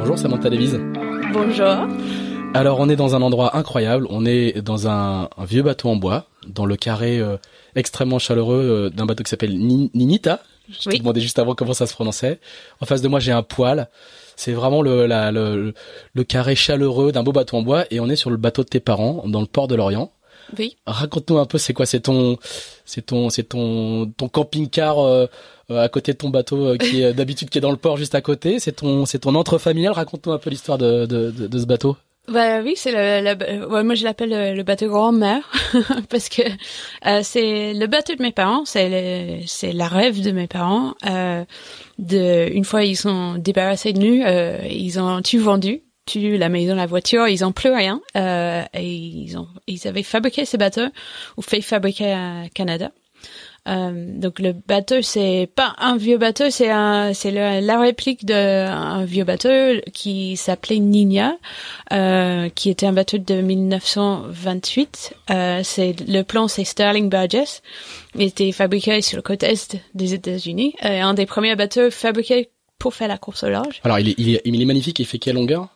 [0.00, 0.72] Bonjour Samantha Davies.
[1.34, 1.86] Bonjour.
[2.54, 6.24] Alors on est dans un endroit incroyable, on est dans un, vieux bateau en bois,
[6.46, 7.36] dans le carré euh,
[7.76, 10.40] extrêmement chaleureux euh, d'un bateau qui s'appelle Ninita.
[10.70, 12.40] Je te demandais juste avant comment ça se prononçait.
[12.80, 13.88] En face de moi j'ai un poêle.
[14.36, 15.74] C'est vraiment le, le,
[16.14, 18.68] le carré chaleureux d'un beau bateau en bois et on est sur le bateau de
[18.68, 20.10] tes parents dans le port de l'Orient.
[20.58, 20.76] Oui.
[20.86, 21.86] Raconte-nous un peu, c'est quoi?
[21.86, 22.38] C'est ton,
[22.84, 25.26] c'est ton, c'est ton, ton camping-car euh,
[25.70, 28.14] à côté de ton bateau euh, qui est d'habitude qui est dans le port juste
[28.14, 28.58] à côté.
[28.58, 29.92] C'est ton, c'est ton entre familial.
[29.92, 31.96] Raconte-nous un peu l'histoire de, de, de, ce bateau.
[32.28, 35.50] Bah oui, c'est le, ouais, moi je l'appelle le, bateau grand-mère
[36.10, 36.42] parce que
[37.22, 40.94] c'est le bateau de mes parents, c'est c'est la rêve de mes parents.
[41.98, 44.22] de une fois ils sont débarrassés de nous,
[44.70, 45.82] ils ont tout vendu
[46.18, 48.00] la maison, la voiture, ils ont plus rien.
[48.16, 50.88] Euh, et ils ont, ils avaient fabriqué ces bateaux
[51.36, 52.90] ou fait fabriquer à Canada.
[53.68, 59.04] Euh, donc le bateau c'est pas un vieux bateau, c'est un c'est la réplique d'un
[59.04, 61.36] vieux bateau qui s'appelait Nina,
[61.92, 65.14] euh, qui était un bateau de 1928.
[65.30, 67.62] Euh, c'est le plan c'est Sterling Burgess,
[68.14, 72.94] il était fabriqué sur le côte est des États-Unis, un des premiers bateaux fabriqués pour
[72.94, 73.80] faire la course au large.
[73.84, 75.68] Alors il est, il est, il est magnifique, il fait quelle longueur?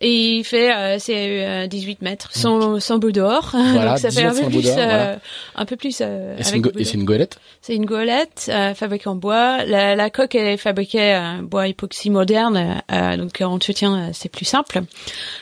[0.00, 3.54] Et il fait euh, c'est 18 euh, mètres sans, sans bout dehors.
[3.78, 5.16] Voilà, Donc ça fait un peu, plus, euh,
[5.54, 5.98] un peu plus.
[6.00, 7.38] Euh, et c'est une, goélette?
[7.60, 9.64] C'est une goélette fabriquée en bois.
[9.64, 12.82] La, la coque est fabriquée en bois époxy moderne,
[13.16, 14.80] donc en entretien c'est plus simple.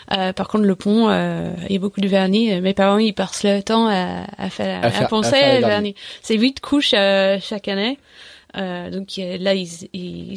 [0.08, 1.08] par contre le pont,
[1.68, 2.60] il y a beaucoup de vernis.
[2.60, 5.94] Mes parents ils passent le temps à, à, faire, à, à penser à vernis.
[6.22, 6.94] C'est huit couches
[7.40, 7.98] chaque année.
[8.56, 9.68] Euh, donc là, ils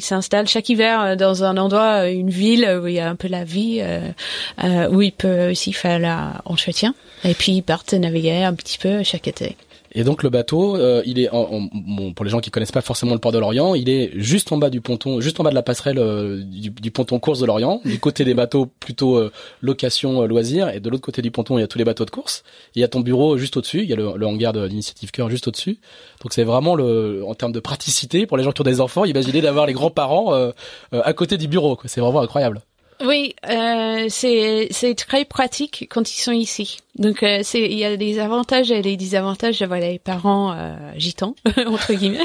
[0.02, 3.16] s'installent chaque hiver euh, dans un endroit, euh, une ville où il y a un
[3.16, 6.94] peu la vie, euh, où ils peuvent aussi faire l'entretien.
[7.24, 9.56] Et puis ils partent naviguer un petit peu chaque été.
[9.92, 12.80] Et donc le bateau, euh, il est en, bon, pour les gens qui connaissent pas
[12.80, 15.50] forcément le port de l'Orient, il est juste en bas du ponton, juste en bas
[15.50, 17.80] de la passerelle euh, du, ponton course de l'Orient.
[17.84, 21.62] Du côté des bateaux plutôt euh, location loisir, et de l'autre côté du ponton il
[21.62, 22.44] y a tous les bateaux de course.
[22.74, 25.28] il y a ton bureau juste au-dessus, il y a le, hangar de l'initiative cœur
[25.28, 25.78] juste au-dessus.
[26.22, 29.04] Donc c'est vraiment le, en termes de praticité pour les gens qui ont des enfants,
[29.04, 30.50] imaginez d'avoir les grands-parents
[30.92, 31.78] à côté du bureau.
[31.86, 32.62] C'est vraiment incroyable.
[33.02, 36.78] Oui, euh, c'est c'est très pratique quand ils sont ici.
[37.00, 40.74] Donc euh, c'est il y a des avantages et des désavantages d'avoir les parents euh,
[40.96, 41.34] gitans
[41.66, 42.18] entre guillemets.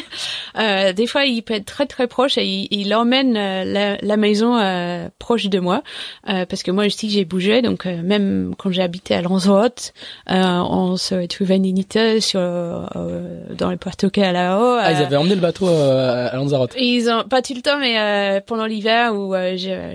[0.57, 3.97] Euh, des fois, il peut être très très proche et il, il emmène euh, la,
[4.01, 5.83] la, maison euh, proche de moi
[6.25, 7.61] parce que moi aussi j'ai bougé.
[7.61, 9.93] Donc même quand j'ai habité à Lanzarote,
[10.27, 14.77] on se trouvait une unité sur dans le Puerto là-haut.
[14.79, 16.73] Ah, ils avaient emmené le bateau à Lanzarote.
[16.77, 19.33] Ils ont pas tout le temps, mais pendant l'hiver où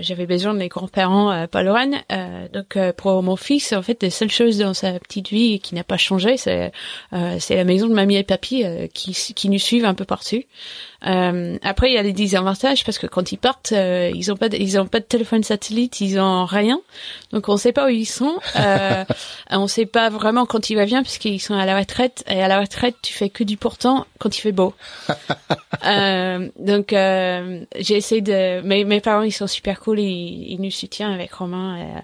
[0.01, 2.01] j'avais besoin de les grands-parents euh, pas Lorraine.
[2.11, 5.59] Euh, donc euh, pour mon fils, en fait, les seules choses dans sa petite vie
[5.59, 6.71] qui n'a pas changé, c'est
[7.13, 10.41] euh, c'est la maison de mamie et papy qui qui nous suivent un peu partout.
[11.07, 14.35] Euh, après, il y a des désavantages parce que quand ils partent, euh, ils ont
[14.35, 16.79] pas, de, ils ont pas de téléphone satellite, ils ont rien,
[17.31, 18.37] donc on sait pas où ils sont.
[18.55, 19.03] Euh,
[19.49, 22.47] on sait pas vraiment quand il va bien puisqu'ils sont à la retraite et à
[22.47, 24.75] la retraite, tu fais que du pourtant quand il fait beau.
[25.85, 30.59] euh, donc euh, j'ai essayé de, mes, mes parents ils sont super cool, ils, ils
[30.61, 32.03] nous soutiennent avec Romain.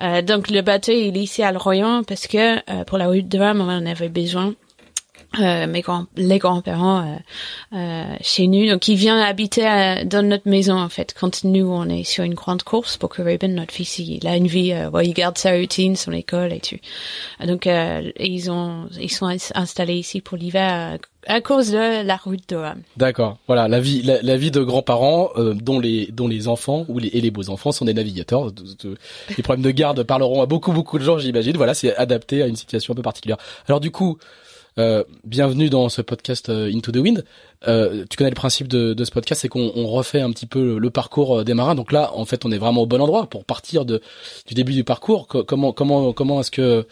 [0.00, 3.38] Euh, donc le bateau il est ici à Lorient parce que pour la route de
[3.38, 4.54] Rome on en avait besoin.
[5.38, 7.16] Euh, mes grands, les grands-parents euh,
[7.74, 8.66] euh, chez nous.
[8.66, 12.32] Donc, il vient habiter dans notre maison, en fait, quand nous, on est sur une
[12.32, 15.52] grande course pour que Ruben, notre fils, il, a une vie, euh, il garde sa
[15.52, 16.78] routine, son école et tout.
[17.46, 20.96] Donc, euh, ils ont, ils sont installés ici pour l'hiver
[21.28, 22.56] à cause de la route de.
[22.96, 23.38] D'accord.
[23.46, 27.20] Voilà, la vie, la, vie de grands-parents dont les dont les enfants ou les et
[27.20, 28.50] les beaux enfants sont des navigateurs.
[29.36, 31.56] les problèmes de garde parleront à beaucoup beaucoup de gens, j'imagine.
[31.56, 33.38] Voilà, c'est adapté à une situation un peu particulière.
[33.66, 34.18] Alors du coup,
[34.78, 37.24] euh, bienvenue dans ce podcast euh, Into the Wind.
[37.66, 40.78] Euh, tu connais le principe de, de ce podcast, c'est qu'on refait un petit peu
[40.78, 41.74] le, parcours des marins.
[41.74, 44.00] Donc là, en fait, on est vraiment au bon endroit pour partir de,
[44.46, 45.26] du début du parcours.
[45.26, 46.86] comment comment comment est-ce que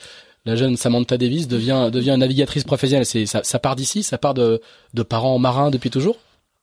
[0.46, 4.32] la jeune Samantha Davis devient devient navigatrice professionnelle C'est ça, ça part d'ici, ça part
[4.32, 4.62] de,
[4.94, 6.16] de parents marins depuis toujours?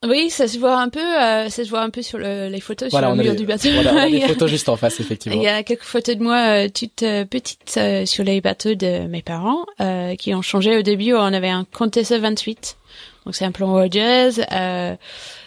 [0.06, 2.60] Oui, ça se voit un peu, euh, ça se voit un peu sur le, les
[2.60, 3.70] photos sur le mur du bateau.
[3.74, 5.40] Voilà, on a des photos juste en face, effectivement.
[5.40, 8.76] Il y a quelques photos de moi euh, toutes euh, petites euh, sur les bateaux
[8.76, 10.78] de mes parents euh, qui ont changé.
[10.78, 12.78] Au début, on avait un Contessa 28,
[13.26, 14.46] donc c'est un plan Rogers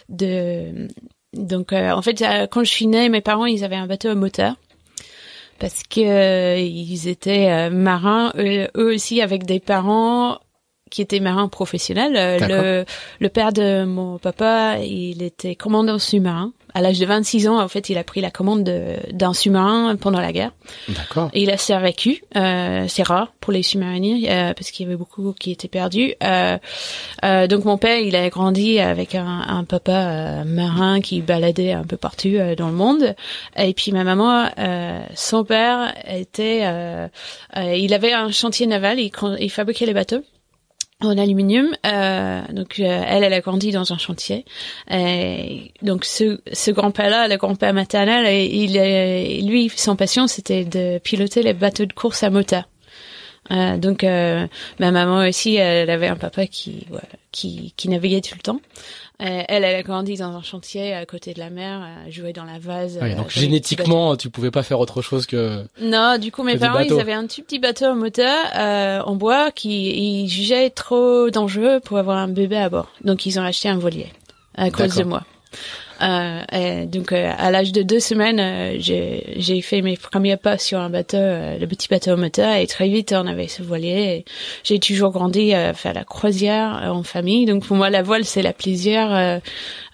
[0.09, 0.87] de
[1.33, 4.55] donc en fait, quand je suis née, mes parents ils avaient un bateau à moteur
[5.59, 10.39] parce que ils étaient marins eux, aussi avec des parents
[10.89, 12.13] qui était marin professionnel.
[12.47, 12.85] le,
[13.19, 17.67] le père de mon papa, il était commandant sous-marin à l'âge de 26 ans, en
[17.67, 18.63] fait, il a pris la commande
[19.11, 20.51] d'un sous-marin pendant la guerre.
[20.87, 21.31] D'accord.
[21.33, 22.23] Et il a survécu.
[22.35, 26.13] Euh, c'est rare pour les sous-mariniers euh, parce qu'il y avait beaucoup qui étaient perdus.
[26.21, 26.59] Euh,
[27.25, 31.71] euh, donc mon père, il a grandi avec un, un papa euh, marin qui baladait
[31.71, 33.15] un peu partout euh, dans le monde.
[33.57, 34.47] Et puis ma maman,
[35.15, 36.61] son père était,
[37.55, 38.99] il avait un chantier naval.
[38.99, 39.09] Il,
[39.39, 40.21] il fabriquait les bateaux
[41.01, 41.75] en aluminium.
[41.85, 44.45] Euh, donc euh, elle, elle a grandi dans un chantier.
[44.89, 51.43] Et donc ce, ce grand-père-là, le grand-père maternel, il, lui, son passion, c'était de piloter
[51.43, 52.67] les bateaux de course à moteur.
[53.51, 56.85] Euh, donc ma maman aussi, elle avait un papa qui,
[57.31, 58.59] qui, qui naviguait tout le temps.
[59.19, 62.43] Euh, elle, elle a grandi dans un chantier à côté de la mer, joué dans
[62.43, 62.99] la vase.
[63.01, 65.65] Ouais, donc génétiquement, tu pouvais pas faire autre chose que.
[65.81, 69.15] Non, du coup, mes parents, ils avaient un tout petit bateau en moteur euh, en
[69.15, 72.91] bois qui ils jugeaient trop dangereux pour avoir un bébé à bord.
[73.03, 74.07] Donc, ils ont acheté un voilier
[74.55, 75.23] à cause de moi.
[76.01, 80.57] Euh, et donc euh, à l'âge de deux semaines, euh, j'ai fait mes premiers pas
[80.57, 84.25] sur un bateau, le petit bateau moteur, et très vite on avait ce voilier.
[84.63, 87.45] J'ai toujours grandi à faire la croisière en famille.
[87.45, 89.39] Donc pour moi, la voile c'est la plaisir,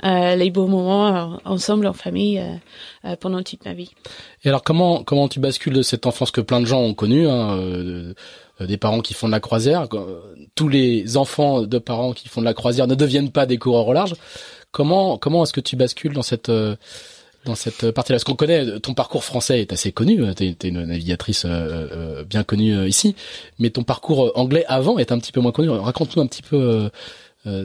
[0.04, 2.42] les beaux moments ensemble en famille
[3.20, 3.92] pendant toute ma vie.
[4.44, 7.28] Et alors comment comment tu bascules de cette enfance que plein de gens ont connue
[7.28, 7.58] hein,
[8.60, 9.88] des parents qui font de la croisière.
[10.56, 13.88] Tous les enfants de parents qui font de la croisière ne deviennent pas des coureurs
[13.88, 14.14] au large.
[14.74, 16.76] Comment comment est-ce que tu bascules dans cette euh,
[17.46, 18.16] dans cette partie-là?
[18.16, 20.20] Parce qu'on connaît ton parcours français est assez connu.
[20.36, 23.16] Tu es, une navigatrice euh, euh, bien connue ici,
[23.60, 25.70] mais ton parcours anglais avant est un petit peu moins connu.
[25.70, 26.90] Raconte-nous un petit peu.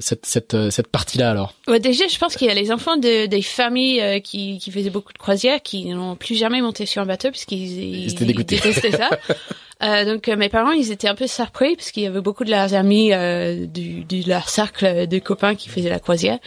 [0.01, 1.55] cette cette cette partie-là alors.
[1.67, 4.91] Ouais, déjà, je pense qu'il y a les enfants de, des familles qui qui faisaient
[4.91, 8.45] beaucoup de croisières qui n'ont plus jamais monté sur un bateau puisqu'ils ils, ils, ils
[8.45, 9.09] détestaient ça.
[9.83, 12.45] Euh, donc euh, mes parents, ils étaient un peu surpris parce qu'il y avait beaucoup
[12.45, 16.39] de leurs amis euh, du, du leur cercle de copains qui faisaient la croisière,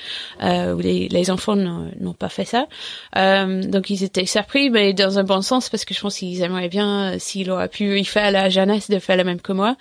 [0.44, 2.68] euh, où les, les enfants n'ont pas fait ça.
[3.16, 6.70] Donc ils étaient surpris, mais dans un bon sens parce que je pense qu'ils aimeraient
[6.70, 9.76] bien, s'il aurait pu y faire à la jeunesse, de faire la même que moi.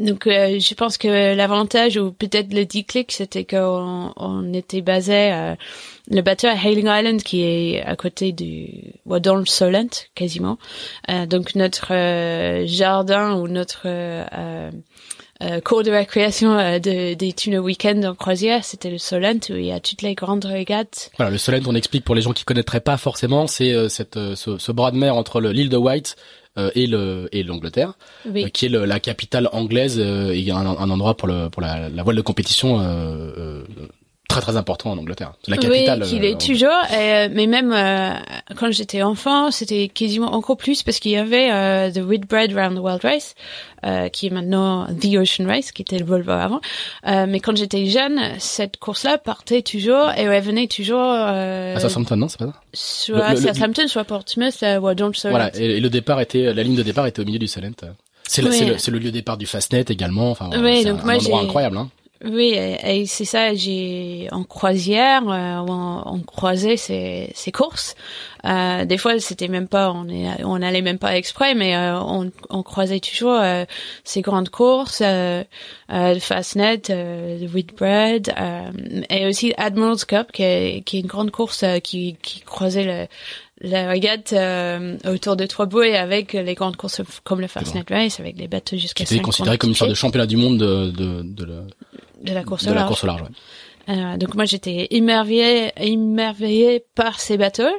[0.00, 5.54] Donc je pense que l'avantage ou peut-être le déclic, c'était qu'on on était basé
[6.10, 10.58] le bateau à Hailing Island qui est à côté du dans le Solent quasiment.
[11.10, 14.70] Euh, donc notre euh, jardin ou notre euh,
[15.42, 19.66] euh, cours de récréation de, des tunnels week-end en croisière, c'était le Solent où il
[19.66, 21.10] y a toutes les grandes régates.
[21.16, 24.58] Voilà, le Solent, on explique pour les gens qui connaîtraient pas forcément, c'est cette ce,
[24.58, 26.16] ce, bras de mer entre l'île de White
[26.56, 27.94] et le et l'Angleterre,
[28.50, 32.02] qui est le, la capitale anglaise et un, un endroit pour le pour la, la
[32.02, 32.80] voile de compétition
[34.30, 35.32] très très important en Angleterre.
[35.44, 36.02] C'est la capitale.
[36.02, 36.70] Oui, qu'il est euh, toujours.
[36.92, 38.14] Euh, mais même euh,
[38.56, 42.76] quand j'étais enfant, c'était quasiment encore plus parce qu'il y avait euh, The Whitbread Round
[42.76, 43.34] the World Race,
[43.84, 46.60] euh, qui est maintenant The Ocean Race, qui était le Volvo avant.
[47.04, 50.98] mais quand j'étais jeune, cette course-là partait toujours et revenait toujours.
[51.00, 52.54] à Southampton, non, c'est pas ça?
[52.72, 55.30] Soit à Southampton, soit Portsmouth, ou dans le Solent.
[55.32, 57.72] Voilà, et, le départ était, la ligne de départ était au milieu du Solent.
[58.28, 60.30] C'est le, le, lieu de départ du Fastnet également.
[60.30, 61.76] Enfin, oui, donc un, moi, endroit incroyable.
[61.78, 61.90] Hein.
[62.22, 63.54] Oui, et, c'est ça.
[63.54, 67.94] J'ai en croisière, euh, on, on, croisait ces, ces courses.
[68.44, 71.98] Euh, des fois, c'était même pas, on est, on allait même pas exprès, mais euh,
[71.98, 73.64] on, on, croisait toujours euh,
[74.04, 75.44] ces grandes courses, euh,
[75.88, 78.34] le Fastnet, le Whitbread,
[79.08, 83.06] et aussi Admiral's Cup, qui est, qui est une grande course qui, qui croisait le
[83.60, 88.18] la regatte euh, autour de trois bouées avec les grandes courses comme le Fastnet Race
[88.18, 91.22] avec les bateaux jusqu'à C'était considéré comme une sorte de championnat du monde de, de,
[91.22, 91.62] de, la,
[92.20, 92.84] de la course de au large.
[92.84, 93.22] La course au large
[93.88, 97.74] euh, donc moi j'étais émerveillée, émerveillée par ces bateaux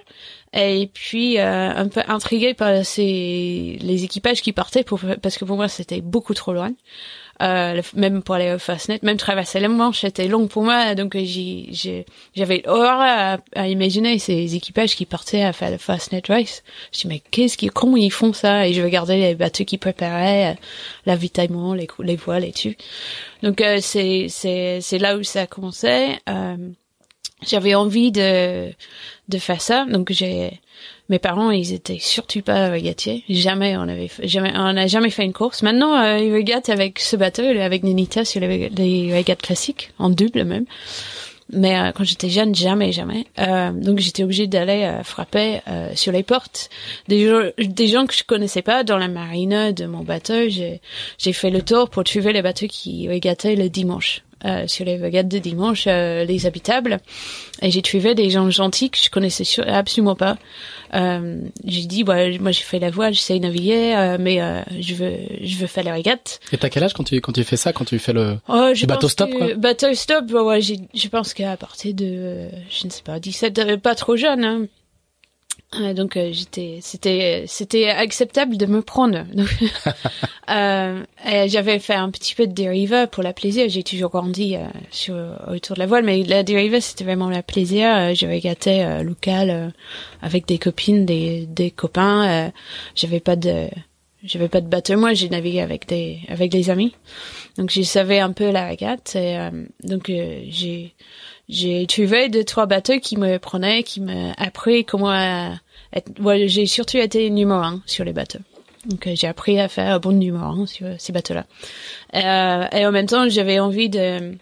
[0.52, 5.46] et puis euh, un peu intriguée par ces les équipages qui partaient pour, parce que
[5.46, 6.72] pour moi c'était beaucoup trop loin.
[7.42, 11.18] Euh, même pour aller au Fastnet, même traverser les Manche, c'était long pour moi, donc
[12.36, 16.62] j'avais horreur à, imaginer ces équipages qui partaient à faire le Fastnet Race.
[16.94, 18.68] Je dis mais qu'est-ce qui, comment ils font ça?
[18.68, 20.56] Et je regardais les bateaux qui préparaient, euh,
[21.06, 22.74] l'avitaillement, les, les voiles et tout.
[23.42, 26.18] Donc euh, c'est c'est c'est là où ça a commencé.
[26.30, 26.58] Euh,
[27.46, 28.72] j'avais envie de
[29.30, 30.60] de faire ça, donc j'ai
[31.10, 33.24] mes parents, ils étaient surtout pas régatiers.
[33.30, 35.62] Jamais on avait, jamais, on n'a jamais fait une course.
[35.62, 40.10] Maintenant, euh, ils régatent avec ce bateau, avec Nenita sur les, les régates classiques, en
[40.10, 40.66] double même.
[41.52, 43.26] Mais euh, quand j'étais jeune, jamais, jamais.
[43.40, 46.70] Euh, donc j'étais obligée d'aller euh, frapper euh, sur les portes
[47.10, 50.48] des gens, des gens que je connaissais pas dans la marine de mon bateau.
[50.48, 50.80] J'ai,
[51.18, 54.24] j'ai fait le tour pour trouver les bateaux qui régataient le dimanche.
[54.46, 57.00] Euh, sur les regattes de dimanche, euh, les habitables,
[57.62, 60.38] et j'ai trouvé des gens gentils que je connaissais absolument pas.
[60.94, 64.62] Euh, j'ai dit, bah, moi j'ai fait la voile, je sais naviguer, euh, mais euh,
[64.80, 66.40] je veux, je veux faire les régates.
[66.52, 68.72] Et t'as quel âge quand tu quand tu fais ça, quand tu fais le, oh,
[68.74, 69.54] le bateau stop quoi?
[69.56, 74.16] Bateau stop, ouais, je pense qu'à partir de, je ne sais pas, 17, pas trop
[74.16, 74.44] jeune.
[74.44, 74.68] Hein
[75.74, 79.26] donc euh, j'étais, c'était, c'était acceptable de me prendre.
[80.50, 81.04] euh,
[81.48, 83.70] j'avais fait un petit peu de dériva pour la plaisir.
[83.70, 85.16] J'ai toujours grandi euh, sur
[85.48, 87.88] autour de la voile, mais la dériva c'était vraiment la plaisir.
[87.96, 89.74] Euh, j'avais gâté local
[90.22, 92.52] avec des copines, des, des copains.
[92.96, 93.68] j'avais pas de,
[94.24, 94.98] j'avais pas de bateau.
[94.98, 96.94] Moi, j'ai navigué avec des, avec des amis.
[97.58, 99.16] Donc je savais un peu la régate.
[99.16, 99.38] Et,
[99.84, 100.94] donc j'ai
[101.50, 105.14] j'ai trouvé deux trois bateaux qui me prenaient, qui me appris comment
[105.94, 106.12] être,
[106.48, 108.40] j'ai surtout été numéro un sur les bateaux.
[108.86, 111.46] Donc euh, j'ai appris à faire bon numéro un sur ces bateaux-là.
[112.16, 114.36] Euh, et en même temps, j'avais envie de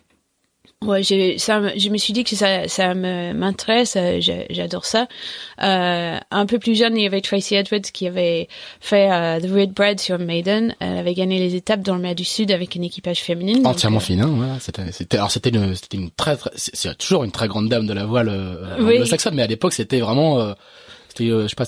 [0.86, 5.08] Ouais, j'ai, ça, je me suis dit que ça, ça m'intéresse, euh, j'adore ça.
[5.62, 8.48] Euh, un peu plus jeune, il y avait Tracy Edwards qui avait
[8.80, 10.74] fait euh, The Red Bread sur Maiden.
[10.80, 13.60] Elle avait gagné les étapes dans le mer du Sud avec un équipage féminin.
[13.66, 14.58] Entièrement euh, féminin, voilà.
[14.62, 17.86] C'était, c'était, alors c'était une, c'était une très, très c'est toujours une très grande dame
[17.86, 18.32] de la voile
[18.80, 19.06] oui.
[19.06, 20.56] saxonne, mais à l'époque c'était vraiment,
[21.10, 21.66] c'était, je sais pas,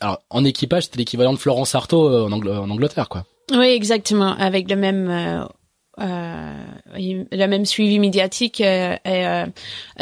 [0.00, 3.24] alors en équipage c'était l'équivalent de Florence Artaud en, en Angleterre, quoi.
[3.50, 5.48] Oui, exactement, avec le même
[6.00, 6.54] euh,
[7.30, 9.44] la même suivi médiatique euh, et, euh,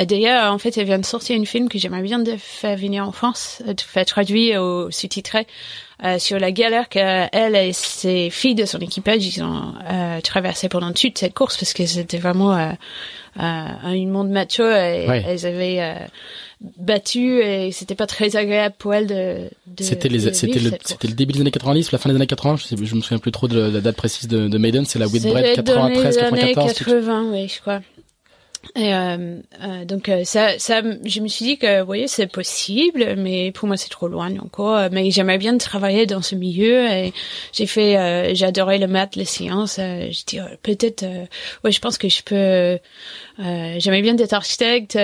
[0.05, 3.05] d'ailleurs en fait elle vient de sortir une film que j'aimerais bien de faire venir
[3.07, 5.45] en France de faire traduire au sous-titré euh,
[6.19, 10.93] sur la galère qu'elle et ses filles de son équipage ils ont euh, traversé pendant
[10.93, 12.73] toute cette course parce que c'était vraiment euh,
[13.37, 16.09] un monde macho et elles avaient
[16.79, 19.51] battu et c'était pas très agréable pour elle de.
[19.67, 22.27] de c'était les, c'était le, c'était le début des années 90, la fin des années
[22.27, 22.57] 80.
[22.57, 24.85] Je, sais, je me souviens plus trop de la date précise de, de Maiden.
[24.85, 26.73] C'est la Whitbread 93, 94.
[26.75, 27.81] 80, oui, je crois.
[28.77, 32.29] Et euh, euh, donc euh, ça, ça, je me suis dit que, vous voyez, c'est
[32.29, 34.89] possible, mais pour moi c'est trop loin encore.
[34.93, 36.87] Mais j'aimerais bien travailler dans ce milieu.
[36.89, 37.13] Et
[37.53, 39.77] j'ai fait, euh, j'ai adoré le maths, les sciences.
[39.77, 41.05] je dis peut-être,
[41.65, 42.79] ouais, je pense que je peux.
[43.39, 44.97] j'aimerais bien être architecte,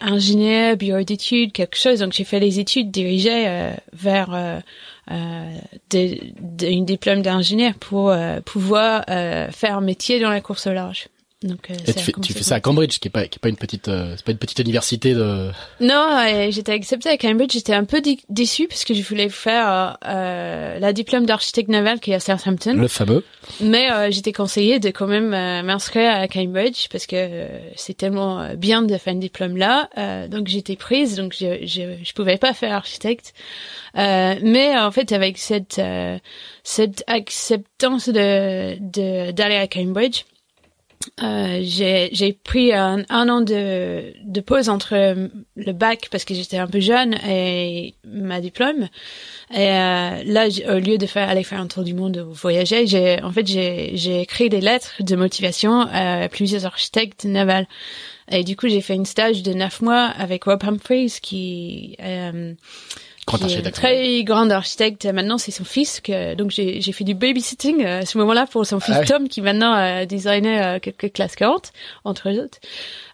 [0.00, 2.00] ingénieur, bureau d'études, quelque chose.
[2.00, 4.62] Donc j'ai fait les études dirigées vers
[5.90, 8.12] des, une diplôme d'ingénieur pour
[8.44, 11.08] pouvoir faire un métier dans la course au large.
[11.44, 13.48] Donc, euh, tu, fais, tu fais ça à Cambridge, qui est pas, qui est pas
[13.48, 15.52] une petite, euh, c'est pas une petite université de.
[15.80, 17.52] Non, j'étais acceptée à Cambridge.
[17.52, 22.10] J'étais un peu déçue parce que je voulais faire euh, la diplôme d'architecte naval qui
[22.10, 22.74] est à Southampton.
[22.74, 23.24] Le fameux.
[23.60, 25.28] Mais euh, j'étais conseillée de quand même
[25.64, 29.88] m'inscrire à Cambridge parce que c'est tellement bien de faire un diplôme là.
[30.26, 33.32] donc j'étais prise, donc je, je, je pouvais pas faire architecte.
[33.94, 35.80] mais en fait, avec cette
[36.64, 40.24] cette acceptance de d'aller à Cambridge
[41.22, 46.58] euh, j'ai pris un, un, an de, de pause entre le bac parce que j'étais
[46.58, 48.88] un peu jeune et ma diplôme.
[49.52, 52.86] Et euh, là, au lieu de faire aller faire un tour du monde ou voyager,
[52.86, 57.66] j'ai en fait j'ai écrit des lettres de motivation à plusieurs architectes navals.
[58.30, 62.54] Et du coup, j'ai fait une stage de neuf mois avec Rob Humphreys qui euh,
[63.28, 63.74] Grand architecte.
[63.74, 65.04] Très grand architecte.
[65.04, 68.46] Maintenant, c'est son fils que donc j'ai j'ai fait du babysitting euh, à ce moment-là
[68.46, 71.70] pour son fils ah Tom qui maintenant a designé euh, quelques classes 40
[72.04, 72.58] entre autres.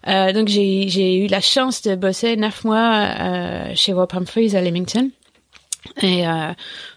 [0.07, 4.55] Euh, donc j'ai j'ai eu la chance de bosser neuf mois euh, chez Rob Humphreys
[4.55, 5.11] à Leamington.
[6.01, 6.53] Et euh,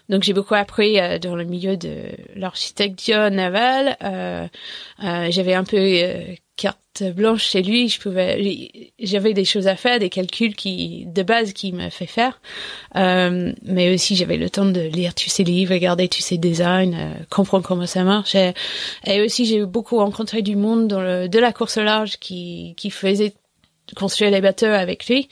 [0.09, 2.03] donc j'ai beaucoup appris euh, dans le milieu de
[2.35, 3.97] l'architecture navale.
[4.03, 4.47] Euh,
[5.29, 5.77] j'avais un peu
[6.59, 11.23] carte blanche chez lui, je pouvais, j'avais des choses à faire, des calculs qui, de
[11.23, 12.41] base, qui me fait faire.
[12.97, 16.93] Euh, mais aussi, j'avais le temps de lire tous ces livres, regarder tous ces designs,
[16.93, 18.35] euh, comprendre comment ça marche.
[18.35, 22.73] Et, aussi, j'ai beaucoup rencontré du monde dans le, de la course au large qui,
[22.75, 23.33] qui faisait
[23.95, 25.29] construire les bateaux avec lui,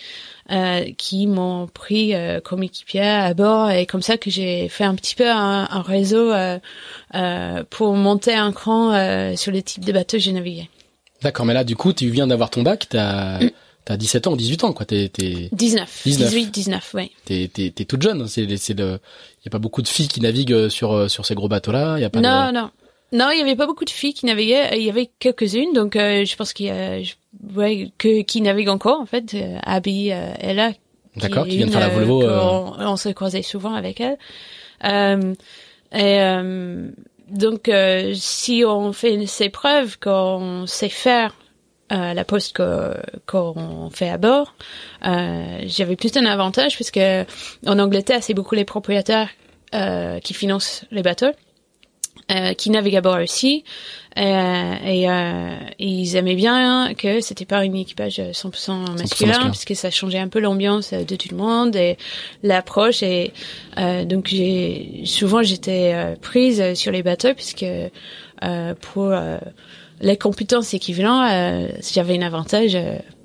[0.51, 4.86] euh, qui m'ont pris euh, comme équipière à bord et comme ça que j'ai fait
[4.86, 6.57] un petit peu un, un réseau euh,
[7.15, 8.91] euh pour monter un cran
[9.36, 10.69] sur le type de bateaux que j'ai navigué.
[11.22, 13.52] D'accord, mais là, du coup, tu viens d'avoir ton bac, t'as mm.
[13.88, 14.86] as 17 ans ou 18 ans, quoi.
[14.86, 15.50] T'es, t'es...
[15.52, 16.02] 19.
[16.06, 16.30] 19.
[16.30, 17.12] 18, 19, oui.
[17.26, 18.28] T'es, t'es, t'es toute jeune.
[18.28, 19.00] C'est, c'est le,
[19.46, 21.98] y a pas beaucoup de filles qui naviguent euh, sur, euh, sur ces gros bateaux-là.
[22.00, 22.70] Y a pas non, non.
[23.14, 24.78] Non, il y avait pas beaucoup de filles qui naviguaient.
[24.78, 27.00] Il y avait quelques-unes, donc euh, je pense qu'il y a,
[27.56, 29.36] ouais, que qui naviguent encore en fait.
[29.64, 30.74] Abby est là.
[31.16, 32.22] D'accord, qui, vient de faire la Volvo.
[32.24, 34.18] On, on se croisait souvent avec elle.
[35.94, 36.20] et
[37.29, 41.36] donc, euh, si on fait ces preuves qu'on sait faire
[41.91, 42.62] euh, la poste
[43.25, 44.55] qu'on fait à bord,
[45.05, 47.24] euh, j'avais plus un avantage parce que
[47.65, 49.29] en Angleterre, c'est beaucoup les propriétaires
[49.74, 51.31] euh, qui financent les bateaux.
[52.32, 52.70] Euh, qui
[53.02, 53.64] bord aussi.
[54.18, 59.76] Euh, et, euh, ils aimaient bien que c'était pas un équipage 100% masculin, 100% puisque
[59.76, 61.98] ça changeait un peu l'ambiance de tout le monde et
[62.42, 63.04] l'approche.
[63.04, 63.32] Et
[63.78, 67.66] euh, donc j'ai souvent j'étais euh, prise sur les bateaux puisque
[68.44, 69.14] euh, pour
[70.02, 72.78] les compétences équivalentes, j'avais un avantage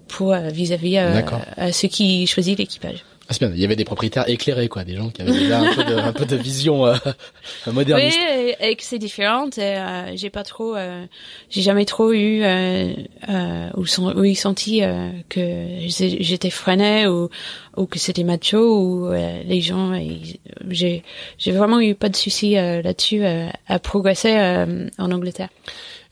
[0.09, 3.05] pour vis-à-vis -à, ceux qui choisissent l'équipage.
[3.29, 3.53] Ah, bien.
[3.55, 6.37] Il y avait des propriétaires éclairés, quoi, des gens qui avaient déjà un peu de,
[6.37, 6.95] vision euh,
[7.67, 8.19] moderniste.
[8.19, 9.49] Oui, et, que c'est différent.
[9.59, 11.05] Euh, j'ai pas trop, euh,
[11.49, 12.93] j'ai jamais trop eu euh,
[13.29, 17.29] euh ou, son, ou senti euh, que j'étais freinée ou
[17.77, 19.99] ou que c'était macho ou les gens.
[20.69, 21.03] J'ai
[21.39, 24.37] j'ai vraiment eu pas de soucis là-dessus à progresser
[24.99, 25.49] en Angleterre.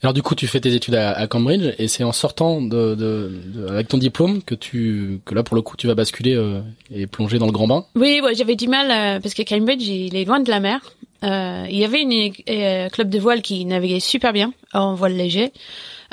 [0.03, 3.31] Alors du coup, tu fais tes études à, Cambridge et c'est en sortant de, de,
[3.45, 6.61] de, avec ton diplôme que tu que là pour le coup tu vas basculer euh,
[6.93, 7.85] et plonger dans le grand bain.
[7.95, 10.79] Oui, ouais, j'avais du mal euh, parce que Cambridge il est loin de la mer.
[11.23, 15.15] Euh, il y avait une euh, club de voile qui naviguait super bien en voile
[15.15, 15.51] léger.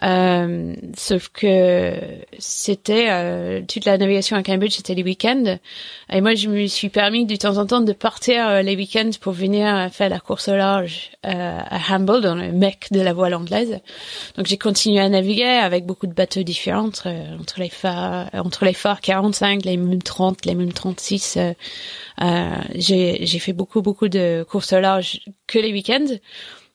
[0.04, 1.94] Euh, sauf que
[2.38, 5.58] c'était euh, toute la navigation à Cambridge, c'était les week-ends.
[6.10, 9.10] Et moi, je me suis permis de temps en temps de partir euh, les week-ends
[9.20, 13.34] pour venir faire la course au large à Humble, dans le mec de la voile
[13.34, 13.80] anglaise.
[14.36, 18.64] Donc, j'ai continué à naviguer avec beaucoup de bateaux différents entre, entre les phares, entre
[18.64, 21.38] les phares 45, les m 30, les m 36.
[22.74, 26.16] j'ai fait beaucoup, beaucoup de courses au large que les week-ends.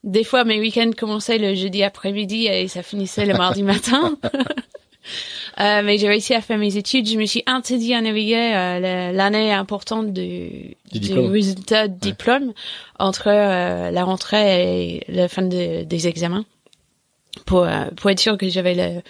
[0.03, 4.17] Des fois, mes week-ends commençaient le jeudi après-midi et ça finissait le mardi matin.
[5.60, 7.07] euh, mais j'ai réussi à faire mes études.
[7.07, 12.51] Je me suis interdit à naviguer euh, l'année importante du, du, résultat de diplôme
[13.00, 16.45] entre euh, la rentrée et la fin des examens
[17.45, 19.01] pour euh, pour être sûr que j'avais le,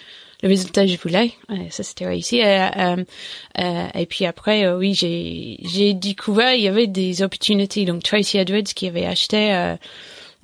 [0.44, 1.32] le résultat que je voulais.
[1.72, 2.40] ça c'était réussi.
[2.40, 7.86] et puis après, oui, j'ai j'ai découvert il y avait des opportunités.
[7.86, 9.76] Donc Tracy Edwards qui avait acheté euh,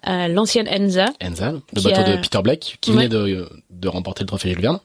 [0.05, 1.07] l'ancienne Enza.
[1.21, 4.79] Enza, le bateau de Peter Black, qui venait de, de remporter le trophée Jules Verne.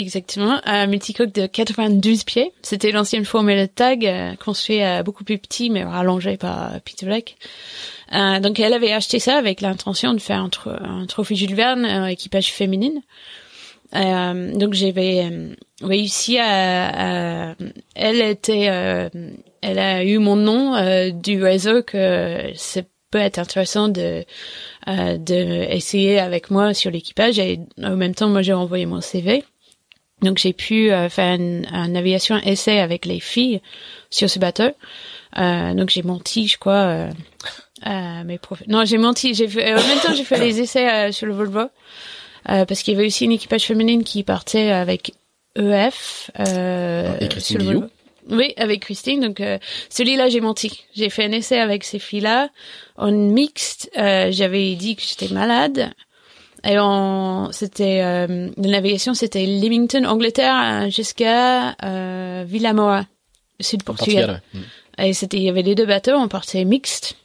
[0.00, 2.52] Exactement, un multicoque de 92 pieds.
[2.62, 7.36] C'était l'ancienne formule tag, euh, construit euh, beaucoup plus petit, mais rallongé par Peter Black.
[8.14, 10.50] Euh, donc elle avait acheté ça avec l'intention de faire un,
[10.82, 13.02] un trophée Jules Verne, un équipage féminine.
[13.94, 15.28] Euh, donc j'avais
[15.82, 17.54] réussi à, à,
[17.94, 18.70] elle était
[19.62, 24.24] elle a eu mon nom du réseau que c'est peut être intéressant de
[24.88, 25.34] euh, de
[25.70, 27.38] essayer avec moi sur l'équipage.
[27.38, 29.44] Et en même temps moi j'ai envoyé mon CV
[30.22, 33.60] donc j'ai pu euh, faire une, navigation essai avec les filles
[34.10, 34.70] sur ce bateau.
[35.38, 37.10] Euh, donc j'ai menti je crois euh,
[37.86, 39.34] euh mes profs non j'ai menti.
[39.34, 41.68] J'ai fait en même temps j'ai fait les essais euh, sur le Volvo.
[42.44, 45.12] Parce qu'il y avait aussi une équipage féminine qui partait avec
[45.56, 47.84] EF et sur le Volvo.
[48.28, 49.20] Oui, avec Christine.
[49.20, 50.84] Donc euh, celui-là, j'ai menti.
[50.94, 52.50] J'ai fait un essai avec ces filles-là
[52.96, 53.90] en mixte.
[53.96, 55.92] Euh, j'avais dit que j'étais malade.
[56.64, 63.06] Et on, c'était euh, la navigation, c'était Leamington, Angleterre, jusqu'à euh, Villamora,
[63.60, 64.42] sud Portugal.
[64.52, 64.60] Mm.
[64.98, 66.12] Et c'était, il y avait les deux bateaux.
[66.12, 67.16] On partait mixte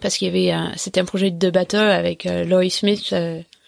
[0.00, 3.14] parce qu'il y avait, c'était un projet de deux bateaux avec euh, Laurie Smith.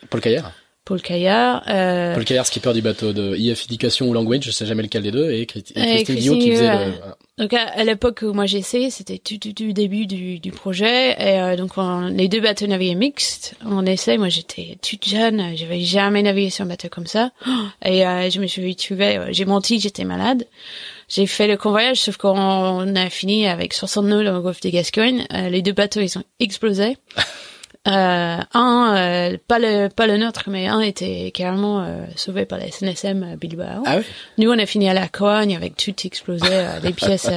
[0.08, 0.52] Paul Caillard.
[0.86, 1.64] Paul Caillard.
[1.68, 2.14] Euh...
[2.14, 5.10] Paul Caillard, skipper du bateau de IF Education ou Language, je sais jamais lequel des
[5.10, 6.92] deux, et, Christine, Guillaume qui faisait le...
[7.38, 11.10] Donc à, l'époque où moi j'ai essayé, c'était tout, tout, tout début du, du projet,
[11.18, 11.72] et euh, donc
[12.10, 13.56] les deux bateaux naviguaient mixtes.
[13.66, 17.32] On essaie, moi j'étais toute jeune, j'avais jamais navigué sur un bateau comme ça,
[17.84, 20.46] et euh, je me suis retrouvée, j'ai menti, j'étais malade.
[21.08, 24.70] J'ai fait le convoyage, sauf qu'on a fini avec 60 nœuds dans le golfe des
[24.72, 25.24] Gascogne.
[25.32, 26.96] Euh, les deux bateaux, ils ont explosé.
[27.86, 32.58] Euh, un, euh, pas le pas le nôtre, mais un était carrément euh, sauvé par
[32.58, 33.82] la SNSM Bilbao.
[33.86, 34.04] Ah oui
[34.38, 37.30] Nous, on a fini à la Cogne avec tout explosé, les pièces.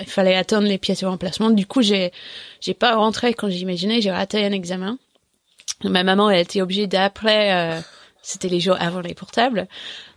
[0.00, 1.50] il fallait attendre les pièces de remplacement.
[1.50, 2.12] Du coup, j'ai
[2.60, 4.00] j'ai pas rentré quand j'imaginais.
[4.00, 4.98] J'ai raté un examen.
[5.84, 7.80] Ma maman, elle été obligée d'appeler
[8.26, 9.68] c'était les jours avant les portables.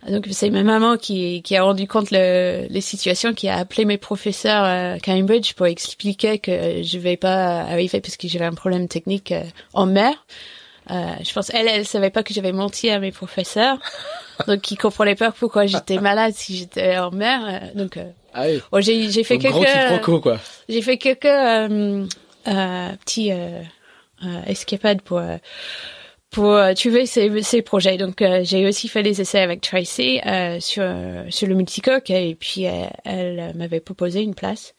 [0.08, 3.84] Donc c'est ma maman qui, qui a rendu compte le, les situations, qui a appelé
[3.84, 8.54] mes professeurs à Cambridge pour expliquer que je vais pas arriver parce que j'avais un
[8.54, 9.44] problème technique euh,
[9.74, 10.12] en mer.
[10.90, 13.78] Euh, je pense elle, elle savait pas que j'avais menti à mes professeurs,
[14.48, 17.40] donc ils comprenaient pas pourquoi j'étais malade si j'étais en mer.
[17.44, 17.96] Euh, donc
[18.34, 18.60] ah oui.
[18.72, 20.38] oh, j'ai j'ai fait quelques quoi.
[20.68, 22.04] J'ai fait quelques euh,
[23.04, 23.30] petits
[24.46, 25.22] escapades pour
[26.30, 27.96] pour euh, tuer ces, ces projets.
[27.96, 30.84] Donc euh, j'ai aussi fait des essais avec Tracy euh, sur
[31.30, 32.64] sur le multicoque et puis
[33.04, 34.74] elle, m'avait proposé une place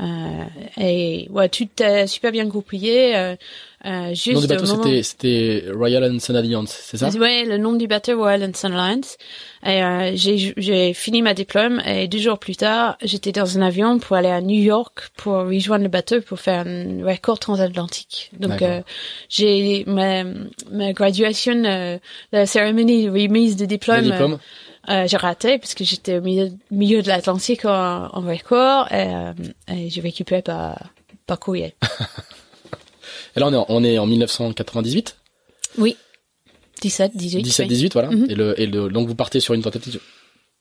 [0.00, 0.44] Euh,
[0.78, 3.36] et ouais, tout est super bien goupillé.
[3.84, 6.96] Euh, euh, juste Le nom du bateau, au moment- c'était, Royal and Sun Alliance, c'est
[6.96, 7.08] ça?
[7.10, 9.16] Ouais, le nom du bateau Royal and Sun Alliance.
[9.64, 13.98] Et euh, j'ai fini ma diplôme et deux jours plus tard, j'étais dans un avion
[13.98, 18.30] pour aller à New York pour rejoindre le bateau pour faire un record transatlantique.
[18.38, 18.82] Donc euh,
[19.28, 20.24] j'ai ma
[20.72, 21.98] ma graduation, euh,
[22.32, 24.02] la cérémonie de remise de diplôme.
[24.02, 24.38] diplôme?
[24.88, 29.06] euh, j'ai raté parce que j'étais au milieu, milieu de l'Atlantique en, en record et,
[29.06, 29.32] euh,
[29.72, 30.90] et j'ai récupéré par
[31.26, 31.74] par courrier.
[33.36, 35.16] Et là, on est en, on est en 1998,
[35.78, 35.96] Oui.
[36.82, 37.42] 17, 18.
[37.42, 37.68] 17, oui.
[37.74, 38.10] 18, voilà.
[38.10, 38.26] Mhm.
[38.30, 40.00] Et le, et le, donc vous partez sur une tentative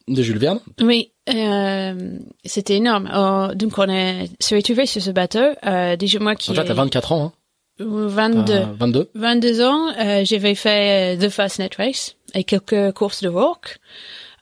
[0.07, 0.59] de Jules Verne.
[0.81, 3.09] Oui, euh, c'était énorme.
[3.13, 5.43] Euh, donc on est se retrouvé sur ce bateau.
[5.65, 7.33] Euh, déjà moi qui Donc là, t'as 24 ans, hein.
[7.79, 9.09] ai 22, T'as 22.
[9.13, 13.77] 22 ans, euh, j'avais fait The Fastnet Race et quelques courses de walk.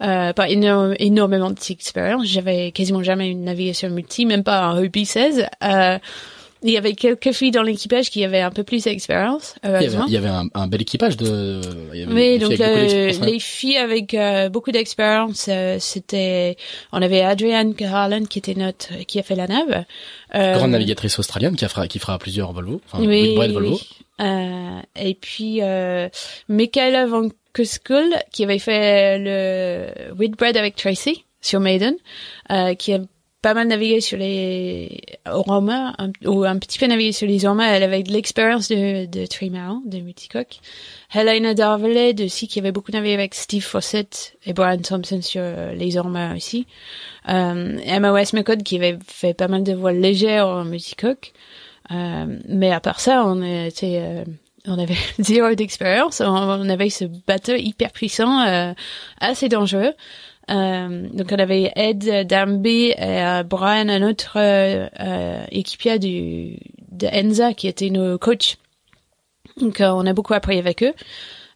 [0.02, 2.28] Euh, pas éno- énormément d'expérience.
[2.28, 5.46] J'avais quasiment jamais une navigation multi, même pas un rugby 16.
[5.64, 5.98] Euh,
[6.66, 9.74] il y avait quelques filles dans l'équipage qui avaient un peu plus d'expérience, Il y
[9.74, 10.06] avait, heureusement.
[10.08, 11.62] il y avait un, un bel équipage de.
[11.94, 13.26] il y avait Oui, donc hein.
[13.26, 16.58] les filles avec euh, beaucoup d'expérience, euh, c'était,
[16.92, 19.86] on avait Adrienne Garland qui était notre, qui a fait la nave.
[20.34, 22.82] Euh, Grande navigatrice australienne qui, fera, qui fera plusieurs Volvo.
[22.86, 23.72] Enfin, oui, oui, Volvo.
[23.72, 23.88] oui.
[24.22, 26.08] Euh, et puis euh,
[26.48, 31.96] Michaela Van Kuskul qui avait fait le Whitbread avec Tracy sur Maiden,
[32.50, 33.00] euh, qui a
[33.46, 37.68] pas mal navigué sur les Roma, un, ou un petit peu navigué sur les Roma.
[37.68, 39.28] Elle avait de l'expérience de, de
[39.86, 40.58] de multicoque.
[41.14, 45.76] Helena Darvelet aussi, qui avait beaucoup navigué avec Steve Fawcett et Brian Thompson sur euh,
[45.76, 46.66] les Orma aussi.
[47.30, 51.32] Euh, Emma Westmacott qui avait fait pas mal de voiles légères en multicoque.
[51.92, 54.26] Euh, mais à part ça, on était, euh,
[54.66, 56.20] on avait zéro d'expérience.
[56.20, 58.74] On, avait ce bateau hyper puissant,
[59.20, 59.94] assez dangereux.
[60.52, 66.58] Euh, donc on avait Ed Darby et euh, Brian, un autre euh, euh, équipier du
[66.92, 68.58] de Enza qui était nos coachs.
[69.58, 70.94] Donc euh, on a beaucoup appris avec eux,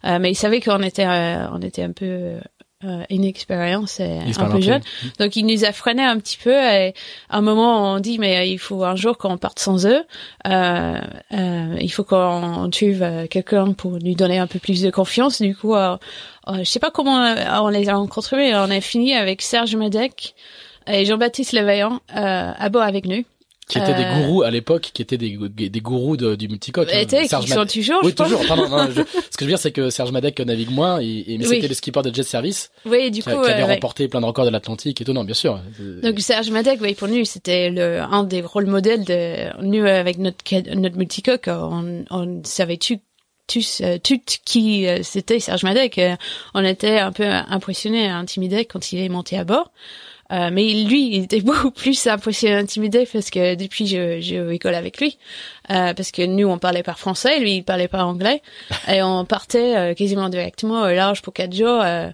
[0.04, 2.40] Euh, mais ils savaient qu'on était euh, on était un peu
[2.84, 4.80] euh, inexpérience et un peu jeune.
[5.18, 6.94] Donc il nous a freiné un petit peu et
[7.28, 10.02] à un moment on dit mais il faut un jour qu'on parte sans eux,
[10.46, 11.00] euh,
[11.32, 15.40] euh, il faut qu'on trouve euh, quelqu'un pour lui donner un peu plus de confiance.
[15.42, 15.96] Du coup, euh,
[16.48, 19.42] euh, je sais pas comment euh, on les a rencontrés, mais on a fini avec
[19.42, 20.34] Serge Madec
[20.86, 23.24] et Jean-Baptiste Levaillant euh, à bord avec nous.
[23.70, 26.88] Qui étaient des Euh, gourous à l'époque, qui étaient des, des gourous de- du multicoque.
[26.92, 26.98] hein.
[26.98, 28.28] Étaient, Serge qui sont toujours, Oui, je pense.
[28.28, 28.46] toujours.
[28.46, 31.06] Pardon, non, je- ce que je veux dire, c'est que Serge Madec navigue moins, et,
[31.28, 31.56] et- mais Oui.
[31.56, 33.74] c'était le skipper de Jet Service, Oui, du qui, coup, qui avait euh, ouais.
[33.74, 35.12] remporté plein de records de l'Atlantique et tout.
[35.12, 35.60] Non, bien sûr.
[35.80, 39.84] Euh, Donc Serge Madec, oui, pour nous, c'était le un des rôles modèles de nous
[39.86, 40.38] avec notre
[40.74, 41.44] notre multicoque.
[41.48, 42.98] On, on savait tu
[43.46, 45.98] tous euh, toutes qui euh, c'était Serge Madec.
[45.98, 46.14] Euh,
[46.54, 49.72] on était un peu impressionnés, intimidés quand il est monté à bord.
[50.32, 54.74] Euh, mais lui, il était beaucoup plus impressionné, intimidé parce que depuis, je, je rigole
[54.74, 55.18] avec lui.
[55.70, 58.42] Euh, parce que nous, on parlait pas français, lui, il parlait pas anglais.
[58.88, 61.80] et on partait euh, quasiment directement au large pour quatre jours.
[61.82, 62.10] euh,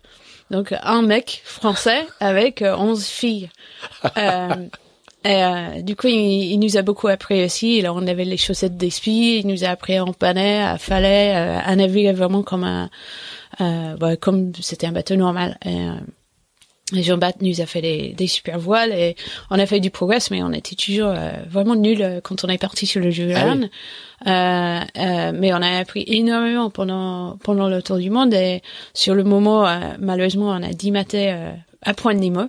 [0.51, 3.51] donc, un mec français avec euh, 11 filles.
[4.17, 4.49] Euh,
[5.25, 7.81] et, euh, du coup, il, il nous a beaucoup appris aussi.
[7.83, 9.41] Là, on avait les chaussettes d'esprit.
[9.43, 12.89] Il nous a appris à empanner, à falais, euh, à naviguer vraiment comme un,
[13.61, 15.59] euh, bah, comme c'était un bateau normal.
[15.65, 15.95] Et, euh,
[16.95, 19.17] et Jean-Baptiste nous a fait des, des super voiles et
[19.51, 22.49] on a fait du progrès, mais on était toujours euh, vraiment nuls euh, quand on
[22.49, 23.69] est parti sur le jeu Ah oui.
[24.27, 28.63] Euh, euh, mais on a appris énormément pendant pendant le tour du monde et
[28.95, 32.43] sur le moment, euh, malheureusement, on a dimaté euh, à point de Nemo.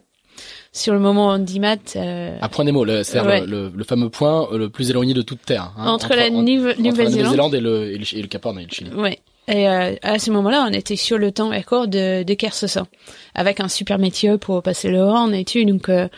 [0.71, 3.39] Sur le moment, on dimat euh, À point Nemo, le- c'est-à-dire Ouais.
[3.41, 5.71] le, le, le fameux point euh, le plus éloigné de toute terre.
[5.77, 8.45] hein, entre, la Nouve- entre la Nouvelle-Zélande Nouvelle-Zélande et le, et le, et le Cap
[8.45, 8.91] Horn et le Chili.
[8.93, 9.17] Ouais.
[9.49, 12.85] Et euh, à ce moment-là, on était sur le temps record de, de Kersossin,
[13.33, 15.63] avec un super métier pour passer le Horn et tout.
[15.63, 16.09] Donc, euh,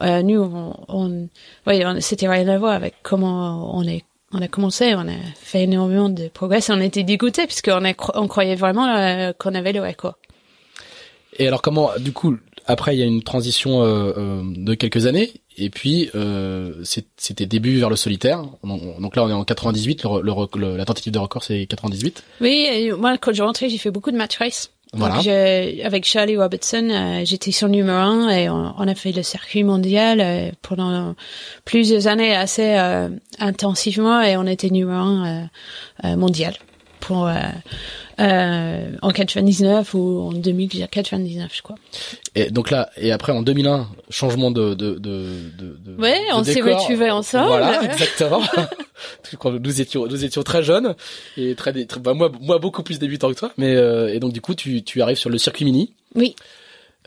[0.00, 1.28] euh, nous, on, on,
[1.66, 4.04] ouais, on- c'était rien à voir avec comment on est.
[4.32, 6.58] On a commencé, on a fait énormément de progrès.
[6.58, 7.82] et On était dégoûtés puisqu'on
[8.14, 10.16] on croyait vraiment euh, qu'on avait le record.
[11.38, 15.06] Et alors comment, du coup, après il y a une transition euh, euh, de quelques
[15.06, 16.72] années, et puis euh,
[17.16, 18.42] c'était début vers le solitaire.
[18.62, 21.66] On- Donc là on est en 98, le, le, le- la tentative de record c'est
[21.66, 22.22] 98.
[22.40, 24.70] Oui, et moi, quand je rentrais, j'ai fait beaucoup de match race.
[24.94, 25.20] Voilà.
[25.20, 29.22] J'ai- avec Charlie Robertson, euh, j'étais sur numéro un et on, on a fait le
[29.22, 31.14] circuit mondial euh, pendant
[31.66, 35.44] plusieurs années assez euh, intensivement et on était numéro un euh,
[36.04, 36.54] euh, mondial
[36.98, 37.34] pour euh,
[38.20, 41.76] euh, en 99 ou en 2099, je crois.
[42.34, 45.96] Et donc là, et après en 2001, changement de de de de.
[46.02, 47.48] Ouais, de on s'est retrouvés ensemble.
[47.48, 48.42] Voilà, exactement.
[49.30, 50.96] Que nous étions nous étions très jeunes
[51.36, 54.32] et très, très bah, moi moi beaucoup plus débutant que toi, mais euh, et donc
[54.32, 55.92] du coup tu tu arrives sur le circuit mini.
[56.16, 56.34] Oui.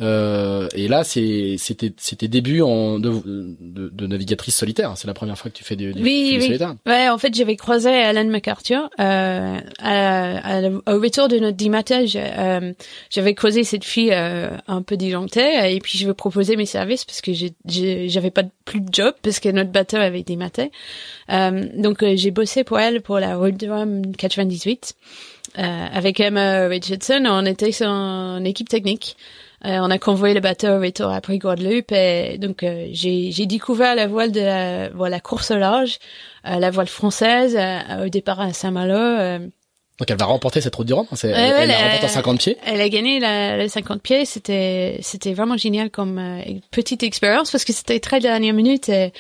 [0.02, 3.12] Euh, et là, c'était c'était début en de,
[3.60, 4.94] de, de navigatrice solitaire.
[4.96, 6.58] C'est la première fois que tu fais du, du, Oui, oui.
[6.88, 12.14] Ouais, en fait, j'avais croisé Alan MacArthur euh, à, à- au retour de notre dimatage.
[12.16, 12.74] Euh,
[13.10, 16.66] j'avais croisé cette fille euh, un peu disjonctée et puis je lui ai proposé mes
[16.66, 17.32] services parce que
[17.66, 20.72] j'avais pas plus de job parce que notre bateau avait dématé.
[21.30, 24.96] Euh, donc euh, j'ai bossé pour elle pour la Rome 98
[25.60, 25.62] euh,
[25.94, 27.24] avec Emma Richardson.
[27.28, 29.16] On était son équipe technique.
[29.64, 33.94] Euh, on a convoyé le bateau au retour après Guadeloupe et donc euh, j'ai découvert
[33.96, 36.00] la voile de la, voilà, course au large,
[36.48, 38.96] euh, la voile française euh, au départ à Saint-Malo.
[38.96, 39.38] euh,
[40.00, 41.06] Donc elle va remporter cette route du Rhum.
[41.12, 41.16] hein.
[41.24, 42.58] Ouais, elle, la- remporte en 50 pieds.
[42.66, 44.26] Elle a gagné la, la 50 pieds.
[44.26, 49.14] C'était c'était vraiment génial comme euh, petite expérience parce que c'était très dernière minute et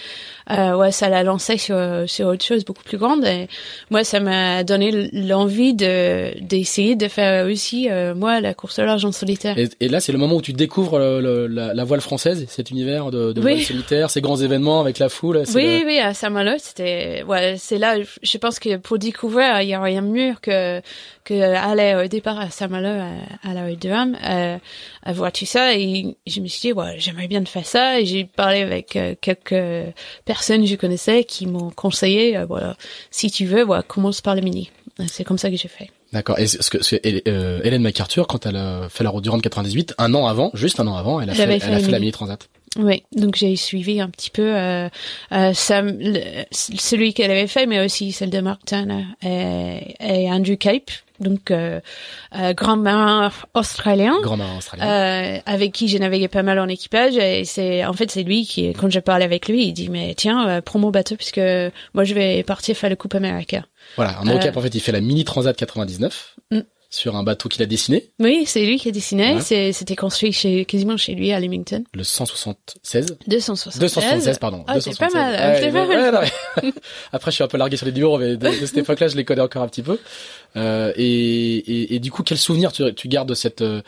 [0.49, 1.77] euh, ouais ça l'a lancé sur
[2.07, 3.47] sur autre chose beaucoup plus grande et
[3.89, 8.83] moi ça m'a donné l'envie de d'essayer de faire aussi euh, moi la course au
[8.85, 9.57] large en solitaire.
[9.57, 12.45] Et, et là, c'est le moment où tu découvres le- le- la, la voile française,
[12.49, 13.53] cet univers de, de Oui.
[13.53, 15.43] voile solitaire, ces grands événements avec la foule.
[15.53, 19.69] Oui, le- oui, à Saint-Malo, c'était, ouais, c'est là, je pense que pour découvrir, il
[19.69, 20.81] y a rien de mieux que,
[21.23, 24.57] que aller au départ à Saint-Malo, à, à la rue de Rome, euh,
[25.03, 28.05] à voir tout ça, et je me suis dit, ouais, j'aimerais bien faire ça, et
[28.05, 29.93] j'ai parlé avec euh, quelques
[30.25, 32.75] personnes que je connaissais qui m'ont conseillé, euh, voilà,
[33.11, 34.69] si tu veux, voilà, commence par le mini.
[35.07, 35.89] C'est comme ça que j'ai fait.
[36.13, 36.37] D'accord.
[36.37, 39.23] Et ce que, ce que Hélène- euh, Hélène MacArthur, quand elle a fait la route
[39.23, 41.69] du Rhum 98, un an avant, juste un an avant, elle a fait, elle a
[41.69, 42.11] la fait la mini.
[42.11, 42.49] transat.
[42.77, 44.89] Oui, donc j'ai suivi un petit peu euh,
[45.31, 46.19] euh, Sam, le-
[46.51, 51.51] celui qu'elle avait fait, mais aussi celle de Mark Turner et, et Andrew Cape, donc
[51.51, 51.79] euh,
[52.37, 54.19] euh, grand marin australien.
[54.21, 54.85] Grand marin australien.
[54.85, 58.45] Euh, avec qui j'ai navigué pas mal en équipage et c'est en fait c'est lui
[58.45, 61.41] qui quand je parlais avec lui il dit mais tiens euh, prends mon bateau puisque
[61.93, 63.63] moi je vais partir faire le Coupe America
[63.95, 64.19] Voilà.
[64.21, 66.59] En Cap, euh, en fait, il fait la mini transat 99 Mm.
[66.93, 69.71] Sur un bateau qu'il a dessiné, oui c'est lui qui a dessiné Ouais.
[69.71, 73.15] c'était construit chez quasiment chez lui à Leamington le 176.
[73.27, 74.63] 276 276, pardon.
[74.67, 75.13] Ah, c'est pas 276.
[75.13, 76.29] mal, Ouais, pas mal.
[76.63, 76.71] ouais,
[77.13, 79.15] Après, je suis un peu largué sur les numéros, mais de, de cette époque-là, je
[79.15, 79.97] les connais encore un petit peu.
[80.57, 83.81] Euh, et, et, et du coup, quel souvenir tu, tu gardes de cette euh,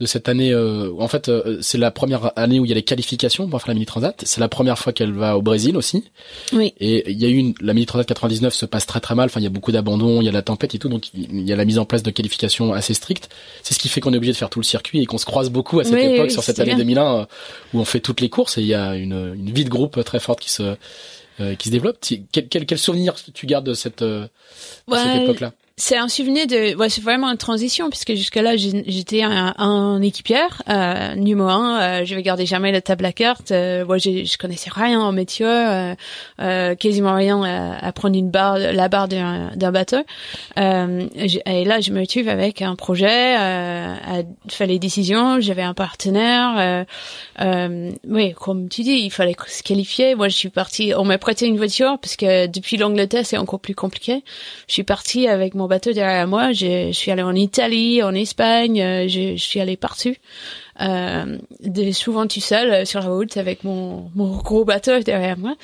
[0.00, 2.74] de cette année euh, En fait, euh, c'est la première année où il y a
[2.74, 4.20] les qualifications pour faire la mini transat.
[4.26, 6.04] C'est la première fois qu'elle va au Brésil aussi.
[6.52, 9.14] oui Et il y a eu une, la mini transat 99 se passe très très
[9.14, 9.26] mal.
[9.26, 11.48] Enfin, il y a beaucoup d'abandon, il y a la tempête et tout, donc il
[11.48, 13.28] y a la mise en place de qualifications assez strictes.
[13.62, 15.26] C'est ce qui fait qu'on est obligé de faire tout le circuit et qu'on se
[15.26, 16.78] croise beaucoup à cette Oui, époque oui, sur cette année bien.
[16.78, 17.24] 2001 euh,
[17.72, 20.02] où on fait toutes les courses et il y a une, une vie de groupe
[20.04, 20.76] très forte qui se
[21.40, 21.98] euh, qui se développe.
[22.30, 24.28] Quel, quel, quel souvenir tu gardes de cette, euh,
[24.88, 25.52] cette époque-là?
[25.76, 30.62] C'est un souvenir de, ouais, c'est vraiment une transition puisque jusque-là j'ai- j'étais un, équipière
[30.68, 31.80] euh, numéro un.
[31.80, 33.50] Euh, je vais garder jamais la table à cartes.
[33.50, 35.94] Euh, moi, j'ai- je connaissais rien en métier, euh,
[36.40, 39.96] euh, quasiment rien à, à prendre une barre, la barre d'un bateau.
[40.58, 41.08] Euh,
[41.44, 45.40] et là, je me retrouve avec un projet, euh, à faire les décisions.
[45.40, 46.86] J'avais un partenaire.
[47.40, 50.14] Oui, comme tu dis, il fallait se qualifier.
[50.14, 50.92] Moi, je suis partie.
[50.96, 54.22] On m'a prêté une voiture parce que depuis l'Angleterre, c'est encore plus compliqué.
[54.68, 56.52] Je suis partie avec mon bateau derrière moi.
[56.52, 58.80] Je, suis allée en Italie, en Espagne.
[58.80, 60.14] euh, Je, suis allée partout.
[60.80, 61.38] Euh,
[61.92, 65.54] souvent tout seul euh, sur la route avec mon, mon gros bateau derrière moi.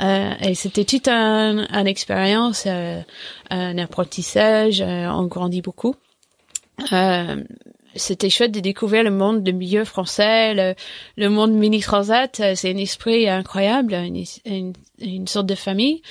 [0.00, 3.00] Euh, et c'était toute un, une expérience, euh,
[3.50, 4.80] un apprentissage.
[4.80, 5.94] euh, on grandit beaucoup.
[7.96, 10.74] C'était chouette de découvrir le monde du milieu français, le,
[11.16, 12.38] le monde mini transat.
[12.40, 16.02] euh, C'est un esprit incroyable, une, une, une sorte de famille.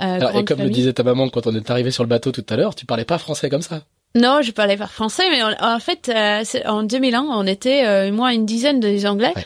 [0.00, 2.32] euh, Alors, Et comme le disait ta maman quand on est arrivé sur le bateau
[2.32, 3.82] tout à l'heure, tu parlais pas français comme ça.
[4.14, 8.12] Non, je parlais pas français, mais en, en fait, euh, en 2001, on était euh,
[8.12, 9.32] moi une dizaine de Anglais.
[9.34, 9.44] Ouais.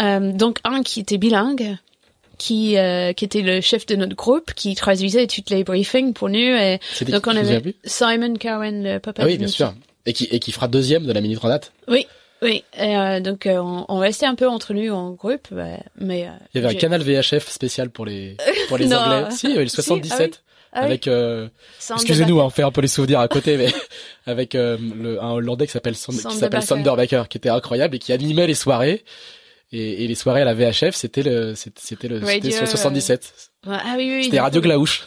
[0.00, 1.76] Euh, donc un qui était bilingue,
[2.38, 6.28] qui euh, qui était le chef de notre groupe, qui traduisait toutes les briefings pour
[6.28, 6.38] nous.
[6.38, 9.22] Et donc on avait Simon Cowan, le papa.
[9.22, 9.72] Ah oui, de bien sûr.
[10.06, 11.72] Et qui, et qui fera deuxième de la mini transat.
[11.88, 12.06] Oui,
[12.42, 12.64] oui.
[12.78, 16.26] Et, euh, donc euh, on, on restait un peu entre nous en groupe, ouais, mais
[16.26, 18.36] euh, Il y avait un canal VHF spécial pour les
[18.68, 18.86] pour les.
[18.94, 19.30] Anglais.
[19.30, 20.86] Si, il y avait le Si, 77 ah oui.
[20.86, 21.06] avec.
[21.08, 23.68] euh, Sound Excusez-nous, hein, on fait un peu les souvenirs à côté, mais
[24.26, 26.62] avec euh, le, un Hollandais qui s'appelle Sand- qui s'appelle
[26.96, 29.04] Bakker, qui était incroyable et qui animait les soirées.
[29.72, 33.32] Et, et les soirées à la VHF, c'était le c'était le c'était Radio, le 77.
[33.66, 34.24] Ouais, Ah oui, oui.
[34.24, 35.04] C'était Radio Glaouche.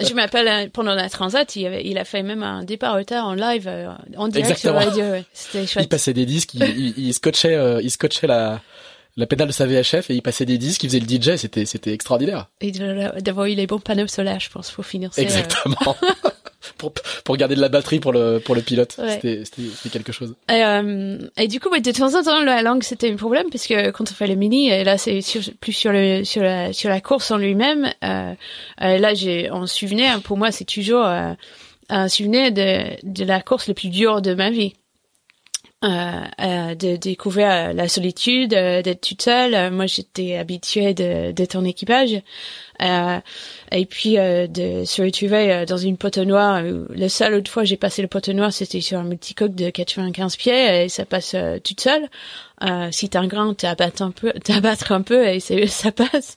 [0.00, 3.26] Je m'appelle euh, pendant la transat, il, avait, il a fait même un départ retard
[3.26, 4.80] en live, euh, en direct Exactement.
[4.80, 5.04] sur radio.
[5.10, 5.24] Ouais.
[5.32, 5.88] C'était Il chouette.
[5.88, 8.60] passait des disques, il, il, il scotchait euh, il scotchait la
[9.18, 11.66] la pédale de sa VHF et il passait des disques, il faisait le DJ, c'était
[11.66, 12.46] c'était extraordinaire.
[12.60, 15.96] Et d'avoir eu les bons panneaux solaires, je pense, pour euh, Exactement.
[16.76, 16.92] pour
[17.24, 19.10] pour garder de la batterie pour le pour le pilote, Ouais.
[19.14, 20.34] c'était c'était c'était quelque chose.
[20.50, 23.46] Et, euh, et du coup, ouais, de temps en temps, la langue c'était un problème
[23.50, 25.20] parce que quand on fait le mini, et là c'est
[25.60, 27.92] plus sur le sur la sur la course en lui-même.
[28.04, 28.34] Euh,
[28.82, 30.20] euh, là, j'ai un souvenir.
[30.22, 31.32] Pour moi, c'est toujours euh,
[31.88, 34.74] un souvenir de de la course le plus dure de ma vie.
[35.84, 39.72] Euh, de découvrir la solitude, d'être toute seule.
[39.72, 42.20] Moi, j'étais habituée d'être en équipage.
[42.80, 43.18] Euh,
[43.72, 46.62] et puis euh, de se retrouver euh, dans une poteau noire.
[46.94, 50.36] La seule autre fois j'ai passé le poteau noir, c'était sur un multicoque de 95
[50.36, 52.08] pieds et ça passe toute seule.
[52.64, 56.36] Euh, si t'as un grain, t'abattes un peu, t'abattre un peu et ça passe.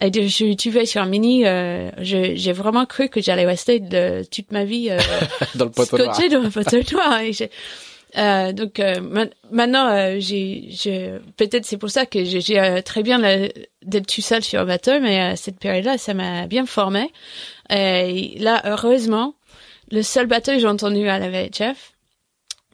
[0.00, 4.24] Et de, je suis sur un mini, euh, j'ai vraiment cru que j'allais rester de,
[4.30, 4.98] toute ma vie euh,
[5.54, 6.18] dans le poteau noir.
[6.30, 7.20] dans le poteau noir.
[7.20, 7.32] Et
[8.16, 10.70] euh, donc euh, maintenant, euh, j'ai,
[11.36, 13.18] peut-être c'est pour ça que j'ai très bien
[13.82, 17.10] d'être tout seul sur un bateau, mais cette période-là, ça m'a bien formé.
[17.70, 19.34] Et là, heureusement,
[19.90, 21.92] le seul bateau que j'ai entendu à la VHF,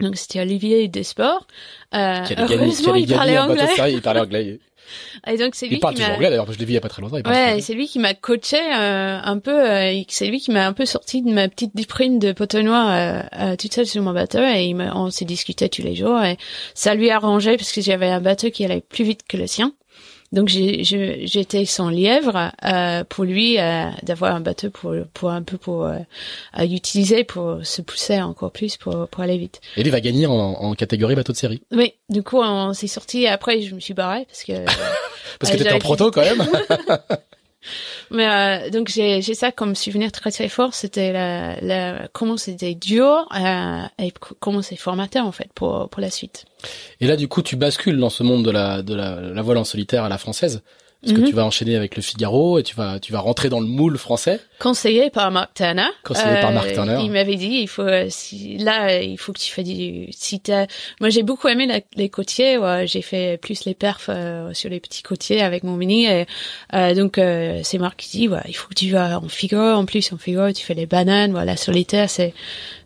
[0.01, 1.47] donc c'était Olivier Desports.
[1.95, 3.67] Euh, heureusement, il parlait anglais.
[3.91, 4.59] il parlait anglais.
[5.27, 6.79] Et donc c'est lui il parle qui toujours anglais d'ailleurs, je l'ai vu il y
[6.79, 7.17] a pas très longtemps.
[7.17, 9.71] Il ouais, c'est lui qui m'a coaché euh, un peu.
[9.71, 12.91] Euh, c'est lui qui m'a un peu sorti de ma petite discipline de poteau noir
[12.91, 16.23] euh, euh, toute seule sur mon bateau et il on s'est discuté tous les jours
[16.23, 16.37] et
[16.75, 19.47] ça lui a arrangé parce que j'avais un bateau qui allait plus vite que le
[19.47, 19.73] sien.
[20.33, 25.57] Donc j'étais son lièvre euh, pour lui euh, d'avoir un bateau pour pour un peu
[25.57, 25.99] pour euh,
[26.59, 29.61] utiliser pour se pousser encore plus pour pour aller vite.
[29.77, 31.63] Et lui va gagner en, en catégorie bateau de série.
[31.73, 34.53] Oui, du coup on s'est sorti après je me suis barré parce que
[35.39, 36.45] parce que t'étais en proto quand même.
[38.11, 40.75] Mais euh, donc j'ai ça comme souvenir très très fort.
[40.75, 46.01] C'était la, la comment c'était dur euh, et comment c'est formateur en fait pour pour
[46.01, 46.45] la suite.
[47.01, 49.59] Et là du coup tu bascules dans ce monde de la de la, la voile
[49.59, 50.63] en solitaire à la française
[51.07, 51.29] parce que mhm.
[51.29, 53.97] tu vas enchaîner avec le Figaro et tu vas tu vas rentrer dans le moule
[53.97, 54.41] français.
[54.59, 55.87] Conseillé par Mark Turner.
[56.03, 56.99] Conseillé par Mark euh, Turner.
[57.05, 60.43] Il m'avait dit il faut euh, si là il faut que tu fasses du si
[61.01, 64.81] moi j'ai beaucoup aimé les côtiers ouais, j'ai fait plus les perfs euh, sur les
[64.81, 67.21] petits côtiers avec mon mini et donc
[67.63, 70.19] c'est Marc qui dit ouais, il faut que tu vas en Figaro en plus en
[70.19, 72.35] Figaro tu fais les bananes voilà solitaire c'est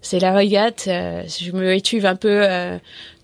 [0.03, 2.47] c'est la régate je me retrouve un peu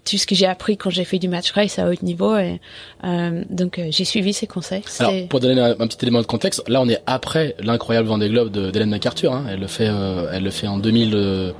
[0.06, 2.60] tout ce que j'ai appris quand j'ai fait du match race à haut niveau et
[3.04, 4.82] euh, donc euh, j'ai suivi ses conseils.
[5.00, 8.50] Alors pour donner un, petit élément de contexte, là on est après l'incroyable Vendée Globe
[8.50, 9.32] d'Hélène MacArthur.
[9.32, 9.46] Hein.
[9.50, 11.12] Elle le fait, euh, elle le fait en 2000.
[11.14, 11.52] Euh,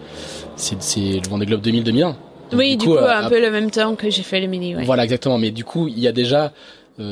[0.56, 2.14] c'est le Vendée Globe 2000-2001.
[2.52, 4.76] Oui, du coup, un peu le même temps que j'ai fait le mini.
[4.76, 4.84] Ouais.
[4.84, 5.36] Voilà, exactement.
[5.36, 6.52] Mais du coup, il y a déjà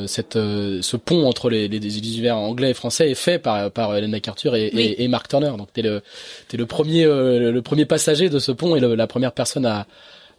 [0.07, 3.95] cette, ce pont entre les, les, les, univers anglais et français est fait par par
[3.95, 5.51] Hélène MacArthur et, et, et, Mark Turner.
[5.57, 6.01] Donc t'es le
[6.47, 9.85] t'es le premier le premier passager de ce pont et la première personne à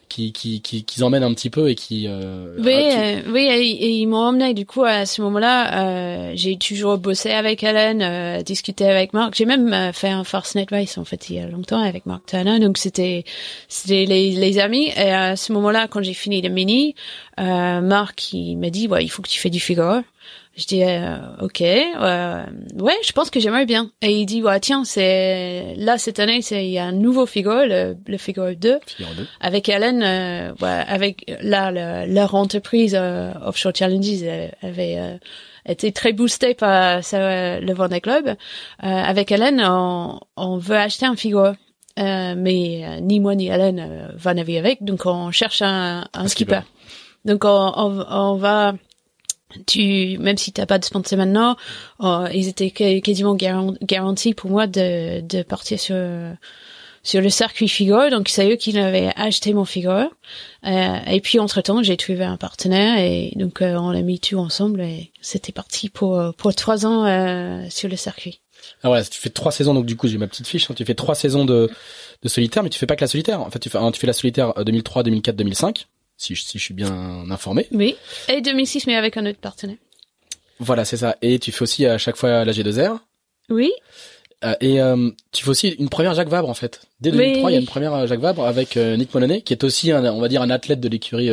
[0.09, 3.91] qui qui qui qu'ils emmènent un petit peu et qui euh, oui euh, oui et,
[3.91, 8.43] ils m'ont emmené du coup à ce moment-là euh, j'ai toujours bossé avec Hélène euh,
[8.43, 11.47] discuté avec Marc j'ai même euh, fait un Fastnet Race en fait il y a
[11.47, 12.59] longtemps avec Mark Turner.
[12.59, 13.25] Donc c'était
[13.69, 14.89] c'était les, les amis.
[14.97, 16.95] Et à ce moment-là quand j'ai fini le mini
[17.41, 20.03] euh, Marc il m'a dit ouais il faut que tu fais du figure
[20.57, 22.47] je dis euh, ok, euh,
[22.79, 23.91] ouais, je pense que j'aimerais bien.
[24.01, 27.27] Et il dit ouais tiens c'est là cette année c'est il y a un nouveau
[27.27, 28.79] Figaro, le, le Figaro 2,
[29.41, 34.23] avec Hélène, euh, ouais, avec là leur entreprise euh, Offshore Challenges
[34.63, 35.19] avait euh,
[35.67, 38.35] été très boostée par ça, le Vendée Globe.
[38.79, 41.53] avec Hélène, on, on, veut acheter un Figaro.
[41.99, 46.61] mais ni moi ni Hélène va naviguer avec, donc on cherche un, un, skipper.
[47.27, 48.73] Donc on, on, on va
[49.67, 51.57] tu même si t'as pas de sponsor maintenant
[52.01, 55.97] euh, ils étaient quasiment garantis pour moi de, de partir sur
[57.07, 58.11] sur le circuit Figaro.
[58.11, 60.11] Donc c'est eux qui avaient acheté mon Figaro.
[60.67, 64.19] Euh, et puis entre temps j'ai trouvé un partenaire et donc euh, on l'a mis
[64.19, 68.41] tout ensemble et c'était parti pour pour trois ans euh, sur le circuit.
[68.83, 70.75] Ah voilà tu fais trois saisons donc du coup j'ai ma petite fiche hein.
[70.77, 71.71] tu fais trois saisons de
[72.23, 73.41] de solitaire mais tu fais pas que la solitaire.
[73.41, 76.65] En fait tu fais tu fais la solitaire 2003 2004 2005 si je, si je
[76.65, 77.67] suis bien informé.
[77.73, 77.97] Oui.
[78.29, 79.77] Et 2006, mais avec un autre partenaire.
[80.59, 81.17] Voilà, c'est ça.
[81.23, 82.99] Et tu fais aussi à chaque fois la G2R.
[83.51, 83.73] Oui.
[84.45, 86.83] Euh, et euh, tu fais aussi une première Jacques Vabre en fait.
[87.01, 89.65] Dès 2003, il y a une première euh, Jacques Vabre avec Nick Moloney, qui est
[89.65, 91.31] aussi, un, on va dire, un athlète de l'écurie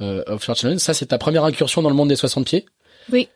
[0.00, 0.78] Offshore Challenge.
[0.78, 2.66] Ça, c'est ta première incursion dans le monde des 60 pieds.
[3.10, 3.28] Oui.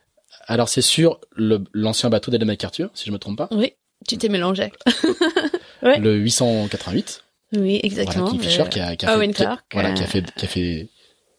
[0.46, 3.48] Alors c'est sur l'ancien bateau d'Ellen MacArthur, si je me trompe pas.
[3.52, 3.74] Oui.
[4.08, 4.72] Tu t'es mélangé.
[5.82, 5.98] ouais.
[5.98, 7.22] Le 888.
[7.56, 8.26] Oui, exactement.
[8.26, 10.88] Voilà, Fisher, qui a, qui a fait, voilà, qui a fait, qui a fait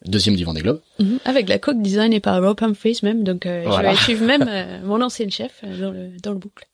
[0.06, 0.80] deuxième du Vendée Globe.
[0.98, 4.24] Mm Avec la coque design et par Rob Humphries même, donc euh, je vais suivre
[4.24, 6.66] même euh, mon ancien chef euh, dans le dans le boucle.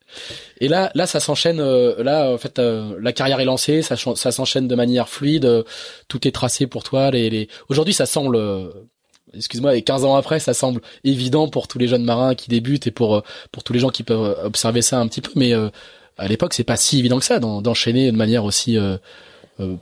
[0.60, 1.60] Et là, là, ça s'enchaîne.
[1.60, 5.64] Euh, là, en fait, la carrière est lancée, ça, ça s'enchaîne de manière fluide.
[6.08, 7.10] tout est tracé pour toi.
[7.10, 7.48] Les, les...
[7.68, 8.40] Aujourd'hui, ça semble,
[9.34, 12.86] excuse-moi, et 15 ans après, ça semble évident pour tous les jeunes marins qui débutent
[12.86, 13.22] et pour
[13.52, 15.32] pour tous les gens qui peuvent observer ça un petit peu.
[15.36, 15.52] Mais
[16.16, 18.78] à l'époque, c'est pas si évident que ça d'enchaîner de manière aussi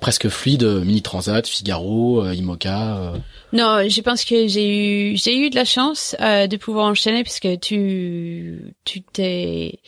[0.00, 3.14] presque fluide, Mini Transat, Figaro, Imoca.
[3.52, 7.40] Non, je pense que j'ai eu j'ai eu de la chance de pouvoir enchaîner parce
[7.40, 9.80] que tu tu t'es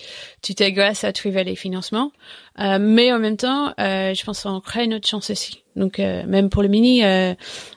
[0.43, 2.13] tu t'es grâce à trouver les financements,
[2.59, 5.63] mais en même temps, je pense qu'on crée une autre chance aussi.
[5.77, 7.03] Donc même pour le mini,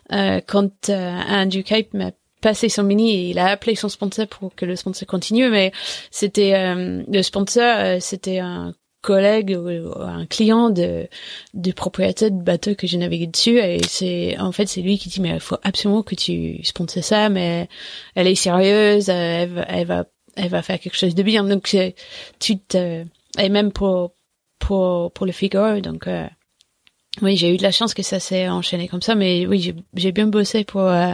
[0.10, 4.76] quand Andrew Cape m'a passé son mini il a appelé son sponsor pour que le
[4.76, 5.72] sponsor continue mais
[6.10, 11.08] c'était euh, le sponsor euh, c'était un collègue ou un client de
[11.54, 15.10] du propriétaire de bateau que j'ai navigué dessus et c'est en fait c'est lui qui
[15.10, 17.68] dit mais il faut absolument que tu sponsors ça mais
[18.16, 21.44] elle est sérieuse elle, va elle va elle va faire quelque chose de bien.
[21.44, 21.76] Donc
[22.40, 23.04] tu te
[23.40, 24.14] et même pour
[24.60, 26.28] pour pour le Figaro donc euh,
[27.22, 30.12] oui, j'ai eu de la chance que ça s'est enchaîné comme ça, mais oui, j'ai
[30.14, 31.14] bien bossé pour euh,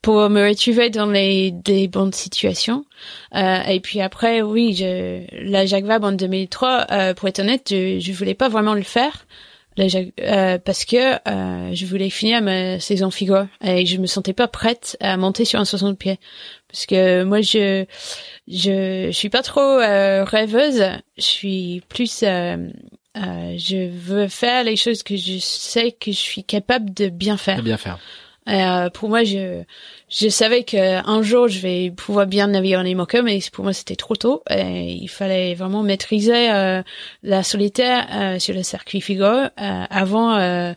[0.00, 2.84] pour me retrouver dans les des bonnes situations.
[3.34, 7.66] Euh, et puis après, oui, je, la Jacques Vabre en 2003, euh, pour être honnête,
[7.70, 9.26] je, je voulais pas vraiment le faire.
[9.76, 9.86] La
[10.20, 14.48] euh, parce que euh, je voulais finir ma saison Figo et je me sentais pas
[14.48, 16.18] prête à monter sur un 60 pieds
[16.68, 17.84] parce que moi je
[18.48, 20.82] je, je suis pas trop euh, rêveuse
[21.18, 22.24] je suis plus
[23.16, 27.36] euh, je veux faire les choses que je sais que je suis capable de bien
[27.36, 27.56] faire.
[27.56, 27.98] De bien faire.
[28.48, 29.64] Euh, pour moi, je
[30.08, 33.72] je savais que un jour je vais pouvoir bien naviguer en IMOCA, mais pour moi
[33.72, 34.42] c'était trop tôt.
[34.50, 36.82] Et il fallait vraiment maîtriser euh,
[37.22, 40.74] la solitaire euh, sur le circuit Figo euh, avant euh,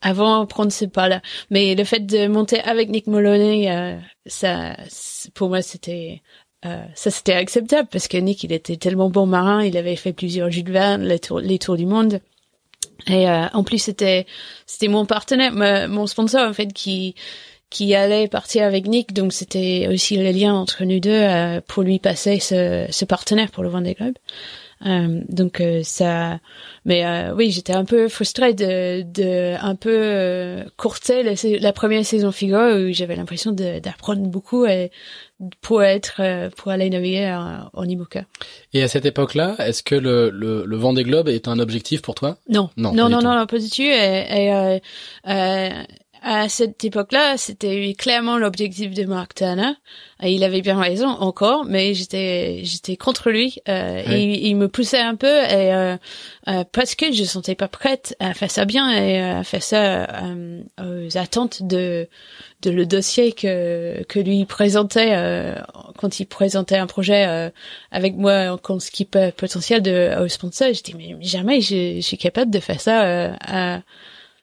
[0.00, 1.20] avant prendre ce pas-là.
[1.50, 4.76] Mais le fait de monter avec Nick Moloney, ça
[5.34, 6.22] pour moi c'était
[6.64, 10.12] euh, ça c'était acceptable parce que Nick il était tellement bon marin, il avait fait
[10.12, 12.20] plusieurs Jules Verne, les tours, les tours du monde.
[13.08, 14.26] Et euh, en plus c'était
[14.66, 15.52] c'était mon partenaire,
[15.88, 17.14] mon sponsor en fait qui
[17.68, 21.82] qui allait partir avec Nick, donc c'était aussi le lien entre nous deux euh, pour
[21.82, 24.14] lui passer ce, ce partenaire pour le Vendée Globe.
[24.86, 26.40] Euh, donc euh, ça,
[26.84, 31.72] mais euh, oui, j'étais un peu frustrée de, de un peu euh, courter la, la,
[31.72, 34.90] première saison Figo où j'avais l'impression d'apprendre beaucoup et
[35.60, 37.32] pour être pour aller naviguer
[37.74, 38.24] en, IMOCA.
[38.72, 42.14] Et à cette époque-là, est-ce que le, le, le Vendée Globe est un objectif pour
[42.14, 42.36] toi?
[42.48, 43.82] Non, non, non, non, non, pas du tout.
[43.82, 44.80] Et, et
[46.22, 49.72] à cette époque-là, c'était clairement l'objectif de Mark Turner.
[50.22, 53.58] Et il avait bien raison encore, mais j'étais j'étais contre lui.
[53.68, 55.96] Euh, et il, me poussait un peu et euh,
[56.46, 60.04] euh, parce que je sentais pas prête à faire ça bien et à faire ça
[60.24, 62.08] euh, aux attentes de
[62.62, 65.56] de le dossier que que lui présentait euh,
[65.98, 67.50] quand il présentait un projet euh,
[67.90, 70.68] avec moi en skipper potentiel de au sponsor.
[70.72, 73.82] J'étais mais jamais je, je, suis capable de faire ça à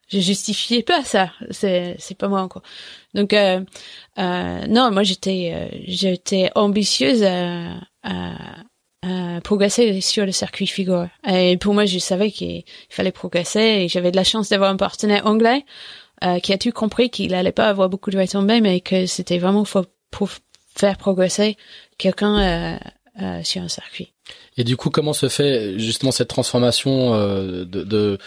[0.09, 1.31] je justifiais pas ça.
[1.51, 2.63] C'est c'est pas moi encore.
[3.13, 3.61] Donc euh,
[4.17, 8.33] euh, non, moi j'étais euh, j'étais ambitieuse à, à,
[9.03, 11.05] à, progresser sur le circuit Figo.
[11.27, 14.77] Et pour moi, je savais qu'il fallait progresser et j'avais de la chance d'avoir un
[14.77, 15.65] partenaire anglais
[16.23, 19.37] euh, qui a tout compris qu'il allait pas avoir beaucoup de retombées, mais que c'était
[19.37, 20.29] vraiment pour, pour
[20.75, 21.57] faire progresser
[21.97, 22.77] quelqu'un euh,
[23.21, 24.13] euh, sur un circuit.
[24.57, 28.17] Et du coup, comment se fait justement cette transformation de, de euh,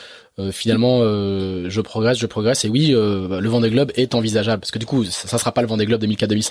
[0.50, 2.64] finalement euh, je progresse, je progresse.
[2.64, 4.60] Et oui euh, le Vendée Globe est envisageable.
[4.60, 6.50] Parce que du coup ça, ça sera pas le Vendée Globe 2004-2005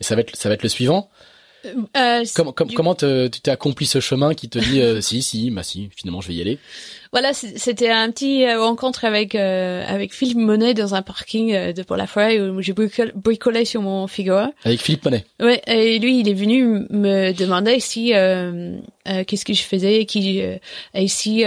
[0.00, 1.10] mais ça va être ça va être le suivant.
[1.96, 5.90] Euh, comment comment tu t'es accompli ce chemin qui te dit si si bah si
[5.96, 6.58] finalement je vais y aller?
[7.12, 12.08] Voilà c'était un petit rencontre avec avec Philippe Monet dans un parking de Port la
[12.08, 14.50] Forêt où j'ai bricolé sur mon Figaro.
[14.64, 15.24] Avec Philippe Monet.
[15.38, 21.06] Ouais et lui il est venu me demander si qu'est-ce que je faisais qui et
[21.06, 21.44] si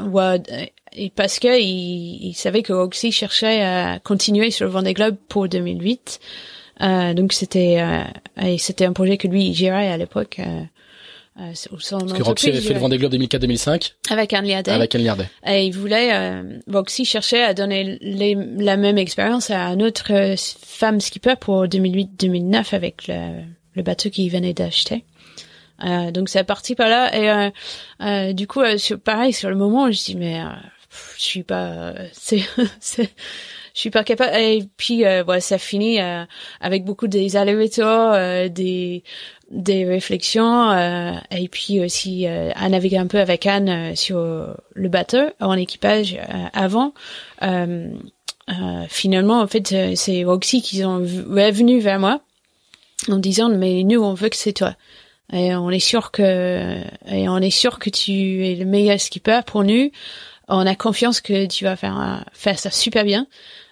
[0.00, 4.94] ouais, et parce que il, il, savait que Roxy cherchait à continuer sur le Vendée
[4.94, 6.20] Globe pour 2008.
[6.80, 10.38] Euh, donc c'était euh, c'était un projet que lui il gérait à l'époque.
[10.38, 10.62] Euh,
[11.40, 14.70] euh, Parce que Roxy avait fait le Vendée Globe 2004-2005 avec Anne Liardet.
[14.70, 15.28] Avec Anne Liardet.
[15.46, 20.12] Et il voulait, euh, Roxy cherchait à donner les, la même expérience à une autre
[20.12, 25.04] euh, femme skipper pour 2008-2009 avec le, le bateau qu'il venait d'acheter.
[25.84, 27.16] Euh, donc c'est parti par là.
[27.16, 27.50] Et euh,
[28.02, 30.40] euh, du coup sur, pareil sur le moment je dis mais
[31.16, 32.42] je suis pas c'est
[33.74, 34.36] je suis pas capable.
[34.36, 35.98] Et puis voilà ça finit
[36.60, 38.12] avec beaucoup des allers-retours
[38.50, 39.02] des
[39.50, 40.72] des réflexions
[41.30, 44.18] et puis aussi à naviguer un peu avec Anne sur
[44.74, 46.18] le bateau en équipage
[46.52, 46.92] avant.
[48.88, 52.20] Finalement en fait c'est Roxy qui sont venu vers moi
[53.08, 54.74] en disant mais nous on veut que c'est toi
[55.32, 56.76] et on est sûr que
[57.06, 59.90] et on est sûr que tu es le meilleur skipper pour nous.
[60.48, 63.26] On a confiance que tu vas faire faire ça super bien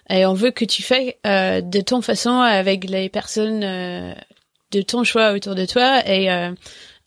[0.09, 4.13] et on veut que tu fais euh, de ton façon avec les personnes euh,
[4.71, 6.51] de ton choix autour de toi et euh,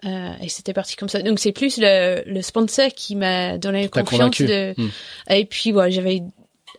[0.05, 1.23] Euh, et c'était parti comme ça.
[1.23, 4.11] Donc c'est plus le, le sponsor qui m'a donné confiance.
[4.11, 4.45] convaincu.
[4.45, 4.75] De...
[4.77, 4.91] Hmm.
[5.31, 6.21] Et puis ouais, j'avais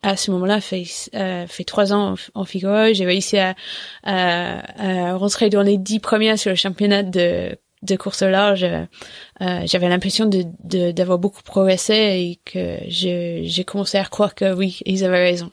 [0.03, 2.93] à ce moment-là fait euh, fait trois ans en, en Figaro.
[2.93, 3.55] J'ai réussi à,
[4.03, 8.63] à, à rentrer dans les dix premières sur le championnat de de course au large.
[8.63, 14.53] Euh, j'avais l'impression de de- d'avoir beaucoup progressé et que j'ai commencé à croire que
[14.53, 15.51] oui, ils avaient raison.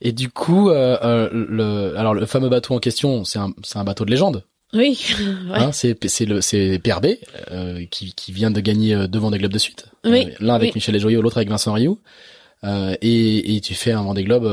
[0.00, 4.04] Et du coup, euh, euh, le, alors le fameux bateau en question, c'est un, bateau
[4.04, 4.44] de légende.
[4.74, 5.00] Oui,
[5.50, 5.56] ouais.
[5.58, 7.06] Hein, c'est c'est le c'est PRB
[7.50, 9.86] euh, qui qui vient de gagner deux Vendée Globe de suite.
[10.04, 10.72] Oui, L'un avec oui.
[10.76, 11.98] Michel Desjoyaux, l'autre avec Vincent Rioux.
[12.64, 14.46] Et, et tu fais un Vendée Globe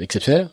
[0.00, 0.48] exceptionnel.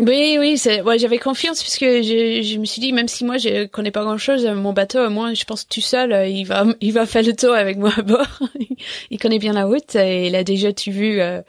[0.00, 3.66] Oui, oui, ouais, j'avais confiance puisque je, je me suis dit, même si moi je
[3.66, 6.92] connais pas grand chose, mon bateau, moi, je pense tout seul, euh, il va, il
[6.94, 8.38] va faire le tour avec moi à bord.
[9.10, 11.42] il connaît bien la route et il a déjà tu vu, euh,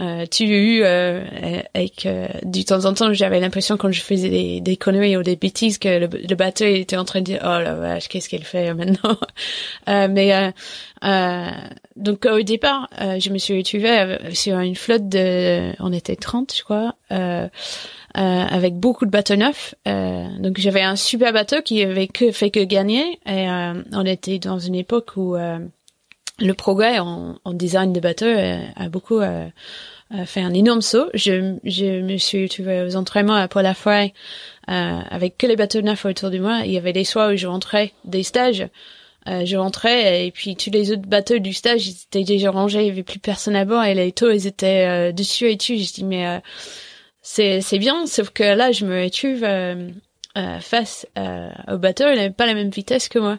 [0.00, 1.24] euh, tu vu, euh,
[1.74, 5.22] avec, euh, du temps en temps, j'avais l'impression quand je faisais des, des conneries ou
[5.24, 8.08] des bêtises que le, le bateau il était en train de dire, oh la vache,
[8.08, 9.16] qu'est-ce qu'elle fait maintenant?
[9.88, 10.52] Euh, mais,
[11.04, 11.50] euh,
[11.96, 16.62] donc au départ, je me suis retrouvée sur une flotte de, on était 30, je
[16.62, 16.94] crois,
[18.14, 19.74] avec beaucoup de bateaux neufs.
[19.86, 23.18] Donc j'avais un super bateau qui avait que fait que gagner.
[23.26, 23.48] Et
[23.92, 25.36] on était dans une époque où
[26.40, 29.20] le progrès en, design de bateaux euh, a beaucoup
[30.12, 31.08] euh, fait un énorme saut.
[31.14, 33.72] Je, me suis retrouvée aux entraînements à Paul euh,
[34.66, 36.62] avec que les bateaux neufs autour de moi.
[36.64, 38.66] Il y avait des soirs où je rentrais des stages.
[39.28, 42.80] Euh, je rentrais et puis tous les autres bateaux du stage ils étaient déjà rangés,
[42.80, 45.76] il y avait plus personne à bord et les taux ils étaient dessus et dessus.
[45.76, 46.40] Je dis mais
[47.20, 49.44] c'est c'est bien, sauf que là je me retrouve
[50.60, 53.38] face euh, au bateau, il n'avait pas la même vitesse que moi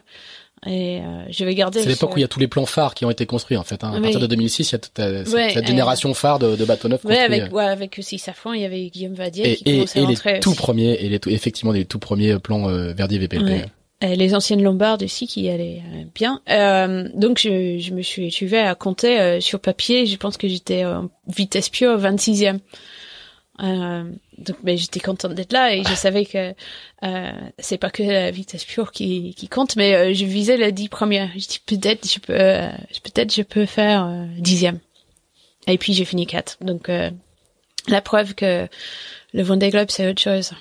[0.66, 1.80] et euh, je vais garder.
[1.82, 3.64] C'est l'époque où il y a tous les plans phares qui ont été construits en
[3.64, 3.82] fait.
[3.84, 3.90] Hein.
[3.92, 4.02] À Oui.
[4.02, 6.54] partir de 2006, il y a toute euh, cette, Ouais, cette euh, génération phare de,
[6.56, 9.52] de bateaux neufs Ouais, avec euh, ouais, avec aussi Safran, il y avait Guillaume Vadier
[9.52, 10.56] et, qui et, et les tout aussi.
[10.58, 13.44] premiers et les tout, effectivement les tout premiers plans euh, Verdier VPLP.
[13.48, 13.64] Ouais.
[14.04, 16.40] Euh, les anciennes Lombardes aussi qui allaient euh, bien.
[16.50, 20.06] Euh, donc je, je me suis retrouvée à compter euh, sur papier.
[20.06, 22.58] Je pense que j'étais en vitesse pure 26e.
[24.42, 26.54] Euh, donc mais j'étais contente d'être là et je savais que
[27.04, 30.72] euh, c'est pas que la vitesse pure qui, qui compte, mais euh, je visais les
[30.72, 31.30] 10 premières.
[31.34, 32.68] Je dis peut-être je peux euh,
[33.02, 34.78] peut-être je peux faire euh, dixième.
[35.66, 36.58] Et puis j'ai fini 4.
[36.60, 37.10] Donc euh,
[37.88, 38.68] la preuve que
[39.32, 40.52] le Vendée Globe c'est autre chose.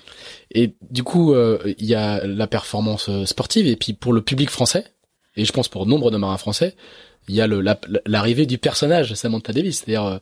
[0.54, 4.22] Et du coup, euh, il y a la performance euh, sportive et puis pour le
[4.22, 4.86] public français,
[5.38, 6.76] et je pense pour nombre de marins français,
[7.30, 10.20] il y a la- l'arrivée du personnage Samantha Davis, c'est-à-dire euh, euh,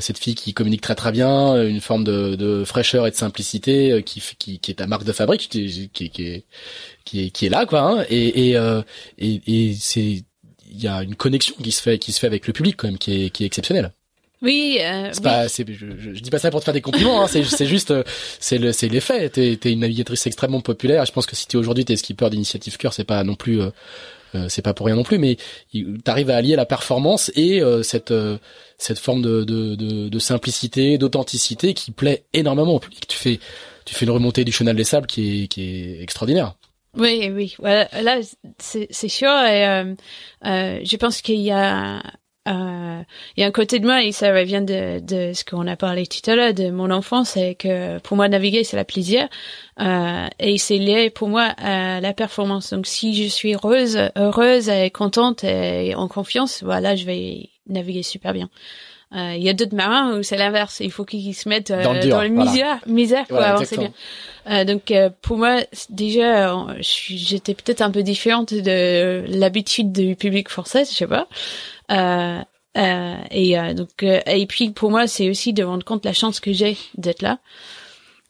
[0.00, 3.16] cette fille qui communique très très bien, euh, une forme de, de fraîcheur et de
[3.16, 6.44] simplicité euh, qui, qui qui est ta marque de fabrique, qui, qui, qui est
[7.04, 7.80] qui est qui est là quoi.
[7.80, 8.82] Hein, et et, euh,
[9.18, 10.24] et et c'est
[10.70, 12.88] il y a une connexion qui se fait qui se fait avec le public quand
[12.88, 13.92] même qui est qui est exceptionnelle.
[14.40, 15.22] Oui, euh, C'est oui.
[15.22, 17.44] pas, c'est, je, je, je dis pas ça pour te faire des compliments, hein, c'est,
[17.44, 18.02] c'est juste, euh,
[18.40, 19.34] c'est le, c'est les faits.
[19.34, 21.06] T'es, t'es une navigatrice extrêmement populaire.
[21.06, 23.66] Je pense que si t'es aujourd'hui t'es skipper d'initiative cœur, c'est pas non plus, euh,
[23.66, 23.70] euh,
[24.48, 25.36] c'est pas pour rien non plus, mais
[26.04, 28.38] t'arrives à allier la performance et euh, cette, euh,
[28.78, 33.06] cette forme de, de, de, de simplicité, d'authenticité qui plaît énormément au public.
[33.06, 33.40] Tu fais,
[33.84, 36.54] tu fais une remontée du chenal des sables qui est, qui est extraordinaire.
[36.96, 37.54] Oui, oui.
[37.60, 38.20] Là,
[38.58, 39.30] c'est sûr.
[39.30, 39.94] Et euh,
[40.44, 42.02] euh, je pense qu'il y a,
[42.48, 43.02] euh,
[43.36, 45.76] il y a un côté de moi et ça vient de, de ce qu'on a
[45.76, 49.28] parlé tout à l'heure de mon enfance, c'est que pour moi naviguer c'est la plaisir
[49.80, 52.72] euh, et c'est lié pour moi à la performance.
[52.72, 58.02] Donc si je suis heureuse, heureuse et contente et en confiance, voilà, je vais naviguer
[58.02, 58.50] super bien.
[59.14, 60.80] Euh, Il y a d'autres marins où c'est l'inverse.
[60.80, 62.50] Il faut qu'ils se mettent euh, Dans le dur, les voilà.
[62.50, 63.92] misères, misères pour Voilà, avancer bien.
[64.50, 65.58] Euh, donc euh, pour moi
[65.90, 71.28] déjà euh, j'étais peut-être un peu différente de l'habitude du public français, je sais pas.
[71.90, 72.38] Euh,
[72.76, 76.12] euh, et euh, donc euh, et puis pour moi c'est aussi de rendre compte la
[76.14, 77.38] chance que j'ai d'être là.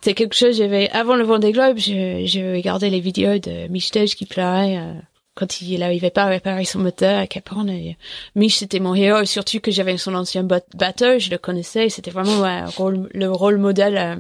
[0.01, 4.09] C'est quelque chose j'avais avant le Vendée Globe, je je regardais les vidéos de Michel
[4.09, 4.93] qui pleurait euh,
[5.35, 7.69] quand il n'arrivait pas à réparer son moteur à Cap Horn.
[7.71, 7.97] Et
[8.35, 12.41] Mich c'était mon héros, surtout que j'avais son ancien bateau, je le connaissais, c'était vraiment
[12.41, 14.17] ouais, rôle- le rôle modèle euh,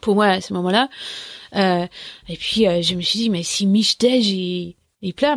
[0.00, 0.88] pour moi à ce moment-là.
[1.54, 1.86] Euh,
[2.28, 5.36] et puis euh, je me suis dit mais si Mich Dej il, il pleure,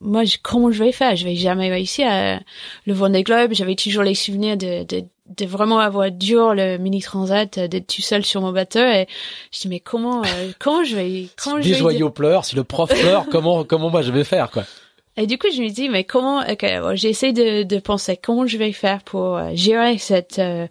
[0.00, 1.14] moi je, comment je vais faire?
[1.14, 2.40] Je vais jamais réussir à
[2.86, 3.52] le Vendée Globe.
[3.52, 5.04] J'avais toujours les souvenirs de, de
[5.36, 8.80] de vraiment avoir dur le mini transat, euh, d'être tout seul sur mon bateau.
[8.80, 9.06] Et
[9.52, 12.44] je dis mais comment euh, comment je vais comment si je les vais joyaux pleurent,
[12.44, 14.64] si le prof pleure, comment, comment moi je vais faire quoi?
[15.16, 18.46] Et du coup, je me dis, mais comment, ok, bon, j'essaie de, de penser comment
[18.46, 20.66] je vais faire pour euh, gérer cette, euh,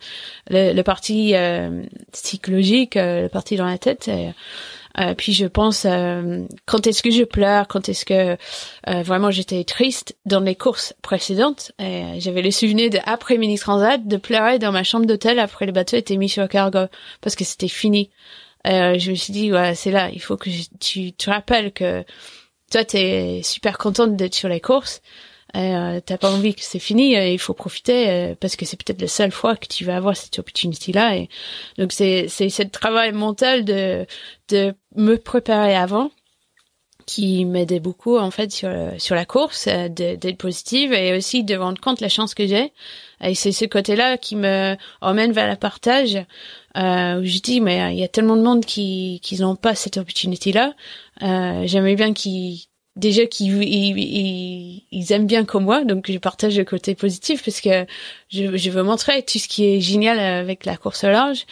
[0.49, 1.83] le, le parti euh,
[2.13, 4.07] psychologique, euh, le parti dans la tête.
[4.07, 4.29] Et,
[4.97, 8.37] euh, puis je pense, euh, quand est-ce que je pleure, quand est-ce que
[8.89, 11.71] euh, vraiment j'étais triste dans les courses précédentes.
[11.79, 15.65] Euh, j'avais le souvenir de après mini transat de pleurer dans ma chambre d'hôtel après
[15.65, 16.85] le bateau était mis sur cargo
[17.21, 18.09] parce que c'était fini.
[18.67, 21.71] Euh, je me suis dit, ouais, c'est là, il faut que je- tu te rappelles
[21.71, 22.03] que
[22.71, 25.01] toi t'es super contente d'être sur les courses
[25.55, 29.01] euh, t'as pas envie que c'est fini il faut profiter euh, parce que c'est peut-être
[29.01, 31.27] la seule fois que tu vas avoir cette opportunité là et
[31.79, 34.05] donc c'est c'est ce travail mental de
[34.49, 36.11] de me préparer avant
[37.05, 38.69] qui m'aidait beaucoup en fait sur
[38.99, 42.71] sur la course euh, d'être positive et aussi de rendre compte la chance que j'ai
[43.21, 46.17] et c'est ce côté-là qui me emmène vers le partage
[46.77, 49.73] euh, où je dis mais il y a tellement de monde qui qui n'ont pas
[49.73, 50.75] cette opportunité-là.
[51.23, 52.68] Euh, J'aimerais bien qu'ils
[52.99, 57.61] déjà qu'ils ils, ils, aiment bien comme moi, donc je partage le côté positif parce
[57.61, 57.85] que
[58.29, 61.45] je, je veux montrer tout ce qui est génial avec la course au large.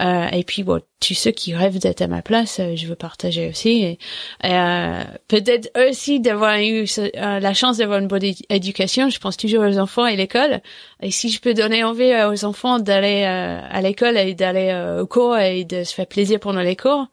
[0.00, 2.94] Euh, et puis bon, tous ceux qui rêvent d'être à ma place, euh, je veux
[2.94, 3.82] partager aussi.
[3.82, 3.98] Et,
[4.44, 9.10] euh, peut-être aussi d'avoir eu euh, la chance d'avoir une bonne éducation.
[9.10, 10.60] Je pense toujours aux enfants et l'école.
[11.02, 15.36] Et si je peux donner envie aux enfants d'aller à l'école et d'aller au cours
[15.36, 17.06] et de se faire plaisir pendant les cours.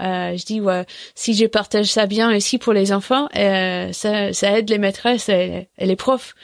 [0.00, 0.84] Euh, je dis ouais,
[1.14, 5.28] si je partage ça bien aussi pour les enfants, euh, ça, ça aide les maîtresses
[5.28, 6.34] et, les profs.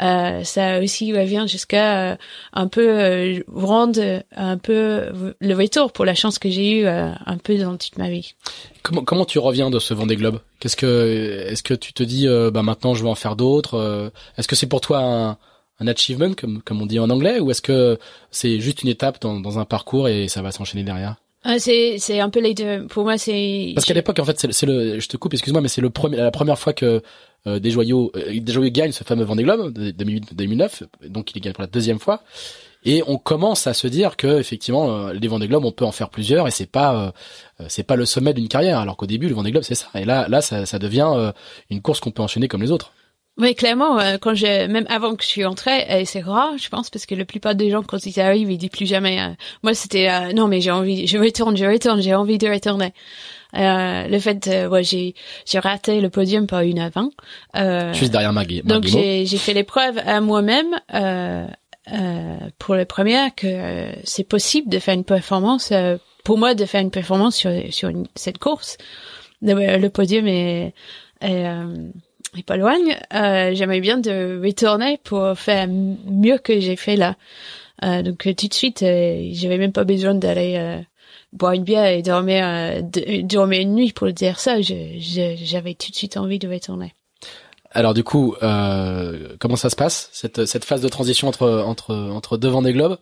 [0.00, 2.16] Euh, ça aussi vient jusqu'à euh,
[2.52, 7.10] un peu euh, rendre un peu le retour pour la chance que j'ai eu euh,
[7.26, 8.34] un peu dans toute ma vie.
[8.84, 10.40] Comment comment tu reviens de ce Vendée Globe?
[10.60, 14.46] Qu'est-ce que est-ce que tu te dis bah maintenant je vais en faire d'autres Est-ce
[14.46, 15.38] que c'est pour toi un
[15.80, 17.40] un achievement comme comme on dit en anglais?
[17.40, 17.98] Ou est-ce que
[18.30, 21.16] c'est juste une étape dans, dans un parcours et ça va s'enchaîner derrière?
[21.44, 22.86] Ah, c'est c'est un peu les deux.
[22.88, 24.98] Pour moi, c'est parce qu'à l'époque, en fait, c'est le.
[24.98, 27.00] Je te coupe, excuse-moi, mais c'est le premier, la première fois que
[27.46, 30.82] euh, des joyaux, euh, des joyaux gagnent ce fameux Vendée Globe de 2008-2009.
[31.08, 32.22] Donc, il gagne pour la deuxième fois.
[32.84, 35.92] Et on commence à se dire que effectivement, euh, les Vendée Globe, on peut en
[35.92, 37.12] faire plusieurs, et c'est pas
[37.68, 38.78] c'est pas le sommet d'une carrière.
[38.80, 39.88] Alors qu'au début, le Vendée Globe, c'est ça.
[39.94, 41.32] Et là, là, ça, ça devient
[41.70, 42.92] une course qu'on peut enchaîner comme les autres.
[43.38, 46.68] Oui, clairement, euh, quand j'ai même avant que je suis entrée, et c'est rare, je
[46.68, 49.20] pense, parce que la plupart des gens quand ils arrivent, ils disent plus jamais.
[49.20, 49.32] Euh,
[49.62, 52.92] moi, c'était euh, non, mais j'ai envie, je retourne, je retourne, j'ai envie de retourner.
[53.52, 55.14] le fait, ouais, j'ai
[55.46, 57.10] j'ai raté le podium par une à vingt.
[57.94, 58.62] Juste derrière Maggie.
[58.64, 60.80] Donc j'ai j'ai fait l'épreuve à moi-même
[62.58, 65.72] pour la première que c'est possible de faire une performance.
[66.24, 68.78] pour moi, de faire une performance sur sur cette course,
[69.42, 70.74] le, podium est,
[71.20, 71.46] est
[72.42, 72.76] pas loin,
[73.14, 77.16] euh, j'aimerais bien de retourner pour faire mieux que j'ai fait là.
[77.84, 80.80] Euh, donc euh, tout de suite, euh, j'avais même pas besoin d'aller euh,
[81.32, 82.80] boire une bière et dormir, euh,
[83.22, 84.60] dormir une nuit pour dire ça.
[84.60, 86.94] J'avais tout de suite envie de retourner.
[87.70, 92.38] Alors du coup, comment ça se passe cette, cette phase de transition entre entre entre
[92.38, 92.96] devant des globes?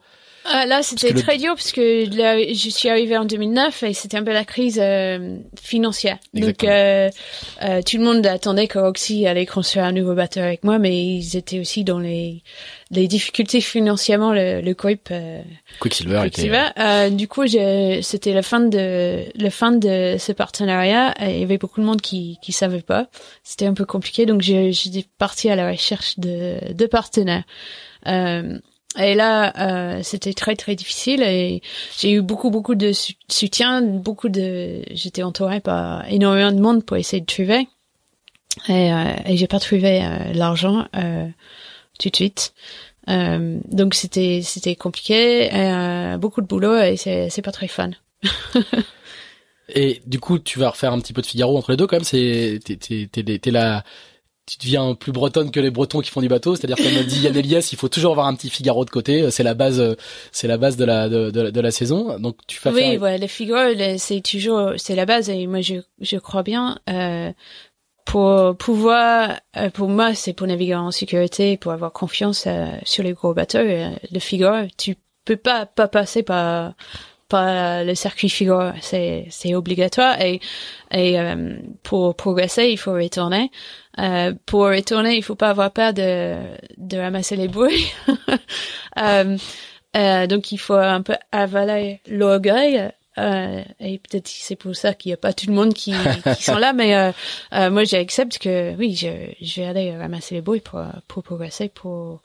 [0.49, 4.17] Ah, là, c'était très dur parce que là, je suis arrivée en 2009 et c'était
[4.17, 6.19] un peu la crise euh, financière.
[6.35, 7.11] Donc, euh,
[7.63, 10.97] euh, tout le monde attendait que Roxy allait construire un nouveau bateau avec moi, mais
[10.97, 12.43] ils étaient aussi dans les,
[12.91, 15.43] les difficultés financièrement, le, le Quick, euh,
[15.81, 16.21] Quicksilver.
[16.23, 16.67] Quicksilver.
[16.79, 21.15] Euh, du coup, c'était la fin de la fin de ce partenariat.
[21.21, 23.09] Il y avait beaucoup de monde qui qui savait pas.
[23.43, 24.73] C'était un peu compliqué, donc j'ai
[25.19, 27.45] parti à la recherche de, de partenaires.
[28.07, 28.59] Euh,
[28.99, 31.63] et là, euh, c'était très très difficile et
[31.99, 32.93] j'ai eu beaucoup beaucoup de
[33.29, 37.69] soutien, beaucoup de, j'étais entourée par énormément de monde pour essayer de trouver
[38.69, 41.29] et, euh, et j'ai pas trouvé euh, l'argent euh,
[41.99, 42.55] tout de suite.
[43.09, 45.49] Euh, donc c'était c'était compliqué,
[46.19, 47.91] beaucoup de boulot et c'est c'est pas très fun.
[49.69, 51.97] et du coup, tu vas refaire un petit peu de Figaro entre les deux quand
[51.97, 52.05] même.
[52.05, 53.85] C'est t'es t'es t'es la
[54.47, 57.21] tu deviens plus bretonne que les Bretons qui font du bateau, c'est-à-dire comme a dit
[57.21, 59.97] Yann Elias, il faut toujours avoir un petit Figaro de côté, c'est la base,
[60.33, 62.19] c'est la base de la de, de, la saison.
[62.19, 62.71] Donc tu fais.
[62.71, 66.79] Oui, ouais, les Figaro, c'est toujours c'est la base et moi je je crois bien
[66.89, 67.33] euh,
[68.07, 73.03] pour pouvoir euh, pour moi c'est pour naviguer en sécurité, pour avoir confiance euh, sur
[73.03, 73.59] les gros bateaux.
[73.59, 76.73] Euh, le Figaro, tu peux pas pas passer par
[77.29, 80.41] par le circuit Figaro, c'est c'est obligatoire et
[80.93, 81.17] et
[81.83, 83.51] pour progresser il faut retourner.
[83.99, 86.37] Euh, pour retourner, il faut pas avoir peur de,
[86.77, 87.87] de ramasser les bruits.
[88.99, 89.37] euh,
[89.97, 92.91] euh, donc il faut un peu avaler l'orgueil.
[93.19, 95.95] Euh, et peut-être c'est pour ça qu'il n'y a pas tout le monde qui,
[96.37, 99.09] qui sont là, mais euh, moi j'accepte que oui, je,
[99.41, 102.21] je vais aller ramasser les bruits pour, pour progresser, pour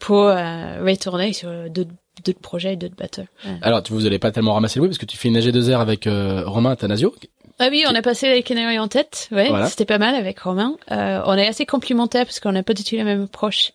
[0.00, 3.26] pour retourner sur d'autres projets, d'autres bateaux.
[3.60, 6.08] Alors, vous n'allez pas tellement ramasser le bruit parce que tu fais une AG2R avec
[6.46, 7.14] Romain Tanasio,
[7.60, 9.28] ah oui, on a passé les Canaries en tête.
[9.30, 10.76] Ouais, c'était pas mal avec Romain.
[10.90, 13.72] Euh, on est assez complémentaires parce qu'on n'a pas du tout la même approche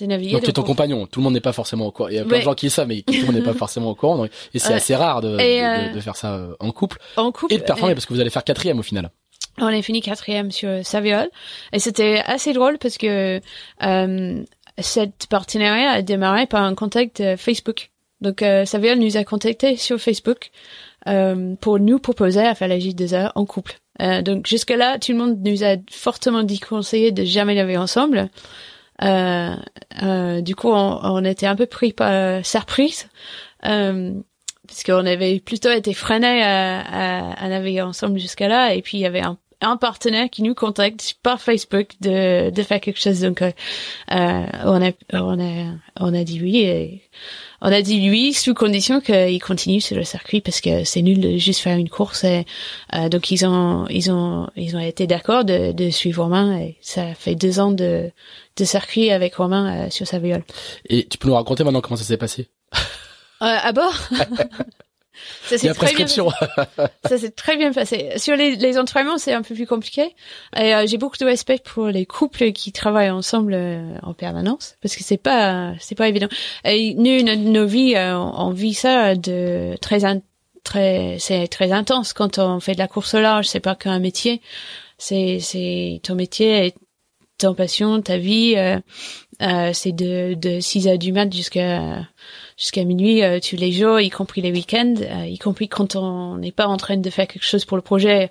[0.00, 0.32] de naviguer.
[0.32, 1.06] Donc, tu es ton compagnon.
[1.06, 2.08] Tout le monde n'est pas forcément au courant.
[2.08, 3.54] Il y a plein de gens qui le savent, mais tout le monde n'est pas
[3.54, 4.24] forcément au courant.
[4.24, 6.98] et c'est assez rare de, de, de, faire ça euh, en couple.
[7.16, 7.54] En couple.
[7.54, 9.10] Et de performer parce que vous allez faire quatrième au final.
[9.58, 11.28] On a fini quatrième sur Saviol.
[11.72, 13.40] Et c'était assez drôle parce que
[13.82, 14.44] euh,
[14.78, 17.90] cette partenariat a démarré par un contact euh, Facebook.
[18.20, 20.50] Donc euh, Saviol nous a contacté sur Facebook
[21.08, 23.78] euh, pour nous proposer à faire la J2A en couple.
[24.00, 28.28] Euh, donc jusque là, tout le monde nous a fortement déconseillé de jamais laver ensemble.
[29.02, 29.56] Euh,
[30.02, 33.08] euh, du coup, on, on, était un peu pris par surprise.
[33.66, 34.12] Euh,
[34.66, 39.00] puisqu'on avait plutôt été freinés à, à, à naviguer ensemble jusqu'à là, et puis il
[39.00, 43.20] y avait un un partenaire qui nous contacte par Facebook de, de faire quelque chose.
[43.20, 43.52] Donc, euh,
[44.08, 47.02] on a, on a, on a dit oui et
[47.60, 51.20] on a dit oui sous condition qu'il continue sur le circuit parce que c'est nul
[51.20, 52.24] de juste faire une course.
[52.24, 52.46] Et,
[52.94, 56.78] euh, donc, ils ont, ils ont, ils ont été d'accord de, de suivre Romain et
[56.80, 58.10] ça fait deux ans de,
[58.56, 60.44] de circuit avec Romain euh, sur sa viole.
[60.88, 62.48] Et tu peux nous raconter maintenant comment ça s'est passé?
[63.42, 63.94] Euh, à bord?
[65.44, 66.06] Ça s'est très bien
[67.08, 68.10] ça s'est très bien passé.
[68.16, 70.14] Sur les, les entraînements, c'est un peu plus compliqué.
[70.56, 74.76] Et euh, j'ai beaucoup de respect pour les couples qui travaillent ensemble euh, en permanence
[74.82, 76.28] parce que c'est pas c'est pas évident.
[76.64, 80.00] Et nous, nos, nos vies, euh, on vit ça de très
[80.64, 83.46] très c'est très intense quand on fait de la course au large.
[83.46, 84.40] C'est pas qu'un métier.
[84.98, 86.74] C'est c'est ton métier et
[87.38, 88.54] ton passion, ta vie.
[89.72, 92.06] c'est de de 6 heures du mat jusqu'à
[92.60, 96.36] jusqu'à minuit euh, tous les jours, y compris les week-ends, euh, y compris quand on
[96.36, 98.30] n'est pas en train de faire quelque chose pour le projet.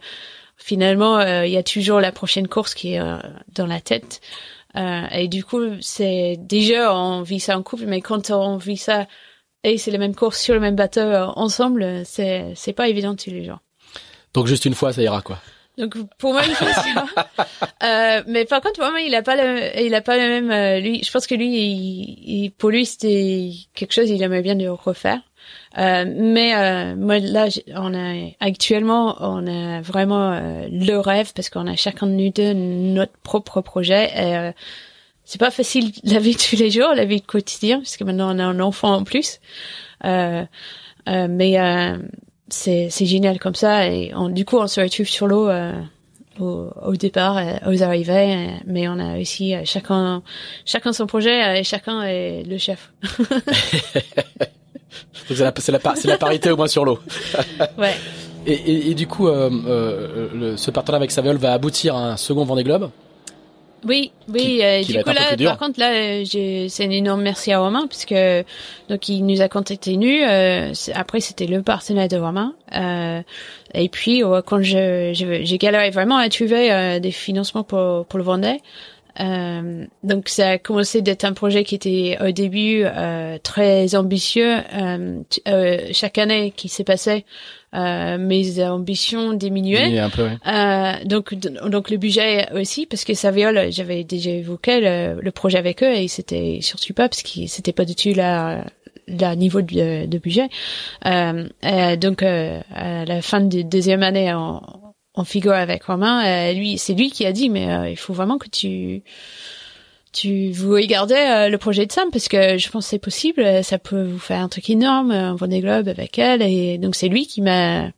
[0.55, 3.01] Finalement, euh, il y a toujours la prochaine course qui est
[3.55, 4.21] dans la tête.
[4.75, 9.07] et du coup, c'est déjà on vit ça en couple, mais quand on vit ça
[9.63, 11.01] et c'est les mêmes courses sur le même bateau
[11.35, 13.59] ensemble, c'est c'est pas évident tous les jours.
[14.33, 15.39] Donc juste une fois, ça ira quoi
[15.79, 16.41] donc pour moi,
[17.83, 20.51] euh, mais par contre, moi, il a pas le, il a pas le même.
[20.51, 24.09] Euh, lui, je pense que lui, il, pour lui, c'était quelque chose.
[24.09, 25.21] Il aimerait bien de refaire.
[25.77, 31.49] Euh, mais euh, moi là, on a actuellement, on a vraiment euh, le rêve parce
[31.49, 34.09] qu'on a chacun de nous deux notre propre projet.
[34.15, 34.51] Et,
[35.25, 38.03] c'est pas facile la vie de tous les jours, la vie de quotidien, parce que
[38.03, 39.39] maintenant on a un enfant en plus.
[40.03, 41.57] mais
[42.53, 43.87] c'est c'est génial comme ça.
[43.87, 45.73] Et du coup on se retrouve sur l'eau euh,
[46.39, 50.21] au, au, départ euh, aux arrivées euh, mais on a aussi chacun
[50.65, 52.91] chacun son projet et chacun est le chef.
[55.27, 56.97] C'est la c'est la, la, parité au moins sur l'eau.
[57.77, 57.95] Ouais.
[58.47, 62.45] Et, et, et, du coup le, ce partenariat avec Saviol va aboutir à un second
[62.45, 62.89] Vendée Globe?
[63.85, 64.61] Oui, oui.
[64.63, 68.15] euh, du coup là, par contre là, c'est un énorme merci à Romain puisque
[68.89, 70.07] donc il nous a contacté nous.
[70.07, 72.53] Euh, après c'était le partenaire de Romain.
[72.75, 73.21] Euh,
[73.73, 78.25] et puis quand je j'ai galéré vraiment à trouver euh, des financements pour pour le
[78.25, 78.59] Vendée.
[79.19, 84.57] Euh, donc ça a commencé d'être un projet qui était au début euh, très ambitieux.
[84.73, 87.25] Euh, euh chaque année qui s'est passée,
[87.75, 89.99] euh, mes ambitions diminuaient.
[89.99, 95.19] Un peu, euh, donc donc le budget aussi parce que Saviol, j'avais déjà évoqué le,
[95.21, 98.63] le, projet avec eux et c'était surtout pas parce que c'était pas du tout la
[99.07, 100.49] la niveau de, de budget.
[101.03, 104.61] donc à la fin de deuxième année, on,
[105.19, 106.25] en figure avec Romain.
[106.25, 109.03] Euh, lui, c'est lui qui a dit, mais euh, il faut vraiment que tu
[110.11, 113.63] tu vous regardez euh, le projet de Sam parce que je pense que c'est possible.
[113.63, 116.41] Ça peut vous faire un truc énorme, un Vendée Globe avec elle.
[116.41, 117.91] Et donc c'est lui qui m'a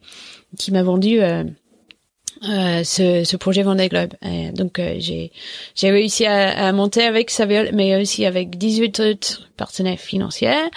[0.57, 1.19] qui m'a vendu.
[2.41, 4.13] ce, ce projet Vendée Globe.
[4.23, 5.31] Et donc j'ai
[5.75, 10.69] j'ai réussi à, à, monter avec Saviol, mais aussi avec 18 autres partenaires financiers.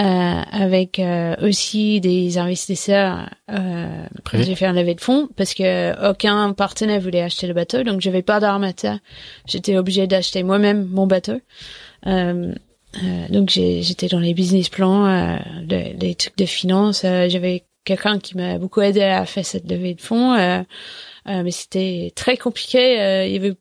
[0.00, 3.28] Euh, avec euh, aussi des investisseurs.
[3.50, 7.82] Euh, j'ai fait un levée de fonds parce que aucun partenaire voulait acheter le bateau,
[7.82, 8.98] donc j'avais pas d'armateur.
[9.46, 11.38] J'étais obligée d'acheter moi-même mon bateau.
[12.06, 12.54] Euh,
[13.28, 15.38] donc j'étais dans les business plans,
[15.68, 17.02] les trucs de finance.
[17.02, 20.34] j'avais quelqu'un qui m'a beaucoup aidé à faire cette levée de fonds,
[21.26, 23.26] mais c'était très compliqué.
[23.26, 23.54] il y avait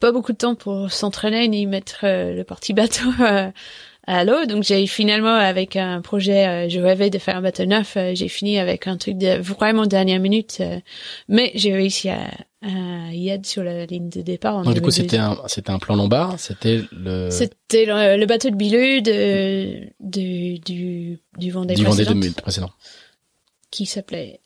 [0.00, 3.08] pas beaucoup de temps pour s'entraîner ni mettre le parti bateau
[4.08, 4.46] à l'eau.
[4.46, 8.14] Donc j'ai finalement avec un projet, euh, je rêvais de faire un bateau neuf, euh,
[8.14, 10.80] j'ai fini avec un truc de vraiment dernière minute, euh,
[11.28, 12.30] mais j'ai réussi à,
[12.62, 14.62] à, y être sur la ligne de départ.
[14.62, 18.56] Donc du coup c'était un c'était un plan lombard, c'était le c'était le, bateau de
[18.56, 22.70] Bilu de, de du du Vendée du Vendée précédent
[23.70, 24.40] qui s'apelait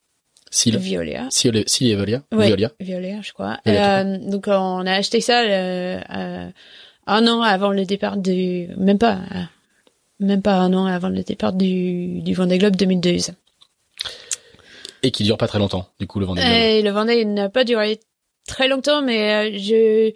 [0.51, 0.77] Sil.
[0.77, 1.29] Violia.
[1.33, 2.23] Sil, Sil et Violia.
[2.31, 2.73] Violia.
[2.79, 3.59] Violia, je crois.
[3.67, 6.51] Euh, donc on a acheté ça euh,
[7.07, 9.21] un an avant le départ du, même pas,
[10.21, 13.33] même pas un an avant le départ du, du Vendée Globe 2012.
[15.03, 16.55] Et qui dure pas très longtemps, du coup, le Vendée Globe.
[16.55, 18.01] Et le Vendée n'a pas duré
[18.47, 20.13] très longtemps, mais euh, je,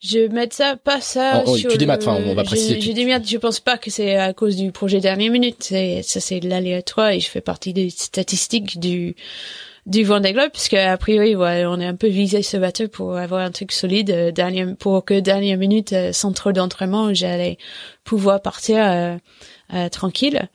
[0.00, 2.80] je mets ça, pas ça oh, oh, sur Tu démates, enfin, on va préciser.
[2.80, 5.56] Je, je démate, je pense pas que c'est à cause du projet dernière minute.
[5.60, 9.16] C'est, ça, c'est l'aléatoire et je fais partie des statistiques du,
[9.86, 13.16] du Vendée Globe puisque a priori ouais, on est un peu visé ce bateau pour
[13.16, 17.58] avoir un truc solide euh, dernière pour que dernière minute euh, sans trop d'entraînement j'allais
[18.04, 19.16] pouvoir partir euh,
[19.74, 20.48] euh tranquille.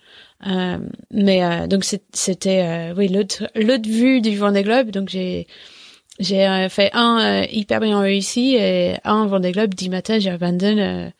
[1.12, 5.48] Mais donc c'était oui l'autre l'autre vue du Vendée Globe donc j'ai
[6.20, 11.12] j'ai euh, fait un euh, hyper bien réussi et un Vendée Globe dix matin j'abandonne.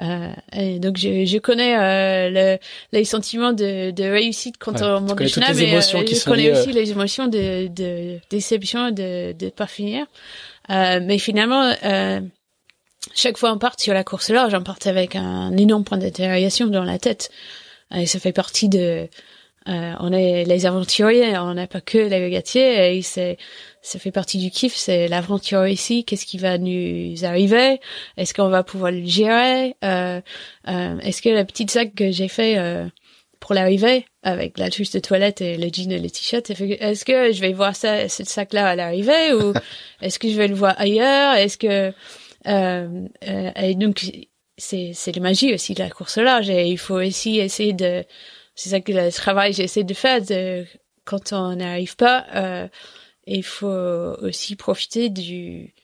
[0.00, 2.58] Euh, et donc je, je connais le,
[2.92, 7.28] les sentiments de, de réussite quand on monte le mais je connais aussi les émotions
[7.28, 10.06] de, de déception de de pas finir.
[10.68, 11.72] mais finalement
[13.14, 16.66] chaque fois on part sur la course là, j'en parte avec un énorme point d'interrogation
[16.66, 17.30] dans la tête.
[17.94, 19.08] Et ça fait partie de
[19.68, 23.36] euh, on est les aventuriers, on n'est pas que les régatiers et c'est
[23.82, 26.04] ça fait partie du kiff, c'est l'aventure ici.
[26.04, 27.80] Qu'est-ce qui va nous arriver
[28.16, 30.20] Est-ce qu'on va pouvoir le gérer euh,
[30.68, 32.86] euh, Est-ce que la petite sac que j'ai fait euh,
[33.38, 37.32] pour l'arrivée avec la touche de toilette et le jean et le t-shirt, est-ce que
[37.32, 39.54] je vais voir ça, ce sac-là à l'arrivée ou
[40.02, 41.92] est-ce que je vais le voir ailleurs Est-ce que
[42.46, 44.04] euh, euh, et donc
[44.56, 48.04] c'est c'est la magie aussi de la course large et il faut aussi essayer de
[48.60, 50.66] c'est ça que le travail j'essaie de faire de,
[51.04, 52.68] quand on n'arrive pas euh,
[53.26, 53.68] il faut
[54.22, 55.74] aussi profiter du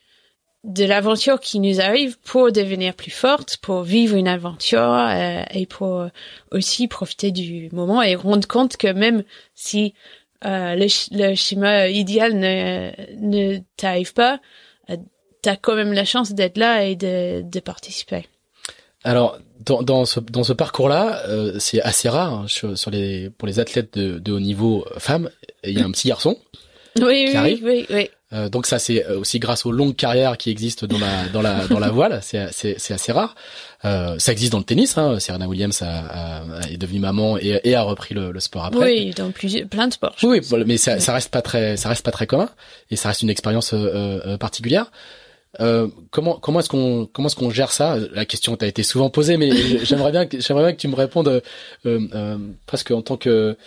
[0.63, 5.65] de l'aventure qui nous arrive pour devenir plus forte, pour vivre une aventure euh, et
[5.65, 6.07] pour
[6.51, 9.23] aussi profiter du moment et rendre compte que même
[9.55, 9.93] si
[10.45, 14.39] euh, le, le, schéma idéal ne, ne t'arrive pas,
[14.89, 14.97] euh,
[15.41, 18.27] t'as quand même la chance d'être là et de, de participer.
[19.07, 23.47] Alors dans, dans ce dans ce parcours-là, euh, c'est assez rare hein, sur, les pour
[23.47, 25.29] les athlètes de, de haut niveau euh, femmes.
[25.63, 26.37] Il y a un petit garçon
[26.99, 30.49] oui, qui oui, Oui, oui, euh, donc ça c'est aussi grâce aux longues carrières qui
[30.49, 32.19] existent dans la dans la dans la voile.
[32.21, 33.35] C'est c'est c'est assez rare.
[33.85, 34.97] Euh, ça existe dans le tennis.
[34.97, 35.19] Hein.
[35.19, 38.83] Serena Williams a, a, est devenue maman et, et a repris le, le, sport après.
[38.83, 40.15] Oui, dans plusieurs plein de sports.
[40.23, 42.49] Oui, mais ça, ça reste pas très ça reste pas très commun
[42.91, 44.91] et ça reste une expérience euh, particulière.
[45.59, 47.97] Euh, comment comment est-ce qu'on comment est-ce qu'on gère ça?
[48.13, 49.51] La question t'a été souvent posée, mais
[49.83, 51.41] j'aimerais bien que j'aimerais bien que tu me répondes euh,
[51.85, 53.57] euh, presque en tant que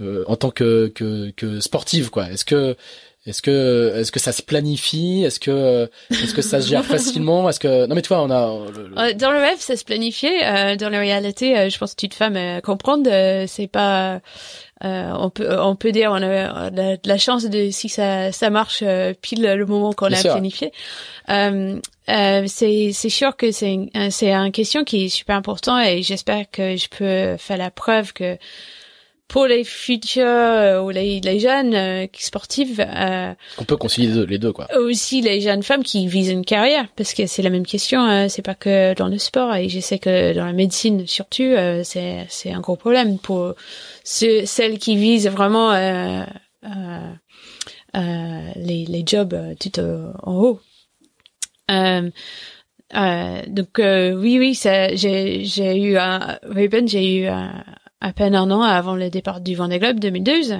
[0.00, 2.30] euh, en tant que, que, que sportive quoi.
[2.30, 2.76] Est-ce que
[3.26, 5.24] est-ce que est-ce que ça se planifie?
[5.24, 7.48] Est-ce que est-ce que ça se gère facilement?
[7.48, 10.40] Est-ce que non mais toi on a dans le rêve ça se planifie.
[10.78, 13.08] dans la réalité, je pense que toute femme comprendre
[13.46, 14.20] c'est pas
[14.84, 18.50] euh, on peut on peut dire on a, de la chance de si ça ça
[18.50, 20.70] marche euh, pile le moment qu'on a planifié.
[21.30, 23.78] Euh, euh, c'est c'est sûr que c'est
[24.10, 28.12] c'est une question qui est super important et j'espère que je peux faire la preuve
[28.12, 28.36] que
[29.28, 32.80] pour les futurs euh, ou les, les jeunes euh, sportives.
[32.80, 34.68] Euh, On peut concilier les deux, les deux, quoi.
[34.78, 38.00] Aussi les jeunes femmes qui visent une carrière, parce que c'est la même question.
[38.00, 41.42] Hein, c'est pas que dans le sport et je sais que dans la médecine surtout,
[41.42, 43.54] euh, c'est c'est un gros problème pour
[44.04, 46.24] ceux, celles qui visent vraiment euh,
[48.56, 50.60] les les jobs tout en haut.
[51.68, 52.10] Euh,
[53.48, 54.96] donc oui oui j'ai
[55.44, 56.38] j'ai eu un
[56.86, 57.64] j'ai eu un,
[58.06, 60.58] à peine un an avant le départ du Vendée Globe 2012.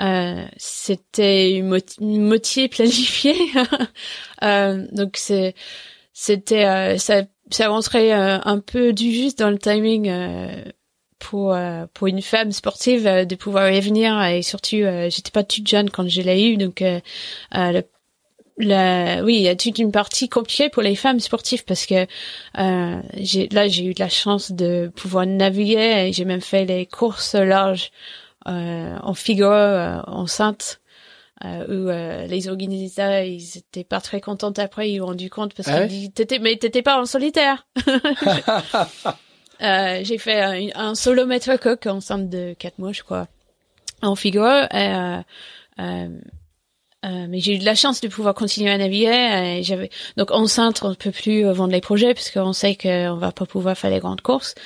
[0.00, 1.68] Euh, c'était une,
[2.00, 3.36] moitié planifiée.
[4.42, 5.54] euh, donc c'est
[6.14, 10.64] c'était euh, ça ça rentrait euh, un peu du juste dans le timing euh,
[11.18, 11.56] pour
[11.92, 14.76] pour une femme sportive de pouvoir y venir et surtout
[15.08, 16.82] j'étais pas toute jeune quand je l'ai eu donc
[18.58, 22.06] la, oui, il y a toute une partie compliquée pour les femmes sportives parce que
[22.58, 26.64] euh, j'ai, là j'ai eu de la chance de pouvoir naviguer et j'ai même fait
[26.64, 27.90] les courses larges
[28.48, 30.80] euh, en figure euh, enceinte
[31.44, 35.54] euh, où euh, les organisateurs ils étaient pas très contents après ils ont rendu compte
[35.54, 37.66] parce ah qu'ils t'étais mais t'étais pas en solitaire.
[39.60, 43.26] Euh, j'ai fait un, un solo maître coq enceinte de quatre mois je crois
[44.02, 44.92] en figure et
[47.04, 49.08] euh, mais j'ai eu de la chance de pouvoir continuer à naviguer.
[49.08, 52.74] Euh, j'avais donc enceinte, on ne peut plus euh, vendre les projets parce qu'on sait
[52.74, 54.56] qu'on va pas pouvoir faire les grandes courses.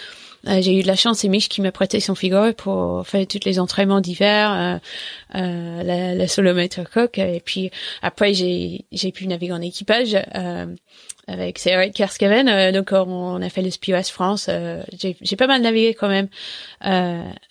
[0.47, 3.41] j'ai eu de la chance, c'est Mich qui m'a prêté son Figaro pour faire tous
[3.45, 4.80] les entraînements d'hiver,
[5.35, 7.18] euh, la, la solomètre coque.
[7.18, 7.70] Et puis
[8.01, 10.16] après, j'ai j'ai pu naviguer en équipage
[11.28, 12.72] avec Sarah Kerskaven.
[12.72, 14.49] donc on, a fait le SPOS France.
[15.03, 16.28] j'ai pas mal navigué quand même.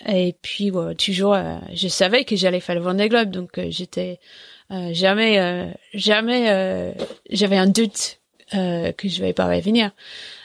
[0.08, 1.38] et puis toujours,
[1.72, 4.51] je savais que j'allais faire le Vendée Globe, donc j'étais euh,
[4.94, 6.92] jamais, euh, jamais, euh,
[7.30, 8.18] j'avais un doute
[8.54, 9.92] que je vais pas revenir.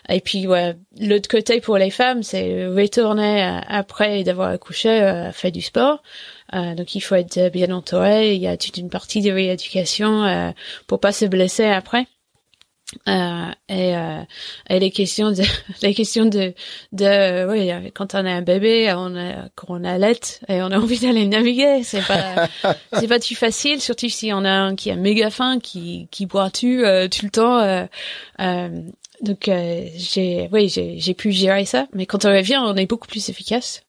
[0.09, 5.61] Et puis, ouais, l'autre côté pour les femmes, c'est retourner après d'avoir accouché, faire du
[5.61, 6.05] sport.
[6.53, 8.37] donc, il faut être bien entouré.
[8.37, 10.55] Il y a toute une partie de rééducation
[10.87, 12.07] pour pas se blesser après.
[13.09, 14.23] Euh, et, euh,
[14.71, 15.43] et les questions de
[15.83, 16.55] les questions de
[16.93, 21.01] de oui quand on a un bébé on a quand on et on a envie
[21.01, 21.83] d'aller naviguer.
[21.83, 22.49] C'est pas
[22.93, 26.27] c'est pas tout facile surtout si on a un qui a méga faim qui qui
[26.27, 27.87] boit tout euh, tout le temps euh,
[28.41, 28.83] euh,
[29.21, 29.51] donc
[29.97, 31.89] j'ai oui j'ai j'ai pu gérer ça.
[31.93, 33.83] Mais quand on revient on est beaucoup plus efficace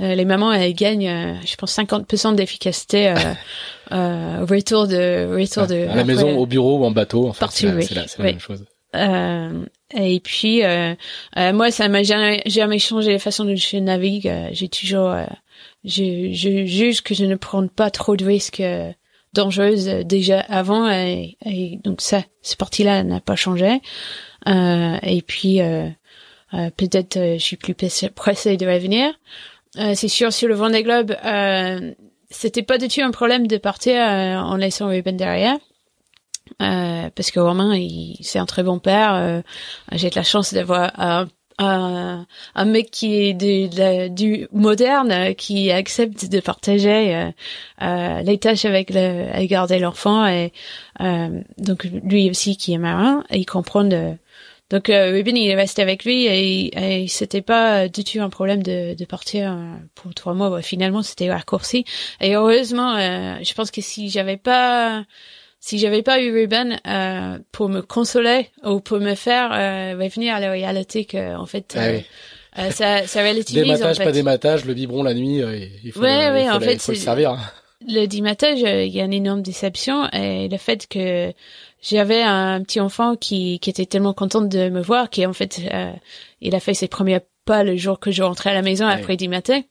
[0.00, 3.14] Euh, les mamans, elles gagnent, euh, je pense, 50% d'efficacité euh,
[3.92, 7.28] euh, retour de retour de à la maison, au bureau ou en bateau.
[7.28, 7.86] En fait, Parti, c'est la, oui.
[7.94, 8.24] la- la Oui.
[8.24, 8.64] même chose.
[8.96, 9.64] Euh,
[9.96, 10.94] et puis, euh,
[11.36, 14.26] euh, moi, ça m'a jamais, jamais changé la façon dont je navigue.
[14.28, 15.24] Euh, J'ai toujours, euh,
[15.84, 18.90] je, je juge que je ne prends pas trop de risques euh,
[19.32, 23.80] dangereux euh, déjà avant, et, et donc ça, cette partie-là n'a pas changé.
[24.48, 25.86] Euh, et puis, euh,
[26.54, 29.12] euh, peut-être, euh, je suis plus pressée de revenir.
[29.78, 31.92] Euh, c'est sûr, sur le Vendée Globe, euh,
[32.30, 35.56] c'était pas du tout un problème de partir euh, en laissant Ruben derrière.
[36.60, 37.78] Euh, parce que Romain,
[38.20, 39.14] c'est un très bon père.
[39.14, 39.40] Euh,
[39.92, 45.70] j'ai de la chance d'avoir un, un, un mec qui est de, du moderne, qui
[45.70, 47.30] accepte de partager
[47.80, 50.52] les tâches avec le, à garder l'enfant et
[50.98, 53.84] donc lui aussi qui est marin, il comprend
[54.70, 58.30] donc euh, Ruben il est resté avec lui et, et c'était pas du tout un
[58.30, 60.48] problème de, de partir euh, pour trois mois.
[60.50, 61.84] Ouais, finalement c'était raccourci
[62.20, 65.04] et heureusement euh, je pense que si j'avais pas
[65.62, 70.34] si j'avais pas eu Ruben euh, pour me consoler ou pour me faire euh, revenir
[70.34, 72.04] à la réalité que en fait Ah euh, oui.
[72.58, 74.04] euh, ça ça relativise Dématage, en fait.
[74.04, 76.60] pas dématage, le biberon la nuit, euh, il faut, Ouais, le, ouais, il faut en
[76.60, 77.36] fait, il faut le servir.
[77.86, 81.32] le dimatage, euh, il y a une énorme déception et le fait que
[81.82, 85.60] j'avais un petit enfant qui, qui était tellement content de me voir qui en fait
[85.72, 85.92] euh,
[86.40, 88.92] il a fait ses premiers pas le jour que je rentrais à la maison Ouais.
[88.92, 89.64] après dimater.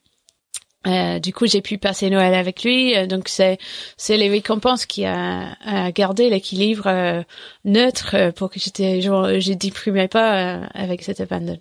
[0.88, 2.95] Euh, du coup, j'ai pu passer Noël avec lui.
[2.95, 3.57] euh, donc c'est
[3.97, 7.22] c'est les récompenses qui a, a gardé l'équilibre euh,
[7.66, 11.60] neutre euh, pour que j'étais genre je déprimais pas euh, avec cette abandon.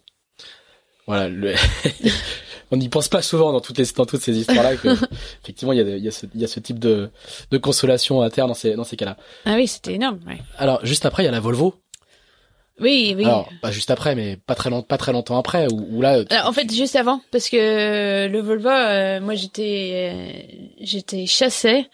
[1.09, 1.55] Voilà, le...
[2.71, 4.89] on n'y pense pas souvent dans toutes les dans toutes ces histoires-là que
[5.43, 7.11] effectivement il y a, il y a ce il y a ce type de
[7.51, 9.17] de consolation à terre dans ces dans ces cas-là.
[9.45, 10.21] Ah oui, c'était énorme.
[10.27, 10.39] Ouais.
[10.57, 11.75] Alors juste après il y a la Volvo.
[12.81, 13.25] Oui, oui.
[13.25, 16.53] Alors pas juste après mais pas très long, pas très longtemps après où là En
[16.53, 21.87] fait, juste avant, parce que le Volvo, euh, moi j'étais euh, j'étais chassée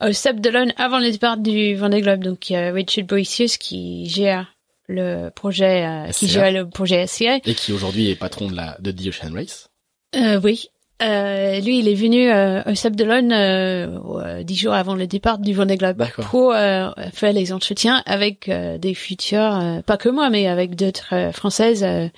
[0.00, 2.22] au Sable d'Olonne avant le départ du Vendée Globe.
[2.22, 4.54] Donc il y a Richard Boissius qui gère
[4.86, 7.36] le projet, euh, qui gère le projet SCA.
[7.44, 9.67] et qui aujourd'hui est patron de la de The Ocean Race.
[10.16, 10.70] Euh, oui.
[11.00, 15.06] Euh, lui, il est venu euh, au Sable d'Olonne euh, euh, dix jours avant le
[15.06, 19.96] départ du Vendée Globe pour euh, faire les entretiens avec euh, des futurs, euh, pas
[19.96, 22.08] que moi, mais avec d'autres françaises euh,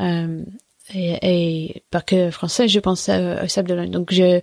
[0.00, 0.44] euh,
[0.94, 3.90] et, et pas que françaises, je pense euh, au Sable d'Olonne.
[3.90, 4.40] Donc, je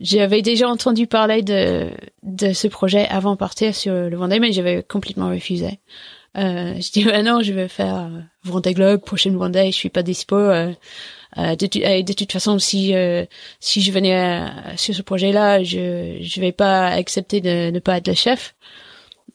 [0.00, 1.90] j'avais déjà entendu parler de
[2.24, 5.78] de ce projet avant de partir sur le Vendée, mais j'avais complètement refusé.
[6.36, 8.10] Euh, je dis ah non, je vais faire
[8.42, 10.36] Vendée Globe, prochaine Vendée, je suis pas dispo.
[11.36, 11.66] Euh, de,
[12.02, 13.26] de toute façon, si euh,
[13.60, 17.98] si je venais euh, sur ce projet-là, je je vais pas accepter de ne pas
[17.98, 18.54] être le chef.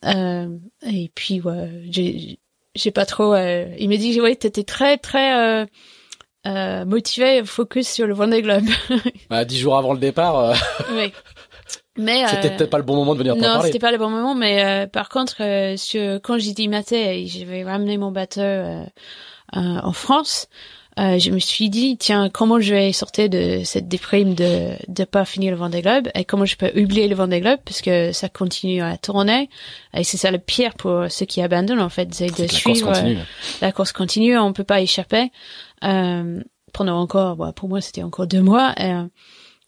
[0.05, 0.47] Euh,
[0.89, 2.39] et puis ouais, j'ai
[2.75, 3.33] j'ai pas trop.
[3.33, 5.65] euh, il m'a dit ouais, t'étais très très euh,
[6.47, 8.65] euh, motivé, focus sur le Vendée Globe.
[9.29, 10.55] Bah, dix jours avant le départ,
[10.93, 11.13] oui.
[11.95, 13.67] Mais c'était peut-être pas le bon moment de venir t'en non, parler.
[13.67, 17.21] c'était pas le bon moment, mais euh, par contre, euh, sur, quand j'ai dit maté
[17.21, 18.83] et j'avais ramené mon bateau euh,
[19.55, 20.47] euh, en France,
[20.99, 25.03] euh, je me suis dit tiens comment je vais sortir de cette déprime de de
[25.05, 28.11] pas finir le Vendée Globe et comment je peux oublier le Vendée Globe parce que
[28.11, 29.49] ça continue à tourner
[29.95, 32.47] et c'est ça le pire pour ceux qui abandonnent en fait c'est de que la
[32.47, 33.17] course suivre euh, continue.
[33.61, 35.31] la course continue, on peut pas échapper.
[35.83, 36.41] Euh,
[36.73, 38.73] pendant encore, bon, pour moi c'était encore deux mois.
[38.79, 39.07] euh,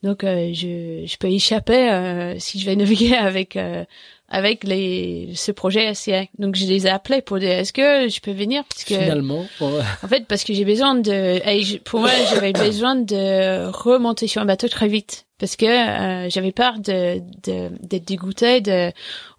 [0.04, 3.84] donc euh, je, je peux échapper euh, si je vais naviguer avec euh,
[4.28, 6.24] avec les ce projet SCA.
[6.40, 8.64] Donc je les ai appelés pour dire est-ce que je peux venir?
[8.70, 9.82] Parce que Finalement, ouais.
[10.04, 14.46] en fait parce que j'ai besoin de pour moi j'avais besoin de remonter sur un
[14.46, 18.92] bateau très vite parce que euh, j'avais peur de de- d'être dégoûtée de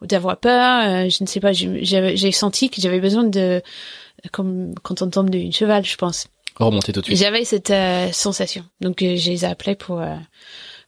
[0.02, 3.62] d'avoir peur euh, je ne sais pas j'ai senti que j'avais besoin de
[4.32, 7.18] comme quand on tombe d'une cheval je pense remonter tout de suite.
[7.18, 8.64] j'avais cette euh, sensation.
[8.80, 10.14] Donc euh, je les ai appelés pour euh,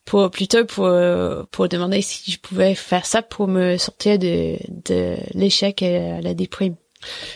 [0.08, 4.56] pour plutôt pour euh, pour demander si je pouvais faire ça pour me sortir de
[4.88, 6.76] de l'échec et euh, la déprime.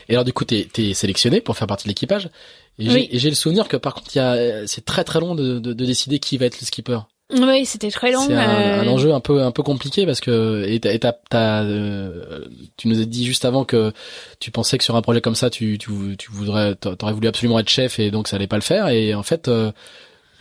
[0.09, 2.31] Et alors du coup, t'es es sélectionné pour faire partie de l'équipage.
[2.79, 3.09] Et j'ai Oui.
[3.13, 5.59] et j'ai le souvenir que par contre, il y a, c'est très très long de,
[5.59, 6.99] de, de décider qui va être le skipper.
[7.35, 8.27] Oui, c'était très long.
[8.27, 11.65] C'est un, euh, un enjeu un peu un peu compliqué parce que et et t'as,
[11.65, 12.45] euh,
[12.77, 13.93] tu nous as dit juste avant que
[14.41, 17.59] tu pensais que sur un projet comme ça, tu tu, tu voudrais t'aurais voulu absolument
[17.59, 18.89] être chef et donc ça allait pas le faire.
[18.89, 19.73] Et en fait, euh,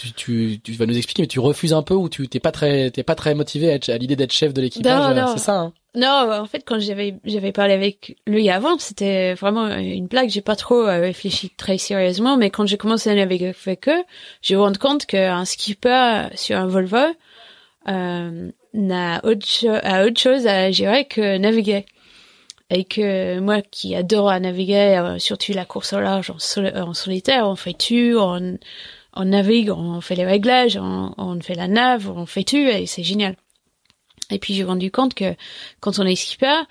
[0.01, 2.51] tu, tu, tu vas nous expliquer, mais tu refuses un peu ou tu t'es pas
[2.51, 5.15] très t'es pas très motivé à, à l'idée d'être chef de l'équipage.
[5.15, 5.27] Non, non.
[5.33, 5.55] C'est ça.
[5.59, 10.29] Hein Non, en fait, quand j'avais j'avais parlé avec lui avant, c'était vraiment une blague.
[10.29, 14.03] J'ai pas trop euh, réfléchi très sérieusement, mais quand j'ai commencé à naviguer avec eux,
[14.41, 16.97] j'ai rendu compte qu'un skipper sur un Volvo
[17.87, 19.45] euh, n'a autre,
[19.83, 21.85] a autre chose à gérer que naviguer.
[22.73, 26.71] Et que moi, qui adore à naviguer, euh, surtout la course au large en, sol-
[26.73, 28.57] en solitaire, en fait on,
[29.13, 32.85] on navigue, on fait les réglages, on, on fait la nave, on fait tout et
[32.85, 33.35] c'est génial.
[34.31, 35.35] Et puis j'ai rendu compte que
[35.79, 36.61] quand on est skipper,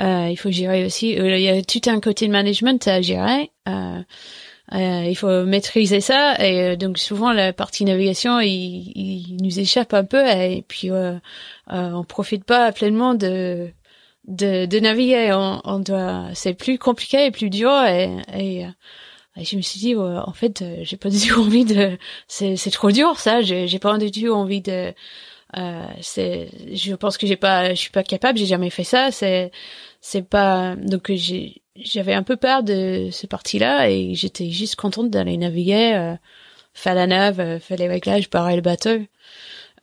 [0.00, 1.18] euh, il faut gérer aussi.
[1.18, 3.50] Euh, il y a tout un côté de management à gérer.
[3.68, 4.02] Euh,
[4.72, 9.58] euh, il faut maîtriser ça et euh, donc souvent la partie navigation il, il nous
[9.58, 10.90] échappe un peu et puis
[11.66, 13.70] on profite pas pleinement de
[14.28, 15.32] de, de naviguer.
[15.32, 18.66] On, on doit, c'est plus compliqué et plus dur et, et,
[19.36, 22.70] et je me suis dit en fait j'ai pas du tout envie de, c'est c'est
[22.70, 23.42] trop dur ça.
[23.42, 24.92] J'ai j'ai pas du tout envie de
[25.56, 29.10] euh, c'est, je pense que j'ai pas, je suis pas capable, j'ai jamais fait ça.
[29.10, 29.50] C'est,
[30.00, 35.10] c'est pas, donc j'ai, j'avais un peu peur de ce parti-là et j'étais juste contente
[35.10, 36.14] d'aller naviguer, euh,
[36.72, 39.00] faire la nave, euh, faire les réglages, parer le bateau.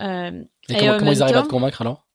[0.02, 2.07] Euh, et, comment, comment ils arrivent à te convaincre alors?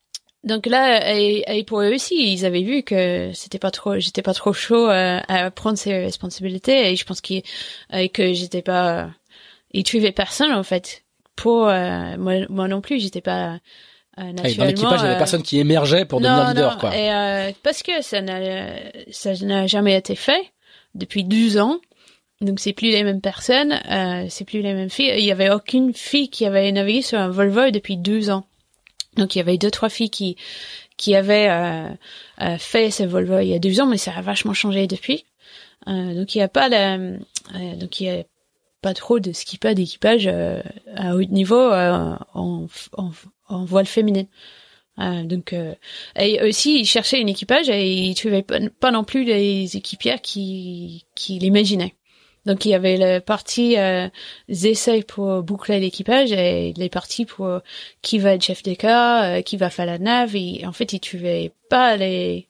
[0.45, 4.23] Donc là, et, et, pour eux aussi, ils avaient vu que c'était pas trop, j'étais
[4.23, 7.43] pas trop chaud euh, à prendre ces responsabilités et je pense qu'ils,
[8.13, 9.11] que j'étais pas,
[9.73, 11.03] ils tuaient personne en fait
[11.37, 13.59] pour euh, moi, moi non plus, j'étais pas
[14.19, 14.57] euh, naturellement.
[14.57, 16.97] dans l'équipage, il y avait euh, personne qui émergeait pour devenir leader, quoi.
[16.97, 18.41] Et euh, parce que ça n'a
[19.11, 20.53] ça n'a jamais été fait
[20.95, 21.81] depuis 12 ans.
[22.41, 25.15] Donc c'est plus les mêmes personnes, euh, c'est plus les mêmes filles.
[25.17, 28.45] Il y avait aucune fille qui avait navigué sur un Volvo depuis 12 ans.
[29.17, 30.37] Donc il y avait deux trois filles qui
[30.97, 34.55] qui avaient euh, fait ce Volvo il y a 12 ans, mais ça a vachement
[34.55, 35.25] changé depuis.
[35.87, 36.99] donc il n'y a pas la,
[37.77, 38.25] donc il y a
[38.83, 40.61] pas trop de skipper d'équipage euh,
[40.95, 43.11] à haut niveau euh, en, en,
[43.49, 44.27] en, voile féminine.
[44.99, 45.75] Euh, donc euh,
[46.17, 51.07] et aussi il cherchait un équipage et il trouvait pas, non plus les équipières qui
[51.15, 51.95] qui l'imaginaient.
[52.45, 54.09] Donc il y avait la partie euh,
[54.49, 57.61] essais pour boucler l'équipage et les parties pour
[58.03, 60.35] qui va être chef d'écart, qui va faire la nave.
[60.35, 62.49] Et en fait, il trouvait pas les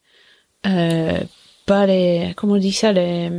[0.63, 3.29] pas les comment on dit ça les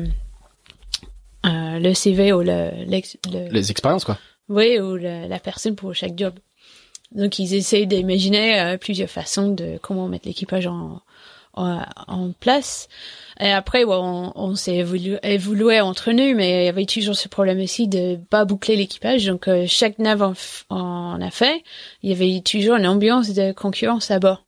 [1.45, 4.19] euh, le CV ou le, les expériences quoi.
[4.49, 6.35] Oui, ou la personne pour chaque job.
[7.13, 11.01] Donc ils essayent d'imaginer euh, plusieurs façons de comment mettre l'équipage en,
[11.57, 12.89] en, place.
[13.41, 17.29] Et après, on, on s'est évolué, évolué, entre nous, mais il y avait toujours ce
[17.29, 19.27] problème aussi de pas boucler l'équipage.
[19.27, 20.35] Donc euh, chaque nave en,
[20.71, 21.63] en, a fait,
[22.03, 24.45] il y avait toujours une ambiance de concurrence à bord.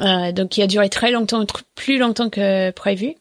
[0.00, 3.16] Euh, donc il a duré très longtemps, plus longtemps que prévu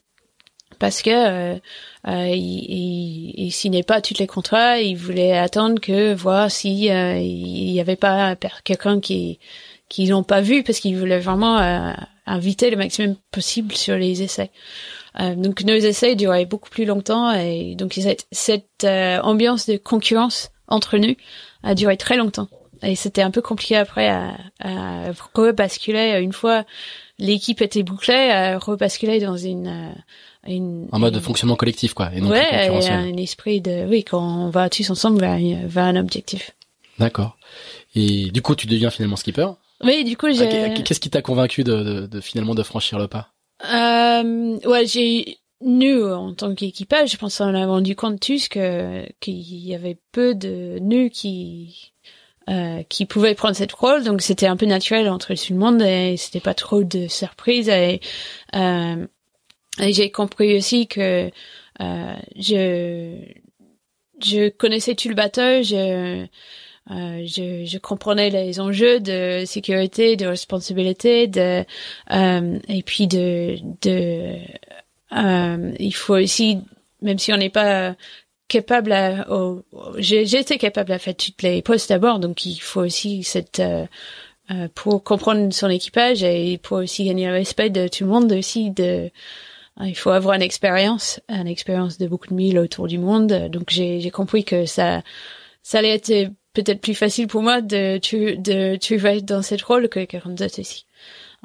[0.80, 1.60] parce que euh,
[2.07, 4.80] euh, il, il, signait pas tous les contrats.
[4.80, 9.39] Il voulait attendre que voir si euh, il y avait pas quelqu'un qui
[9.89, 11.91] qu'ils n'ont pas vu parce qu'il voulait vraiment euh,
[12.25, 14.51] inviter le maximum possible sur les essais.
[15.19, 20.51] Euh, donc nos essais duraient beaucoup plus longtemps et donc cette, cette ambiance de concurrence
[20.67, 21.15] entre nous
[21.63, 22.47] a duré très longtemps.
[22.81, 26.19] Et c'était un peu compliqué après à, à rebasculer.
[26.21, 26.63] Une fois
[27.17, 29.93] l'équipe était bouclée, à rebasculer dans une
[30.47, 34.05] une, en mode de fonctionnement collectif quoi et non ouais et un esprit de oui
[34.05, 36.51] quand on va tous ensemble vers, vers un objectif.
[36.97, 37.37] D'accord.
[37.95, 39.47] Et du coup tu deviens finalement skipper
[39.84, 43.07] oui du coup j'ai qu'est-ce qui t'a convaincu de, de, de, finalement de franchir le
[43.07, 43.34] pas?
[43.65, 49.05] Euh, ouais j'ai nous en tant qu'équipage je pense qu'on a rendu compte tous que
[49.19, 51.93] qu'il y avait peu de nœuds qui
[52.49, 54.03] euh, qui pouvaient prendre cette rôle.
[54.03, 57.69] Donc c'était un peu naturel entre tout le monde et c'était pas trop de surprise
[57.69, 57.99] et
[58.55, 59.05] euh,
[59.80, 61.30] et j'ai compris aussi que
[61.80, 63.21] euh, je
[64.25, 66.25] je connaissais tout le bateau, je,
[66.91, 71.63] euh, je, je comprenais les enjeux de sécurité, de responsabilité, de
[72.11, 74.36] euh, et puis de de
[75.13, 76.59] euh, il faut aussi
[77.01, 77.95] même si on n'est pas
[78.47, 79.27] capable à
[79.99, 83.86] j'étais capable à faire toutes les postes d'abord donc il faut aussi cette euh,
[84.51, 88.32] euh, pour comprendre son équipage et pour aussi gagner le respect de tout le monde
[88.32, 89.11] aussi de
[89.82, 93.47] il faut avoir une expérience, une expérience de beaucoup de milles autour du monde.
[93.49, 95.03] Donc j'ai compris que ça,
[95.63, 99.41] ça allait être peut-être plus facile pour moi de tu de tu vas être dans
[99.41, 100.86] cette rôle que quelqu'un d'autre aussi.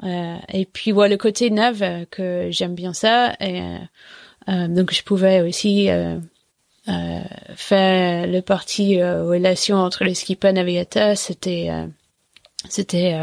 [0.03, 3.77] Euh, et puis voilà le côté nav euh, que j'aime bien ça et euh,
[4.49, 6.17] euh donc je pouvais aussi euh,
[6.89, 7.21] euh,
[7.55, 11.17] faire le parti relation entre les skippers navigateurs.
[11.17, 11.69] C'était
[12.69, 13.17] c'était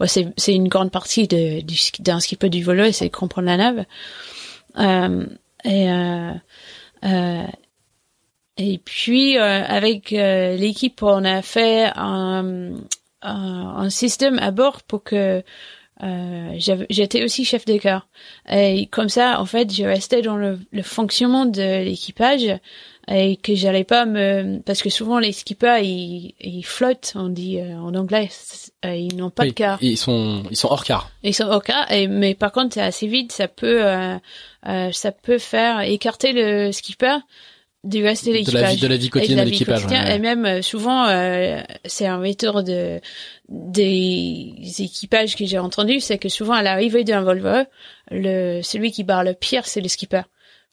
[0.00, 1.62] ouais, c'est c'est une grande partie de
[2.00, 3.84] d'un skipper du volo c'est comprendre la nave
[4.78, 5.26] euh,
[5.64, 6.32] et euh,
[7.04, 7.46] euh,
[8.58, 12.74] et puis avec l'équipe, on a fait un,
[13.22, 15.42] un, système à bord pour que
[16.02, 16.58] euh,
[16.90, 18.08] j'étais aussi chef d'écart.
[18.50, 22.58] Et comme ça, en fait, je restais dans le, le fonctionnement de l'équipage
[23.08, 27.58] et que j'allais pas me parce que souvent les skippers ils, ils flottent on dit
[27.58, 28.28] euh, en anglais
[28.84, 31.64] euh, ils n'ont pas de car ils sont ils sont hors car ils sont hors
[31.64, 34.18] car et mais par contre c'est assez vite ça peut euh,
[34.92, 37.16] ça peut faire écarter le skipper
[37.84, 38.54] du reste de l'équipage.
[38.54, 39.86] De la vie, de la vie quotidienne de l'équipage.
[39.90, 43.00] Et même euh, souvent, euh, c'est un retour de
[43.48, 47.64] des équipages que j'ai entendu, c'est que souvent à l'arrivée d'un Volvo,
[48.10, 50.22] le celui qui barre le pire, c'est le skipper.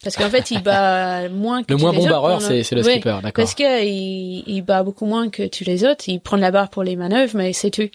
[0.02, 3.19] Parce qu'en fait, il bat moins que le moins bon les barreur, c'est le skipper,
[3.22, 3.31] d'accord.
[3.34, 6.06] Parce que il, il bat beaucoup moins que tous les autres.
[6.07, 7.90] Il prend la barre pour les manœuvres, mais c'est tout.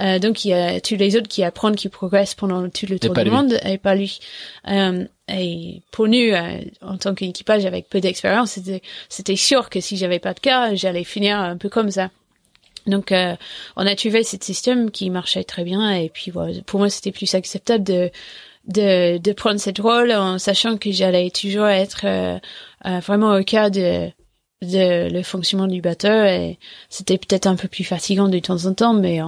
[0.00, 2.98] Euh, donc il y a tous les autres qui apprennent, qui progressent pendant tout le
[2.98, 4.20] tour du monde, et pas lui.
[4.68, 9.80] Euh, et pour nous, euh, en tant qu'équipage avec peu d'expérience, c'était c'était sûr que
[9.80, 12.10] si j'avais pas de cas, j'allais finir un peu comme ça.
[12.88, 13.36] Donc euh,
[13.76, 17.12] on a trouvé ce système qui marchait très bien, et puis voilà, pour moi c'était
[17.12, 18.10] plus acceptable de
[18.66, 22.38] de, de prendre cette rôle en sachant que j'allais toujours être euh,
[22.86, 24.10] euh, vraiment au cas de
[24.60, 26.58] de le fonctionnement du bateau et
[26.90, 29.22] c'était peut-être un peu plus fatigant de temps en temps mais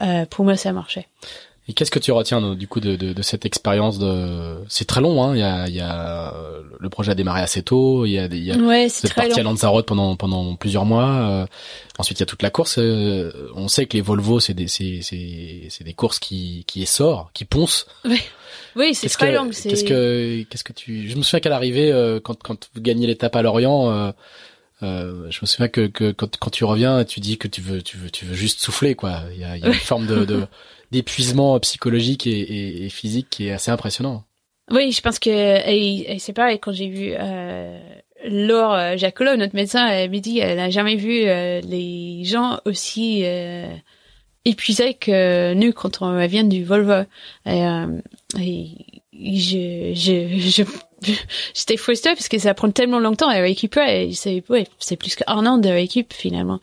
[0.00, 1.08] euh, pour moi ça marchait.
[1.68, 5.00] Et qu'est-ce que tu retiens du coup de, de, de cette expérience de C'est très
[5.00, 5.34] long, hein.
[5.34, 6.34] Il y a, il y a
[6.80, 8.04] le projet a démarré assez tôt.
[8.04, 11.46] Il y a, il y a ouais, c'est parti à Lanzarote pendant pendant plusieurs mois.
[11.98, 12.78] ensuite, il y a toute la course.
[12.78, 17.30] on sait que les Volvo, c'est des c'est c'est c'est des courses qui qui essorent,
[17.32, 17.86] qui poncent.
[18.04, 18.18] Ouais.
[18.76, 19.48] Oui, c'est très long.
[19.48, 23.06] Qu'est-ce que qu'est-ce que tu Je me souviens qu'à l'arrivée, euh, quand quand vous gagnez
[23.06, 24.12] l'étape à Lorient, euh,
[24.82, 27.82] euh, je me souviens que, que quand, quand tu reviens, tu dis que tu veux
[27.82, 29.22] tu veux tu veux juste souffler quoi.
[29.32, 30.46] Il y a, il y a une forme de
[30.90, 34.24] d'épuisement psychologique et, et, et, physique qui est assez impressionnant.
[34.70, 37.78] Oui, je pense que et, et c'est pareil quand j'ai vu euh,
[38.24, 42.60] Laure euh, Jacolo, notre médecin, elle m'a dit elle n'a jamais vu euh, les gens
[42.64, 43.74] aussi euh,
[44.44, 47.04] épuisé que nous quand on vient du Volvo.
[47.46, 48.00] Et, euh,
[48.38, 48.68] et
[49.14, 50.62] je, je, je,
[51.54, 54.10] j'étais frustrée parce que ça prend tellement longtemps à récupérer.
[54.12, 56.60] C'est, ouais, c'est plus qu'un an de récup finalement.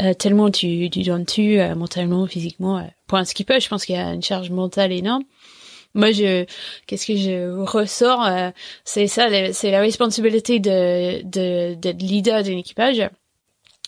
[0.00, 2.78] Euh, tellement tu, tu donnes tu euh, mentalement, physiquement.
[2.78, 5.24] Euh, pour un skipper, je pense qu'il y a une charge mentale énorme.
[5.96, 6.44] Moi, je,
[6.86, 8.50] qu'est-ce que je ressors, euh,
[8.84, 11.22] c'est ça, c'est la responsabilité de,
[11.74, 13.00] d'être leader d'un équipage.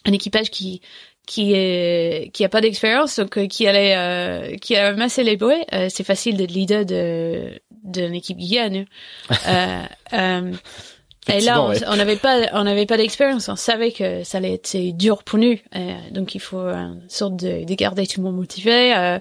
[0.06, 0.80] Un équipage qui,
[1.26, 5.36] qui est qui a pas d'expérience donc euh, qui allait euh, qui a massé les
[5.36, 8.86] bruits c'est facile d'être leader de d'une équipe qui gagne.
[9.46, 9.82] Euh,
[10.12, 10.52] euh,
[11.30, 13.50] et là on n'avait pas on n'avait pas d'expérience.
[13.50, 15.56] On savait que ça allait être dur pour nous.
[16.10, 19.18] Donc il faut une sorte de, de garder tout le monde motivé euh,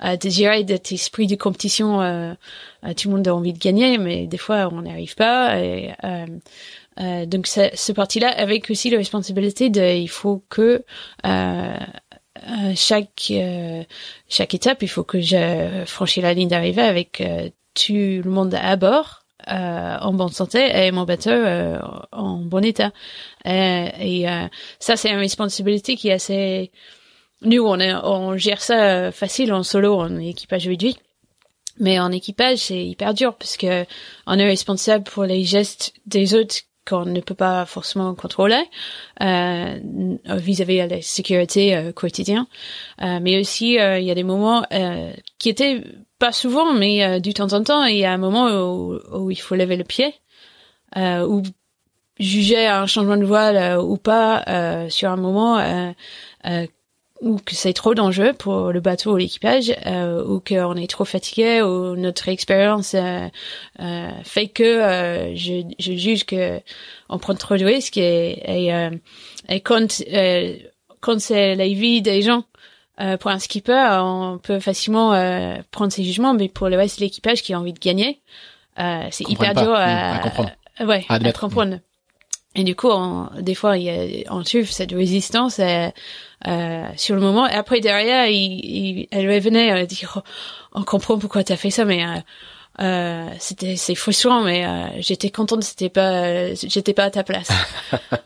[0.00, 1.98] de gérer cet esprit de compétition
[2.96, 5.58] tout le monde a envie de gagner mais des fois on n'y arrive pas.
[5.58, 5.92] Et
[7.00, 10.84] euh, donc ce parti-là avec aussi la responsabilité de, il faut que
[11.26, 11.76] euh,
[12.36, 13.84] euh chaque euh,
[14.28, 17.22] chaque étape, il faut que je franchisse la ligne d'arrivée avec
[17.86, 19.24] tout le monde à bord.
[19.46, 21.30] en bonne santé et mon bateau
[22.12, 22.92] en bon état
[23.46, 24.26] et
[24.78, 26.70] ça c'est une responsabilité qui est assez
[27.42, 30.96] nous on est, on gère ça facile en solo en équipage réduit
[31.78, 33.86] mais en équipage c'est hyper dur parce que
[34.26, 36.56] on est responsable pour les gestes des autres
[36.88, 38.62] qu'on ne peut pas forcément contrôler
[39.22, 39.78] euh,
[40.24, 42.46] vis-à-vis de la sécurité euh, quotidienne.
[43.02, 44.64] Euh, mais aussi, il y a des moments
[45.38, 45.82] qui étaient
[46.18, 49.40] pas souvent, mais du temps en temps, il y a un moment où, où il
[49.40, 50.14] faut lever le pied,
[50.96, 51.42] ou
[52.18, 55.58] juger un changement de voile ou pas sur un moment
[57.20, 61.04] ou que c'est trop dangereux pour le bateau ou l'équipage, euh, ou qu'on est trop
[61.04, 63.26] fatigué, ou notre expérience euh,
[63.80, 66.60] euh, fait que euh, je, je, juge que
[67.08, 68.90] on prend trop de risques et, et, euh,
[69.48, 70.02] et quand
[71.00, 72.44] quand c'est la vie des gens
[73.20, 75.10] pour un skipper, on peut facilement
[75.70, 78.20] prendre ses jugements, mais pour le reste de l'équipage qui a envie de gagner,
[78.76, 80.50] c'est hyper dur à, à, comprendre.
[80.80, 81.78] ouais, à, à comprendre.
[82.58, 83.90] Et du coup, on, des fois, il y
[84.26, 85.90] a, on trouve cette résistance euh,
[86.46, 87.48] euh, sur le moment.
[87.48, 90.28] Et après, derrière, il, il, elle revenait euh, dire, oh,
[90.72, 92.20] on comprend pourquoi tu as fait ça, mais euh,
[92.80, 97.50] euh, c'était c'est frustrant, mais euh, j'étais contente, c'était pas, j'étais pas à ta place.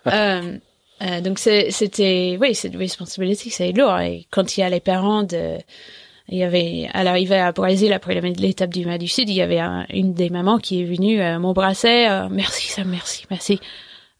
[1.22, 3.98] donc c'était, oui, cette responsabilité, c'est lourd.
[4.00, 5.56] Et quand il y a les parents de
[6.28, 9.42] il y avait à l'arrivée à Brésil après l'étape du Mas du Sud, il y
[9.42, 9.60] avait
[9.90, 12.08] une des mamans qui est venue m'embrasser.
[12.30, 13.58] merci, ça, merci, merci.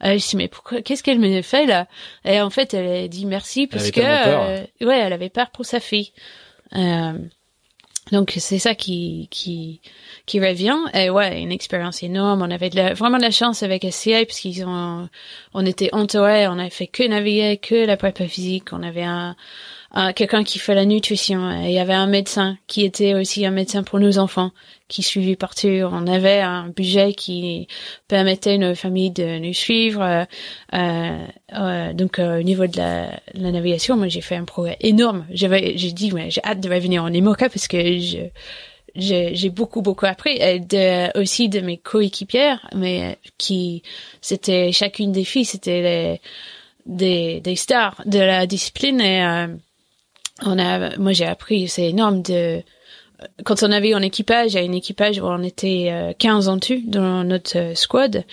[0.05, 1.87] Euh, je dis mais pourquoi Qu'est-ce qu'elle me fait là?
[2.25, 5.65] Et en fait, elle a dit merci parce que euh, ouais, elle avait peur pour
[5.65, 6.13] sa fille.
[6.75, 7.13] Euh,
[8.11, 9.81] donc c'est ça qui qui
[10.27, 10.77] qui revient.
[10.93, 12.43] Et ouais une expérience énorme.
[12.43, 15.09] On avait de la, vraiment de la chance avec SCA parce qu'ils ont
[15.55, 18.73] on était entourés on avait fait que naviguer que la prépa physique.
[18.73, 19.37] On avait un
[20.15, 21.51] quelqu'un qui fait la nutrition.
[21.63, 24.53] Il y avait un médecin qui était aussi un médecin pour nos enfants
[24.93, 25.69] qui suivait partout.
[25.69, 27.67] On avait un budget qui
[28.09, 30.03] permettait à nos familles de nous suivre.
[30.03, 30.25] Euh,
[30.75, 34.77] euh, euh donc euh, au niveau de la, la navigation, moi j'ai fait un progrès
[34.81, 35.27] énorme.
[35.31, 38.29] J'avais, j'ai dit, mais j'ai hâte de revenir en IMOCA parce que je
[38.95, 43.83] j'ai beaucoup beaucoup appris et de, aussi de mes coéquipières, mais qui
[44.21, 46.21] c'était chacune des filles, c'était
[46.85, 49.47] des des stars de la discipline et euh,
[50.41, 52.63] on a moi j'ai appris c'est énorme de
[53.45, 56.81] quand on avait un équipage, a un équipage où on était euh, 15 en tout
[56.85, 58.25] dans notre euh, squad.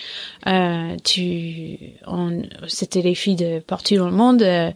[0.46, 4.70] Euh, tu, on, c'était les filles de partout dans le monde euh,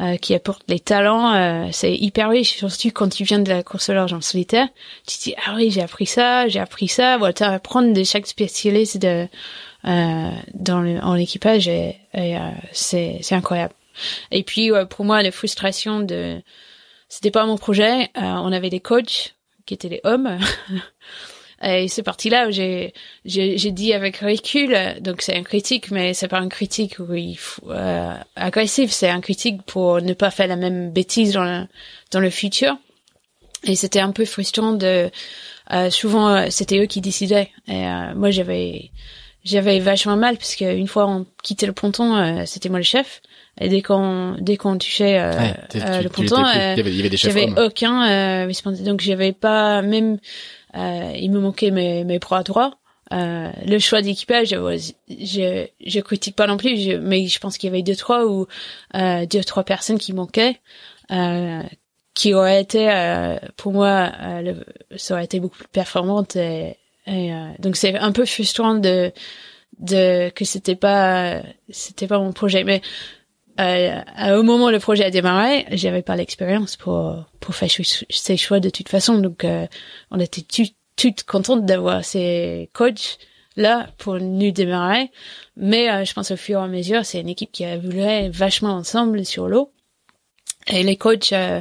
[0.00, 1.34] euh qui apportent les talents.
[1.34, 4.68] Euh, c'est hyper riche, surtout quand tu viens de la course à l'argent solitaire.
[5.06, 7.18] Tu te dis ah oui j'ai appris ça, j'ai appris ça.
[7.18, 9.28] Voilà, tu apprendre de chaque spécialiste de
[9.82, 12.36] dans le, en équipage et, et
[12.72, 13.72] c'est c'est incroyable.
[14.30, 16.42] Et puis pour moi la frustration de
[17.10, 18.08] c'était pas mon projet.
[18.14, 19.34] on avait des coachs
[19.66, 20.38] qui étaient les hommes.
[21.62, 22.94] Et c'est parti là où j'ai,
[23.26, 27.12] j'ai, dit avec recul, donc c'est un critique, mais c'est pas un critique où
[27.68, 31.66] euh, agressif, c'est un critique pour ne pas faire la même bêtise dans le,
[32.12, 32.78] dans le futur.
[33.64, 35.10] Et c'était un peu frustrant de,
[35.72, 37.50] euh, souvent c'était eux qui décidaient.
[37.68, 38.90] Et euh, moi j'avais,
[39.44, 43.22] j'avais vachement mal parce qu'une fois on quittait le ponton, euh, c'était moi le chef.
[43.60, 45.32] Et dès qu'on dès qu'on touchait euh,
[45.76, 46.76] euh, le ponton, euh,
[47.12, 48.46] j'avais aucun
[48.82, 50.18] donc j'avais pas même
[50.74, 52.78] il me manquait mes mes bras droits.
[53.10, 57.82] le choix d'équipage, je, je critique pas non plus, mais je pense qu'il y avait
[57.82, 58.46] deux trois ou
[58.82, 60.58] deux trois personnes qui manquaient,
[62.14, 62.88] qui auraient été
[63.58, 64.10] pour moi,
[64.96, 66.34] ça aurait été beaucoup plus performante.
[66.36, 69.12] Et, et donc c'est un peu frustrant de
[69.80, 72.80] de que c'était pas c'était pas mon projet, mais
[73.60, 77.68] euh, au moment où le projet a démarré, j'avais pas l'expérience pour pour faire
[78.08, 79.18] ces choix de toute façon.
[79.18, 79.66] Donc, euh,
[80.10, 80.44] on était
[80.96, 83.18] toutes contentes d'avoir ces coachs
[83.56, 85.10] là pour nous démarrer.
[85.56, 88.28] Mais euh, je pense au fur et à mesure, c'est une équipe qui a évolué
[88.28, 89.72] vachement ensemble sur l'eau.
[90.68, 91.60] Et les coachs, euh,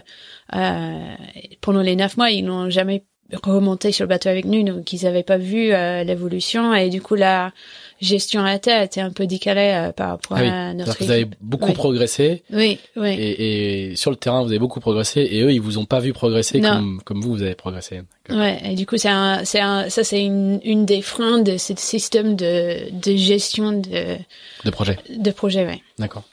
[1.62, 3.06] pendant les neuf mois, ils n'ont jamais
[3.44, 6.74] remonté sur le bateau avec nous, donc ils n'avaient pas vu l'évolution.
[6.74, 7.54] Et du coup, là
[8.02, 11.12] gestion à la terre était un peu décalée euh, par rapport ah à notre Vous
[11.12, 12.44] avez beaucoup progressé.
[12.52, 13.10] Oui, oui.
[13.10, 16.00] Et, et, sur le terrain, vous avez beaucoup progressé, et eux, ils vous ont pas
[16.00, 18.02] vu progresser comme comme vous, vous avez progressé.
[18.30, 18.60] Ouais.
[18.64, 21.74] Et du coup, c'est un, c'est un, ça, c'est une, une des freins de ce
[21.76, 24.18] système de de gestion de
[24.66, 24.98] de projet.
[25.10, 25.82] De projet, ouais.
[25.98, 26.24] D'accord.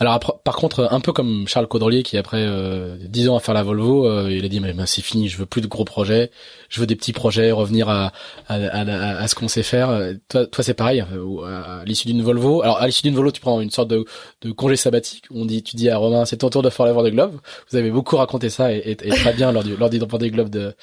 [0.00, 3.54] Alors par contre, un peu comme Charles Caudrelier qui après euh, 10 ans à faire
[3.54, 6.30] la Volvo, euh, il a dit mais, c'est fini, je veux plus de gros projets,
[6.68, 8.12] je veux des petits projets, revenir à
[8.48, 10.12] à, à, à ce qu'on sait faire.
[10.28, 11.04] Toi, toi c'est pareil.
[11.12, 14.04] Euh, à, l'issue d'une Volvo, alors à l'issue d'une Volvo, tu prends une sorte de,
[14.42, 15.24] de congé sabbatique.
[15.30, 17.38] On dit, tu dis à Romain, c'est ton tour de faire la Vendée Globe.
[17.70, 20.50] Vous avez beaucoup raconté ça et, et, très bien lors du lors du Vendée Globe
[20.50, 20.74] de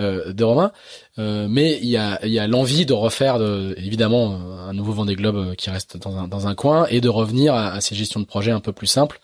[0.00, 0.72] euh, de Romain.
[1.18, 4.34] Euh, mais il y a, y a l'envie de refaire de, évidemment
[4.66, 7.54] un nouveau Vendée Globe euh, qui reste dans un, dans un coin et de revenir
[7.54, 9.20] à, ces gestions de projets un peu plus simples,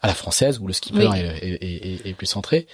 [0.00, 2.68] à la française où le skipper est, est, est, plus centré.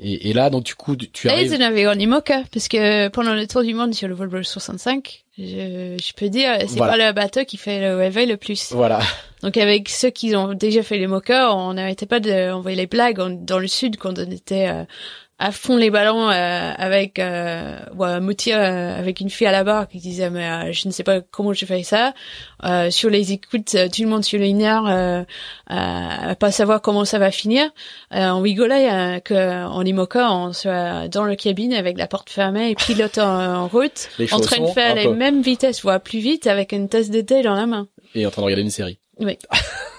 [0.00, 1.52] Et, et, là, donc du coup, tu arrives...
[1.52, 5.24] Et tu en IMOCA, parce que pendant le tour du monde sur le Volvo 65,
[5.38, 8.72] je, je peux dire, c'est pas le bateau qui fait le réveil le plus.
[8.72, 9.00] Voilà.
[9.42, 13.44] Donc avec ceux qui ont déjà fait les moqueurs, on n'arrêtait pas d'envoyer les blagues
[13.44, 14.84] dans le sud quand on était euh,
[15.44, 19.62] à fond les ballons euh, avec euh, ouais, Moutier euh, avec une fille à la
[19.62, 22.14] barre qui disait mais euh, je ne sais pas comment je fais ça.
[22.64, 25.26] Euh, sur les écoutes tout le monde sur les nerfs
[25.66, 27.68] à pas savoir comment ça va finir.
[28.10, 32.74] On rigolait que en Imoca on soit dans le cabine avec la porte fermée et
[32.74, 36.88] pilote en, route en train de faire les mêmes vitesses voire plus vite avec une
[36.88, 37.86] tasse de thé dans la main.
[38.14, 38.98] Et en train de regarder une série.
[39.18, 39.38] Oui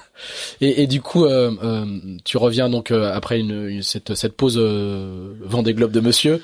[0.61, 1.85] Et, et, du coup, euh, euh,
[2.23, 6.41] tu reviens donc euh, après une, cette, cette pause Vendée Globe de Monsieur,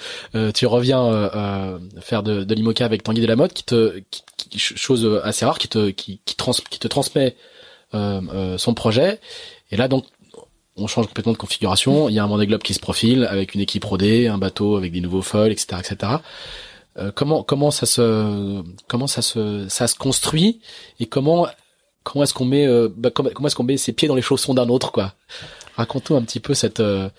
[0.53, 5.57] tu reviens faire de, de l'IMOCA avec Tanguy Delamotte, qui te, qui, chose assez rare,
[5.57, 7.35] qui te, qui, qui, trans, qui te transmet
[7.93, 9.19] son projet.
[9.72, 10.06] Et là donc,
[10.77, 12.10] on change complètement de configuration.
[12.10, 14.77] Il y a un Vendée Globe qui se profile avec une équipe rodée, un bateau
[14.77, 16.14] avec des nouveaux foils, etc., etc.
[17.15, 20.60] comment comment ça se comment ça se ça se construit
[20.99, 21.48] et comment
[22.03, 24.53] comment est-ce qu'on met euh, bah, comment, est-ce qu'on met ses pieds dans les chaussons
[24.53, 25.14] d'un autre quoi
[25.76, 27.10] raconte-nous un petit peu cette euh,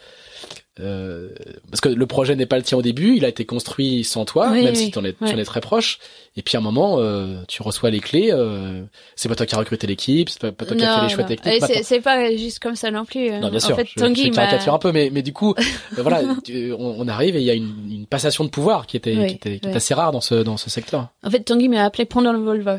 [0.80, 1.28] euh,
[1.70, 4.24] parce que le projet n'est pas le tien au début, il a été construit sans
[4.24, 5.98] toi, même si tu en es, tu en es très proche.
[6.34, 8.30] Et puis à un moment, euh, tu reçois les clés.
[8.32, 8.82] Euh,
[9.14, 11.24] c'est pas toi qui as recruté l'équipe, c'est pas, toi qui as fait les choix
[11.24, 11.62] techniques.
[11.82, 13.30] C'est pas juste comme ça non plus.
[13.32, 13.74] Non, bien sûr.
[13.74, 15.54] En fait, je, Tanguy je un peu, mais mais du coup,
[15.98, 19.14] voilà, on, on, arrive et il y a une, une, passation de pouvoir qui était
[19.14, 21.08] qui était, qui était assez rare dans ce dans ce secteur.
[21.22, 22.78] En fait, Tanguy m'a appelé pendant le Volvo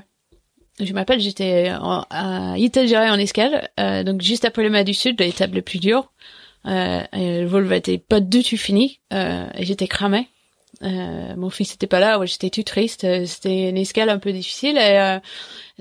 [0.80, 5.20] je m'appelle, j'étais à Italgéré en escale, euh, donc juste après le mât du Sud,
[5.20, 6.12] l'étape la plus dure.
[6.66, 10.30] Euh, et le vol était pas du tout fini, euh, et j'étais cramé.
[10.82, 13.04] euh, mon fils était pas là, ouais, j'étais tout triste.
[13.04, 14.78] euh, C'était une escale un peu difficile.
[14.78, 15.20] Et euh,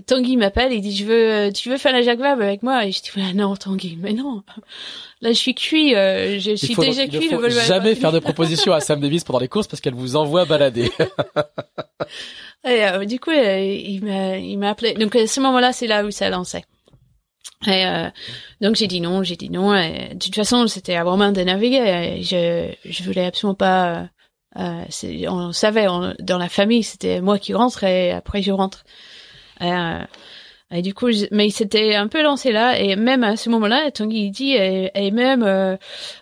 [0.06, 2.84] Tanguy m'appelle, il dit je veux, tu veux faire la Jacques Vabre avec moi?
[2.86, 4.42] Et je dis ah non Tanguy, mais non.
[5.20, 7.28] Là je suis cuit, euh, je suis déjà il ne cuit.
[7.30, 8.24] faut le jamais faire de fini.
[8.32, 10.90] propositions à Sam Davis pendant les courses parce qu'elle vous envoie balader.
[12.64, 14.94] Et euh, du coup euh, il m'a, il m'a appelé.
[14.94, 16.64] Donc à ce moment-là c'est là où ça lançait.
[17.66, 18.08] Et euh,
[18.60, 19.74] donc j'ai dit non, j'ai dit non.
[19.74, 22.20] Et, de toute façon, c'était à vraiment de naviguer.
[22.22, 23.94] Je je voulais absolument pas.
[23.94, 24.06] euh,
[24.58, 25.86] euh, on savait
[26.18, 28.84] dans la famille, c'était moi qui rentre et après je rentre.
[29.60, 30.00] Et, euh,
[30.72, 32.78] et du coup, je- mais il s'était un peu lancé là.
[32.80, 35.76] Et même à ce moment-là, Tanguy il dit et, même euh,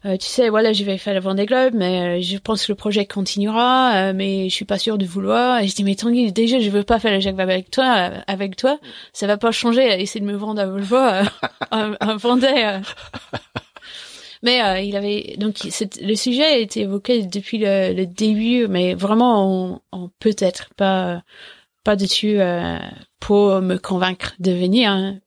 [0.07, 2.73] euh, tu sais voilà, je vais faire le Vendée Globe, mais euh, je pense que
[2.73, 5.61] le projet continuera, euh, mais je suis pas sûre de vouloir.
[5.61, 8.11] Et je dis mais Tanguy, déjà je veux pas faire le Jacques Vabre avec toi,
[8.27, 8.79] avec toi
[9.13, 10.01] ça va pas changer.
[10.01, 10.97] Essayer de me vendre à Volvo,
[11.71, 12.81] un, un Vendée.
[14.43, 15.57] Mais euh, il avait donc
[16.01, 21.23] le sujet a été évoqué depuis le, le début, mais vraiment en, en peut-être pas
[21.85, 22.79] pas dessus euh,
[23.21, 24.91] pour me convaincre de venir.
[24.91, 25.19] hein.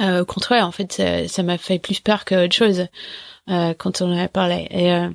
[0.00, 2.86] Euh, au contraire, en fait, ça m'a fait plus peur qu'autre chose
[3.48, 4.66] euh, quand on en a parlé.
[4.70, 5.08] Et euh,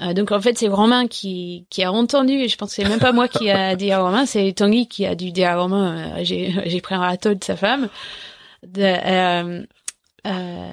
[0.00, 2.48] euh, donc en fait, c'est Romain qui qui a entendu.
[2.48, 5.06] Je pense que c'est même pas moi qui a dit à Romain, c'est Tanguy qui
[5.06, 6.16] a dû dire à Romain.
[6.18, 7.88] euh, j'ai j'ai pris un râteau de sa femme.
[8.66, 9.62] De, euh,
[10.26, 10.70] euh,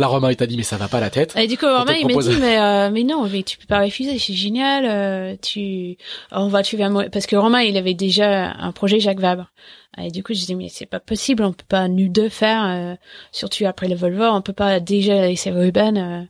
[0.00, 1.36] Là, Romain, il t'a dit, mais ça va pas la tête.
[1.36, 3.82] et du coup, Romain, il m'a dit, mais, euh, mais non, mais tu peux pas
[3.82, 5.98] refuser, c'est génial, euh, tu,
[6.32, 7.10] on va, tu mourir.
[7.12, 9.52] Parce que Romain, il avait déjà un projet Jacques Vabre.
[9.98, 12.64] Et du coup, je dis, mais c'est pas possible, on peut pas nous deux faire,
[12.64, 12.94] euh,
[13.30, 16.24] surtout après le Volvo, on peut pas déjà laisser Ruben, euh.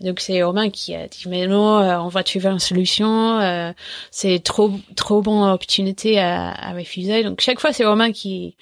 [0.00, 3.72] Donc c'est Romain qui a dit, mais non, euh, on va trouver une solution, euh,
[4.10, 7.22] c'est trop, trop bonne opportunité à, à refuser.
[7.22, 8.56] Donc chaque fois, c'est Romain qui,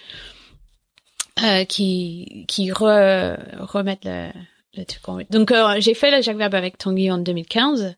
[1.43, 4.31] euh, qui, qui re, remet le,
[4.77, 5.31] le truc en route.
[5.31, 7.95] Donc euh, j'ai fait le Jacques Vabre avec Tanguy en 2015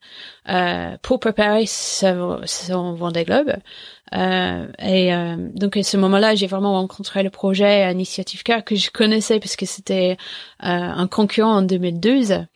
[0.48, 3.54] euh, pour préparer son, son Vendée Globe.
[4.14, 8.76] Euh, et euh, donc à ce moment-là, j'ai vraiment rencontré le projet Initiative Car que
[8.76, 10.16] je connaissais parce que c'était
[10.60, 12.46] un concurrent en 2012.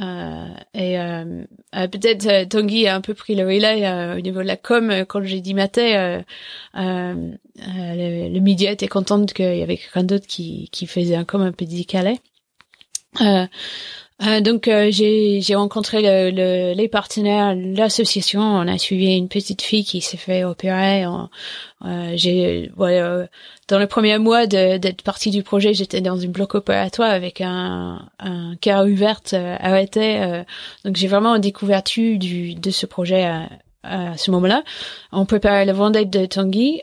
[0.00, 1.44] Euh, et euh,
[1.74, 5.22] euh, peut-être Tanguy a un peu pris le relais au niveau de la com quand
[5.24, 6.22] j'ai dit matin.
[6.74, 11.42] Le, le média était content qu'il y avait quelqu'un d'autre qui, qui faisait un com
[11.42, 12.20] un peu décalé.
[13.20, 13.46] Euh,
[14.22, 18.40] euh, donc euh, j'ai rencontré le, le- les partenaires, l'association.
[18.40, 21.04] On a suivi une petite fille qui s'est fait opérer.
[21.84, 23.26] Euh, j'ai ouais, euh,
[23.68, 28.08] dans le premier mois d'être partie du projet, j'étais dans une bloc opératoire avec un
[28.18, 30.42] un cœur ouvert euh, arrêté.
[30.84, 33.48] donc j'ai vraiment découvert du de ce projet à,
[33.84, 34.64] à ce moment-là.
[35.12, 36.80] On préparait le Vendée de Tanguy.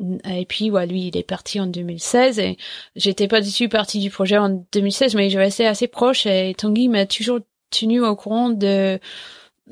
[0.00, 2.56] Et puis, ouais, lui, il est parti en 2016 et
[2.94, 6.54] j'étais pas du tout partie du projet en 2016, mais je restais assez proche et
[6.56, 9.00] Tanguy m'a toujours tenu au courant de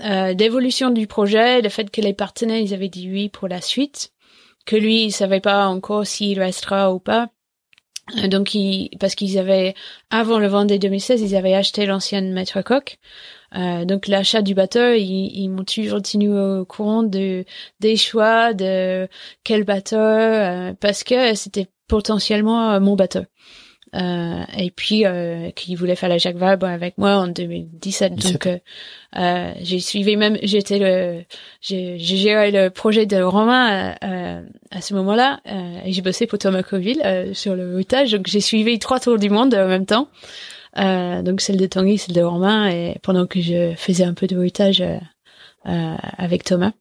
[0.03, 3.63] euh, d'évolution du projet, le fait que les partenaires ils avaient dit oui pour la
[3.63, 4.13] suite,
[4.67, 7.31] que lui il savait pas encore s'il restera ou pas.
[8.19, 9.75] Euh, Donc, il, parce qu'ils avaient
[10.11, 12.99] avant le Vendée 2016, ils avaient acheté l'ancienne Maître Coq.
[13.57, 17.45] Euh, donc l'achat du bateau, ils, ils m'ont toujours tenu au courant de
[17.81, 19.09] des choix de
[19.45, 23.23] quel bateau euh, parce que c'était potentiellement euh, mon bateau.
[23.95, 28.47] Euh, et puis euh, qui voulait faire la Jacques Vabre avec moi en 2017 donc
[28.47, 28.59] euh,
[29.17, 31.23] euh, j'ai suivi même j'étais le
[31.61, 33.95] j'ai géré le projet de Romain
[34.71, 35.41] à ce moment-là.
[35.47, 38.99] Euh, et j'ai bossé pour Thomas Coville euh, sur le routage donc j'ai suivi trois
[38.99, 40.09] tours du monde en même temps
[40.79, 44.27] euh, donc celle de Tanguy celle de Romain et pendant que je faisais un peu
[44.27, 44.99] de routage euh,
[45.67, 46.73] euh, avec Thomas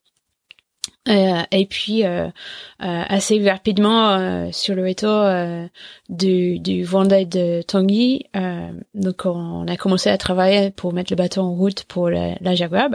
[1.08, 2.32] euh, et puis euh, euh,
[2.80, 5.68] assez rapidement sur le retour euh,
[6.10, 8.26] du, du Vendée de Tanguy,
[8.96, 12.56] donc on a commencé à travailler pour mettre le bateau en route pour la, la
[12.56, 12.90] Jaguar.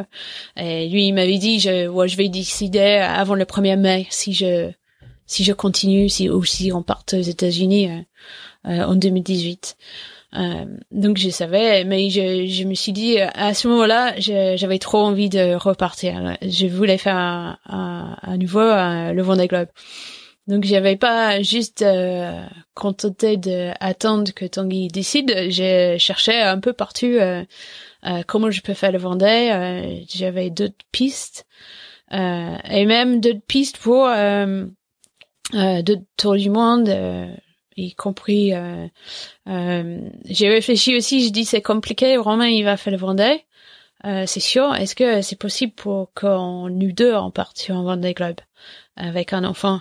[0.56, 4.32] Et lui il m'avait dit je ouais, je vais décider avant le 1er mai si
[4.32, 4.70] je
[5.26, 7.90] si je continue si ou si on part aux États-Unis
[8.64, 9.76] en 2018.
[10.36, 14.98] Euh, donc je savais, mais je, je me suis dit à ce moment-là, j'avais trop
[14.98, 16.36] envie de repartir.
[16.42, 17.16] Je voulais faire
[17.66, 19.68] à nouveau un- le Vendée Globe.
[20.46, 22.42] Donc j'avais pas juste euh,
[22.74, 25.32] contenté d'attendre que Tanguy décide.
[25.48, 27.44] J'ai cherché un peu partout euh,
[28.06, 29.50] euh, comment je peux faire le Vendée.
[29.52, 31.46] Euh, j'avais d'autres pistes
[32.12, 34.64] euh, et même d'autres pistes pour euh,
[35.54, 36.88] euh, d'autres tours du monde.
[37.80, 38.86] Y compris euh,
[39.48, 43.44] euh, j'ai réfléchi aussi je dis c'est compliqué Romain il va faire le Vendée.
[44.06, 47.82] Euh, c'est sûr est-ce que c'est possible pour qu'on nous deux en parte sur un
[47.82, 48.40] Vendée Globe
[48.96, 49.80] avec un enfant?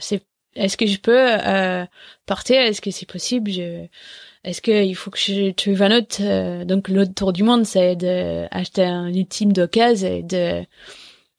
[0.00, 0.24] C'est
[0.56, 1.26] est-ce que je peux
[2.26, 2.60] partir?
[2.60, 3.50] Est-ce que c'est possible?
[3.50, 3.86] Je
[4.44, 8.84] est-ce qu'il faut que je trouve un autre donc l'autre tour du monde c'est d'acheter
[8.84, 10.64] un ultime d'occasion et de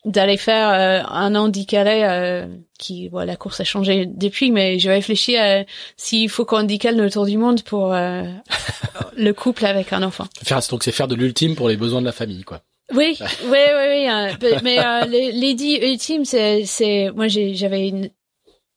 [0.06, 0.70] d'aller faire
[1.12, 2.48] un an d'Icalais
[2.80, 5.66] qui voilà la course a changé depuis mais je réfléchis à
[5.98, 7.94] s'il faut qu'on décale le tour du monde pour
[9.18, 12.06] le couple avec un enfant faire donc c'est faire de l'ultime pour les besoins de
[12.06, 12.62] la famille quoi
[12.94, 14.10] oui, oui, oui, oui.
[14.10, 18.12] Euh, mais euh, les, dix ultimes, c'est, c'est, moi, j'avais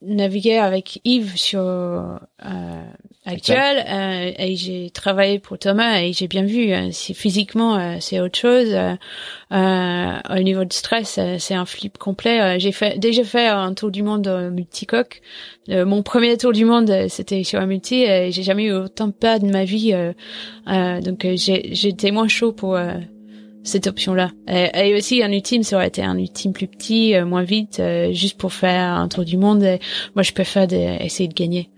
[0.01, 1.61] navigué avec Yves sur
[3.29, 6.73] euh, actuel euh, et j'ai travaillé pour Thomas et j'ai bien vu.
[6.73, 8.75] Euh, c'est physiquement, c'est autre chose.
[9.51, 12.59] au niveau de stress, c'est un flip complet.
[12.59, 15.21] j'ai fait déjà fait un tour du monde multicoque.
[15.69, 19.13] mon premier tour du monde, c'était sur un multi et j'ai jamais eu autant de
[19.13, 19.95] pas de ma vie.
[20.67, 22.79] donc j'étais moins chaud pour
[23.69, 24.31] cette option-là.
[24.49, 28.13] Et, aussi un ultime, ça aurait été un ultime plus petit, euh, moins vite, euh,
[28.13, 29.65] juste pour faire un tour du monde.
[30.15, 31.71] moi, je préfère de, essayer de gagner.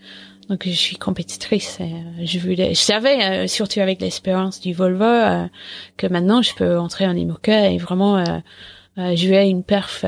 [0.50, 1.78] Donc, je suis compétitrice.
[2.22, 5.48] je voulais, je savais, euh, surtout avec l'espérance du Volvo,
[5.96, 8.22] que maintenant, je peux entrer en IMOCA et vraiment
[9.14, 10.04] jouer une perf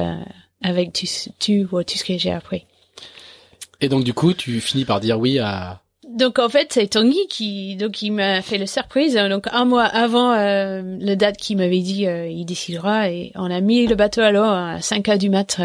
[0.62, 1.06] avec tout,
[1.38, 2.66] tout, tout ce que j'ai appris.
[3.80, 5.82] Et donc, du coup, tu finis par dire oui à
[6.12, 9.84] donc en fait c'est Tanguy qui donc il m'a fait le surprise donc un mois
[9.84, 13.94] avant euh, le date qu'il m'avait dit euh, il décidera et on a mis le
[13.94, 15.58] bateau alors à 5 heures du mat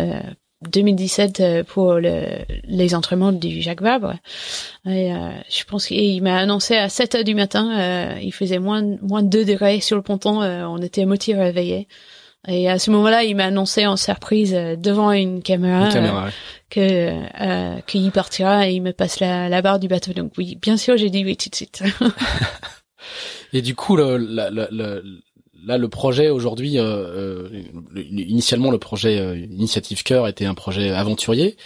[0.63, 2.25] 2017 euh, pour le,
[2.63, 4.15] les entraînements du Jacques Vabre
[4.85, 5.11] et
[5.49, 9.29] je pense qu'il m'a annoncé à 7 heures du matin il faisait moins moins de
[9.29, 11.88] 2 degrés sur le ponton on était à moitié réveillés
[12.47, 15.89] et à ce moment-là, il m'a annoncé en surprise devant une caméra,
[16.69, 20.13] que euh, qu'il partira et il me passe la, la barre du bateau.
[20.13, 21.84] Donc oui, bien sûr, j'ai dit oui tout de suite.
[23.53, 25.21] et du coup, le, le,
[25.68, 27.64] là, le projet aujourd'hui, euh, euh
[28.10, 31.57] initialement, le projet euh, Initiative Cœur était un projet aventurier.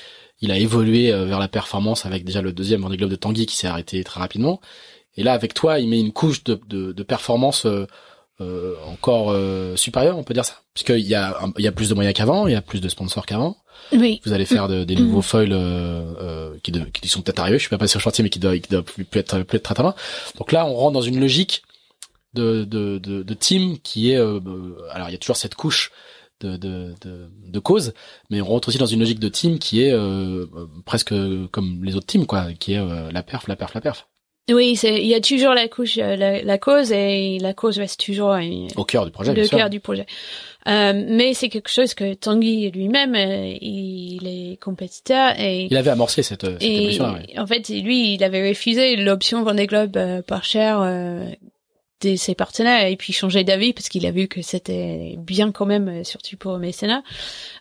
[0.42, 3.46] Il a évolué euh, vers la performance avec déjà le deuxième Vendée Globe de Tanguy
[3.46, 4.60] qui s'est arrêté très rapidement.
[5.16, 7.68] Et là, avec toi, il met une couche de, de, de performance
[8.42, 11.90] euh, encore euh, supérieur, on peut dire ça, puisqu'il y a il y a plus
[11.90, 13.58] de moyens qu'avant, il y a plus de sponsors qu'avant.
[13.92, 14.20] Oui.
[14.26, 15.24] Vous allez faire des nouveaux mm.
[15.24, 17.58] foils euh, qui, qui sont peut-être arrivés.
[17.58, 19.64] Je suis pas passé au chantier, mais qui doivent, qui doivent plus, être plus être
[19.64, 19.94] très très loin.
[20.40, 21.62] Donc là, on rentre dans une logique
[22.34, 25.92] de de de, de team qui est alors il y a toujours cette couche
[26.40, 27.94] de, de, de, de, cause,
[28.32, 29.96] mais on rentre aussi dans une logique de team qui est
[30.86, 31.14] presque
[31.52, 34.08] comme les autres teams, quoi, qui est la perf, la perf, la perf.
[34.50, 38.04] Oui, c'est il y a toujours la couche, euh, la, cause et la cause reste
[38.04, 38.36] toujours
[38.76, 39.34] au cœur du projet.
[39.34, 40.06] Le cœur du projet.
[40.68, 45.92] Euh, mais c'est quelque chose que Tanguy lui-même, euh, il est compétiteur et il avait
[45.92, 47.16] amorcé cette, cette évolution.
[47.38, 50.82] En fait, lui, il avait refusé l'option Vendée Globe euh, par cher
[52.02, 55.66] de ses partenaires et puis changer d'avis parce qu'il a vu que c'était bien quand
[55.66, 57.04] même euh, surtout pour mécénat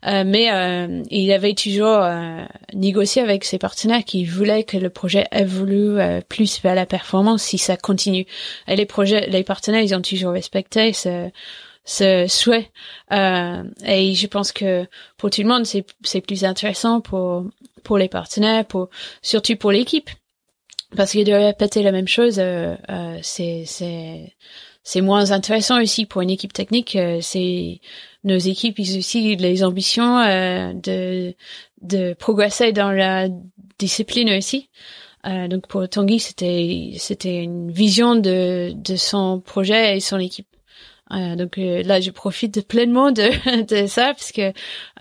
[0.07, 4.91] euh, mais euh, il avait toujours euh, négocié avec ses partenaires qui voulaient que le
[4.91, 8.27] projet évolue euh, plus vers la performance si ça continue.
[8.67, 11.31] Et les projets les partenaires ils ont toujours respecté ce
[11.85, 12.71] ce souhait.
[13.11, 14.87] Et je pense que
[15.17, 17.45] pour tout le monde c'est c'est plus intéressant pour
[17.83, 18.91] pour les partenaires pour
[19.23, 20.11] surtout pour l'équipe
[20.97, 24.35] parce que de répéter la même chose, euh, euh, c'est c'est
[24.83, 26.97] c'est moins intéressant aussi pour une équipe technique.
[26.97, 27.81] Euh, c'est
[28.25, 30.19] nos équipes, ils aussi les ambitions
[30.75, 31.35] de
[31.83, 33.29] de progresser dans la
[33.79, 34.69] discipline aussi.
[35.25, 40.49] donc pour Tanguy, c'était c'était une vision de de son projet et son équipe.
[41.13, 44.53] Euh, donc euh, là, je profite pleinement de, de ça parce que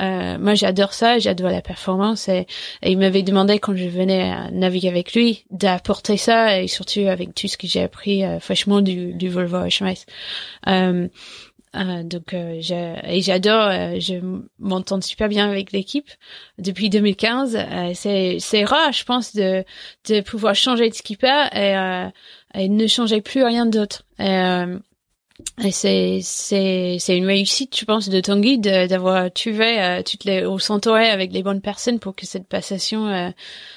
[0.01, 2.47] euh, moi j'adore ça, j'adore la performance et,
[2.83, 7.47] il m'avait demandé quand je venais naviguer avec lui d'apporter ça et surtout avec tout
[7.47, 10.05] ce que j'ai appris fraîchement du, du Volvo HMS.
[10.65, 16.09] donc et j'adore, je m'entends super bien avec l'équipe
[16.57, 17.57] depuis 2015.
[17.93, 19.63] c'est c'est rare, je pense, de
[20.07, 24.03] de pouvoir changer de skipper et, et ne changer plus rien d'autre.
[24.19, 24.79] Et
[25.71, 31.09] c'est c'est c'est une réussite, je pense, de ton guide d'avoir tué euh, au s'entourer
[31.09, 33.29] avec les bonnes personnes pour que cette passation euh,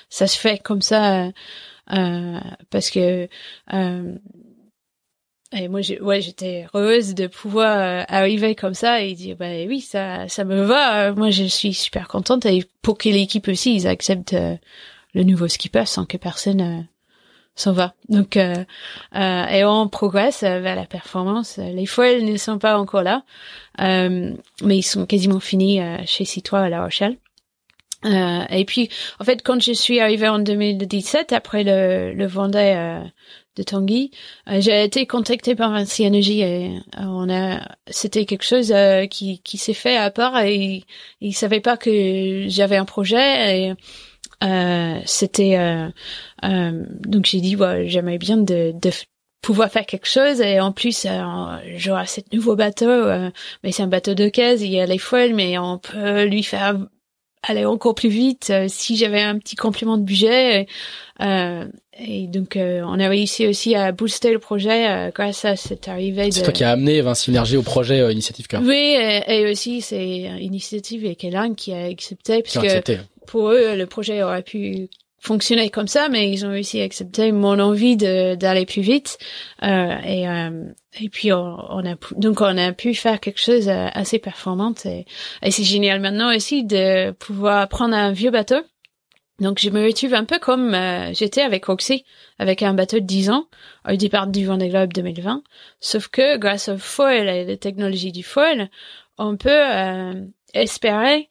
[0.08, 1.32] ça se fait comme ça euh,
[1.92, 2.40] euh
[2.70, 3.28] parce que
[3.72, 4.14] euh,
[5.52, 10.28] et moi ouais j'étais heureuse de pouvoir arriver comme ça et dire bah oui ça
[10.28, 14.36] ça me va moi je suis super contente et pour que l'équipe aussi ils acceptent
[15.14, 16.86] le nouveau skipper sans que personne
[17.54, 17.94] s'en va.
[18.08, 18.64] Donc, euh,
[19.14, 21.58] euh, et on progresse vers la performance.
[21.58, 23.24] Les foils ne sont pas encore là,
[23.80, 27.18] euh, mais ils sont quasiment finis euh, chez Citois à La Rochelle.
[28.04, 28.88] Euh, et puis,
[29.20, 33.04] en fait, quand je suis arrivée en 2017, après le, le Vendée euh,
[33.56, 34.10] de Tanguy,
[34.46, 38.74] j'ai été contactée par Vinci Energy et on a, c'était quelque chose
[39.10, 40.84] qui, qui s'est fait à part et
[41.20, 43.74] ils savaient pas que j'avais un projet et
[44.42, 45.90] euh, c'était
[46.42, 48.90] donc j'ai dit ouais, j'aimerais bien de, de
[49.40, 51.06] pouvoir faire quelque chose et en plus
[51.76, 53.06] genre cette nouveau bateau
[53.64, 56.42] mais c'est un bateau de caisse il y a les foiles mais on peut lui
[56.42, 56.78] faire
[57.42, 60.66] aller encore plus vite si j'avais un petit complément de budget
[61.20, 61.66] euh,
[61.98, 65.88] et donc, euh, on a réussi aussi à booster le projet euh, grâce à cette
[65.88, 66.30] arrivée.
[66.30, 68.62] C'est toi qui as amené Vinci Énergie au projet euh, Initiative Cœur.
[68.64, 72.94] Oui, et, et aussi c'est Initiative et Kélan qui a accepté parce que
[73.26, 74.88] pour eux le projet aurait pu
[75.18, 79.18] fonctionner comme ça, mais ils ont aussi accepté mon envie d'aller plus vite.
[79.62, 80.24] Euh, et,
[81.00, 85.06] et puis on, a donc on a pu faire quelque chose assez performante et,
[85.42, 88.62] et c'est génial maintenant aussi de pouvoir prendre un vieux bateau
[89.42, 92.04] donc je me retrouve un peu comme euh, j'étais avec Roxy,
[92.38, 93.48] avec un bateau de 10 ans
[93.88, 95.42] au départ du Vendée Globe 2020.
[95.80, 98.70] Sauf que grâce au foil et la technologie du foil,
[99.18, 100.14] on peut euh,
[100.54, 101.28] espérer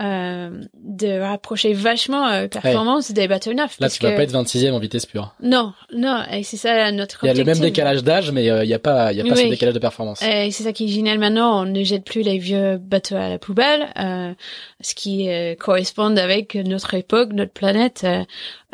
[0.00, 3.78] euh, de rapprocher vachement euh, performance des bateaux neufs.
[3.78, 5.34] Là, tu vas pas être 26e en vitesse pure.
[5.40, 8.64] Non, non, et c'est ça notre Il y a le même décalage d'âge, mais euh,
[8.64, 10.20] il n'y a pas, il y a pas ce décalage de performance.
[10.22, 11.62] Et c'est ça qui est génial maintenant.
[11.62, 14.34] On ne jette plus les vieux bateaux à la poubelle, euh,
[14.80, 18.06] ce qui euh, correspond avec notre époque, notre planète.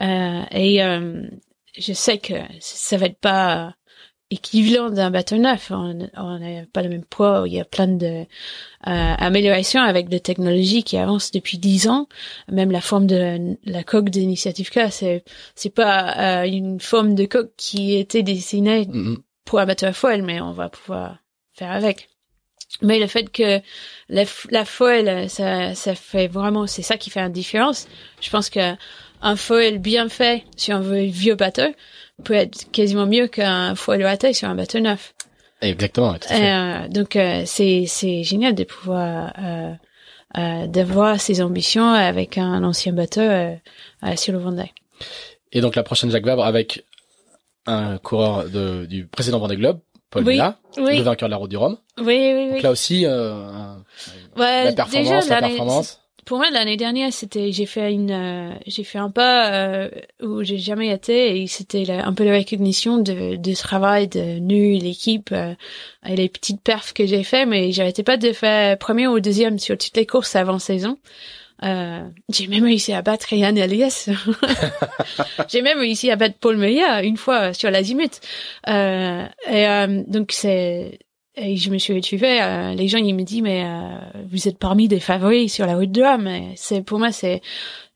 [0.01, 0.81] et
[1.79, 3.75] je sais que ça va être pas
[4.31, 5.71] équivalent d'un bateau neuf.
[5.71, 5.95] On
[6.39, 7.45] n'a pas le même poids.
[7.47, 8.25] Il y a plein de euh,
[8.85, 12.09] améliorations avec des technologies qui avancent depuis dix ans.
[12.51, 15.25] Même la forme de la, coque d'initiative K, c'est
[15.55, 19.17] c'est pas euh, une forme de coque qui était dessinée mm-hmm.
[19.45, 21.19] pour un bateau à foile, mais on va pouvoir
[21.53, 22.09] faire avec.
[22.83, 23.61] Mais le fait que
[24.09, 27.89] la, la foile, ça, ça fait vraiment, c'est ça qui fait une différence.
[28.21, 28.77] Je pense que
[29.23, 31.75] un foil bien fait, si on veut un vieux bateau,
[32.21, 35.15] peut être quasiment mieux qu'un foil à taille sur un bateau neuf.
[35.63, 36.15] Exactement.
[36.31, 39.73] Euh, donc euh, c'est c'est génial de pouvoir euh,
[40.39, 43.57] euh, d'avoir ces ambitions avec un ancien bateau euh,
[44.17, 44.73] sur le Vendée.
[45.53, 46.87] Et donc la prochaine Jacques Vabre avec
[47.67, 50.39] un coureur de, du précédent Vendée Globe, Paul oui,
[50.77, 51.77] le vainqueur de la Route du Rhum.
[51.99, 52.51] Oui, oui, oui.
[52.53, 56.00] Donc là aussi, ouais, la performance, la performance
[56.31, 59.91] pour moi l'année dernière c'était j'ai fait une euh, j'ai fait un pas euh,
[60.23, 64.79] où j'ai jamais été et c'était un peu la recognition de de travail de nu
[64.79, 65.55] l'équipe euh,
[66.07, 69.59] et les petites perfs que j'ai fait mais j'arrêtais pas de faire premier ou deuxième
[69.59, 70.99] sur toutes les courses avant saison
[71.65, 74.09] euh, j'ai même réussi à battre Yann Elias.
[75.49, 78.19] j'ai même réussi à battre Paul Meillat une fois sur l'azimut.
[78.67, 79.67] Euh, et
[80.07, 81.01] donc c'est
[81.37, 83.99] et je me suis retrouvée, euh, les gens ils me disent mais euh,
[84.31, 86.29] vous êtes parmi des favoris sur la route de l'homme.
[86.57, 87.41] C'est pour moi c'est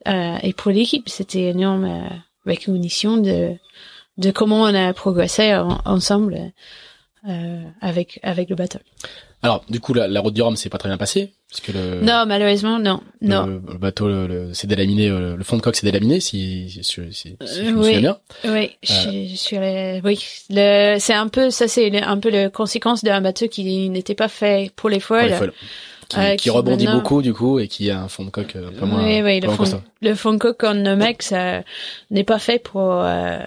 [0.06, 2.08] euh, et pour l'équipe c'était énorme euh,
[2.46, 3.52] recognition de
[4.16, 5.54] de comment on a progressé
[5.84, 6.52] ensemble
[7.80, 8.78] avec avec le bateau.
[9.44, 11.34] Alors, du coup, la, la route du Rhum s'est pas très bien passée,
[11.72, 12.00] le.
[12.00, 13.46] Non, malheureusement, non, non.
[13.46, 16.82] Le, bateau, le, le c'est délaminé, euh, le fond de coque s'est délaminé, si, si,
[16.82, 18.18] si, si, je me oui, bien.
[18.44, 18.68] Oui, euh.
[18.82, 20.18] je, je, suis, oui,
[20.50, 24.28] le, c'est un peu, ça, c'est un peu la conséquence d'un bateau qui n'était pas
[24.28, 25.20] fait pour les foils.
[25.20, 25.52] Pour les foils
[26.14, 28.68] qui, euh, qui, rebondit beaucoup du coup et qui a un fond de coque euh,
[28.68, 29.04] un peu moins.
[29.04, 31.62] Oui, oui, le fond, le fond de coque en Nomec, ça
[32.10, 33.38] n'est pas fait pour euh,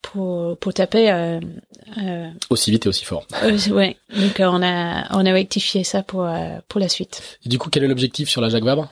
[0.00, 1.40] pour pour taper euh,
[1.98, 3.26] euh, aussi vite et aussi fort.
[3.70, 6.28] ouais, donc on a on a rectifié ça pour
[6.68, 7.38] pour la suite.
[7.44, 8.88] Et du coup, quel est l'objectif sur la Jacques Vabre?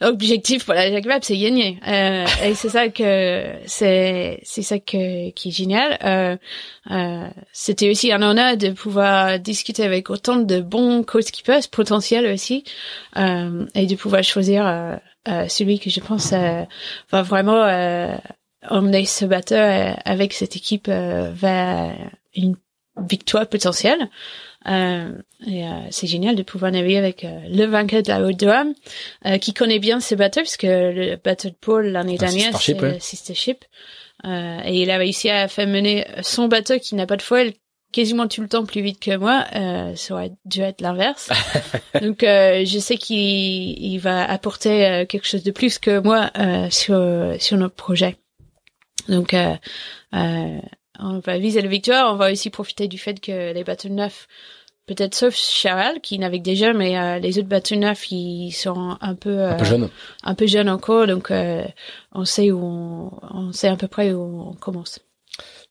[0.00, 1.78] Objectif pour la Vabre, c'est gagner.
[1.86, 5.98] Euh, et c'est ça que c'est c'est ça que qui est génial.
[6.02, 6.36] Euh,
[6.90, 12.64] euh, C'était aussi un honneur de pouvoir discuter avec autant de bons co-skippers potentiels aussi,
[13.16, 14.96] euh, et de pouvoir choisir euh,
[15.28, 17.64] euh, celui que je pense va vraiment
[18.68, 21.94] emmener ce batteur avec cette équipe vers
[22.34, 22.56] une
[22.96, 24.08] victoire potentielle.
[24.68, 25.12] Euh,
[25.46, 29.38] et euh, c'est génial de pouvoir naviguer avec euh, le vainqueur de la haute de
[29.38, 33.34] qui connaît bien ce bateau puisque le bateau de Paul l'année dernière c'est le Sister
[33.34, 33.64] Ship.
[34.24, 37.52] et il a réussi à faire mener son bateau qui n'a pas de foile
[37.90, 39.46] quasiment tout le temps plus vite que moi.
[39.96, 41.30] ça aurait dû être l'inverse.
[42.02, 43.16] Donc je sais qu'il
[43.82, 46.30] il va apporter quelque chose de plus que moi
[46.70, 48.16] sur sur notre projet.
[49.08, 49.34] Donc
[51.02, 52.12] on va viser la victoire.
[52.12, 54.28] On va aussi profiter du fait que les bateaux neufs,
[54.86, 59.14] peut-être sauf Charal qui navigue déjà, mais euh, les autres bateaux neufs, ils sont un
[59.14, 59.90] peu un peu jeunes,
[60.22, 61.06] un peu jeunes encore.
[61.06, 61.64] Donc euh,
[62.12, 65.00] on sait où on, on sait à peu près où on commence.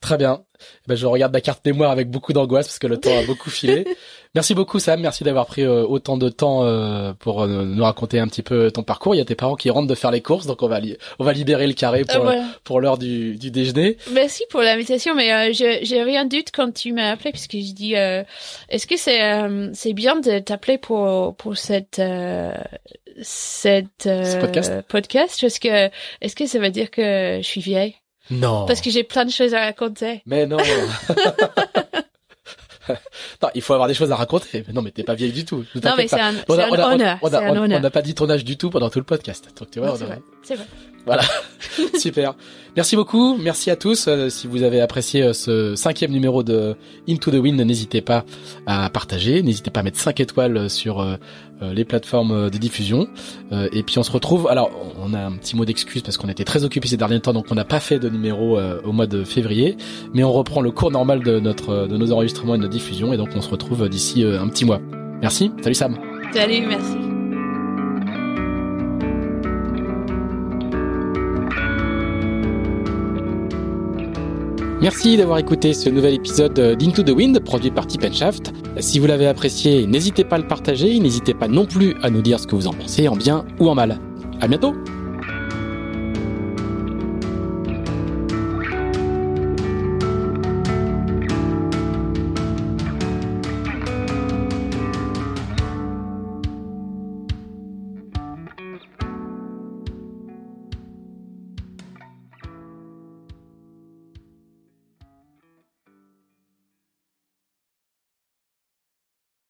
[0.01, 0.43] Très bien.
[0.87, 3.49] Ben, je regarde ma carte mémoire avec beaucoup d'angoisse parce que le temps a beaucoup
[3.49, 3.85] filé.
[4.35, 8.19] Merci beaucoup Sam, merci d'avoir pris euh, autant de temps euh, pour euh, nous raconter
[8.19, 9.15] un petit peu ton parcours.
[9.15, 10.79] Il y a tes parents qui rentrent de faire les courses, donc on va
[11.17, 12.31] on va libérer le carré pour
[12.63, 13.97] pour l'heure du, du déjeuner.
[14.11, 18.85] Merci pour l'invitation, mais j'ai rien doute quand tu m'as appelé puisque je dis est-ce
[18.85, 19.19] que c'est
[19.73, 21.99] c'est bien de t'appeler pour pour cette
[23.21, 24.81] cette euh, podcast?
[24.87, 25.41] podcast?
[25.41, 25.89] Parce que
[26.21, 27.95] est-ce que ça veut dire que je suis vieille?
[28.31, 28.65] Non.
[28.65, 30.21] Parce que j'ai plein de choses à raconter.
[30.25, 30.57] Mais non.
[33.41, 34.63] non, il faut avoir des choses à raconter.
[34.67, 35.63] Mais non, mais t'es pas vieille du tout.
[35.83, 37.17] Non, mais c'est un, On c'est a- un on a- on a- honneur.
[37.79, 39.49] on n'a pas dit ton âge du tout pendant tout le podcast.
[39.57, 40.19] Donc tu vois, c'est vrai.
[41.09, 41.23] Voilà,
[41.97, 42.35] super.
[42.75, 44.07] Merci beaucoup, merci à tous.
[44.07, 46.75] Euh, si vous avez apprécié euh, ce cinquième numéro de
[47.09, 48.25] Into the Wind, n'hésitez pas
[48.67, 51.15] à partager, n'hésitez pas à mettre 5 étoiles sur euh,
[51.63, 53.07] euh, les plateformes de diffusion.
[53.71, 54.47] Et puis on se retrouve.
[54.49, 54.69] Alors,
[55.01, 57.47] on a un petit mot d'excuse parce qu'on était très occupés ces derniers temps, donc
[57.49, 59.77] on n'a pas fait de numéro au mois de février,
[60.13, 63.13] mais on reprend le cours normal de notre de nos enregistrements et de notre diffusion,
[63.13, 64.79] et donc on se retrouve d'ici un petit mois.
[65.23, 65.51] Merci.
[65.63, 65.97] Salut Sam.
[66.31, 67.08] Salut, merci.
[74.81, 78.53] Merci d'avoir écouté ce nouvel épisode d'Into the Wind produit par Tip Shaft.
[78.79, 82.21] Si vous l'avez apprécié, n'hésitez pas à le partager, n'hésitez pas non plus à nous
[82.21, 83.99] dire ce que vous en pensez, en bien ou en mal.
[84.39, 84.73] À bientôt!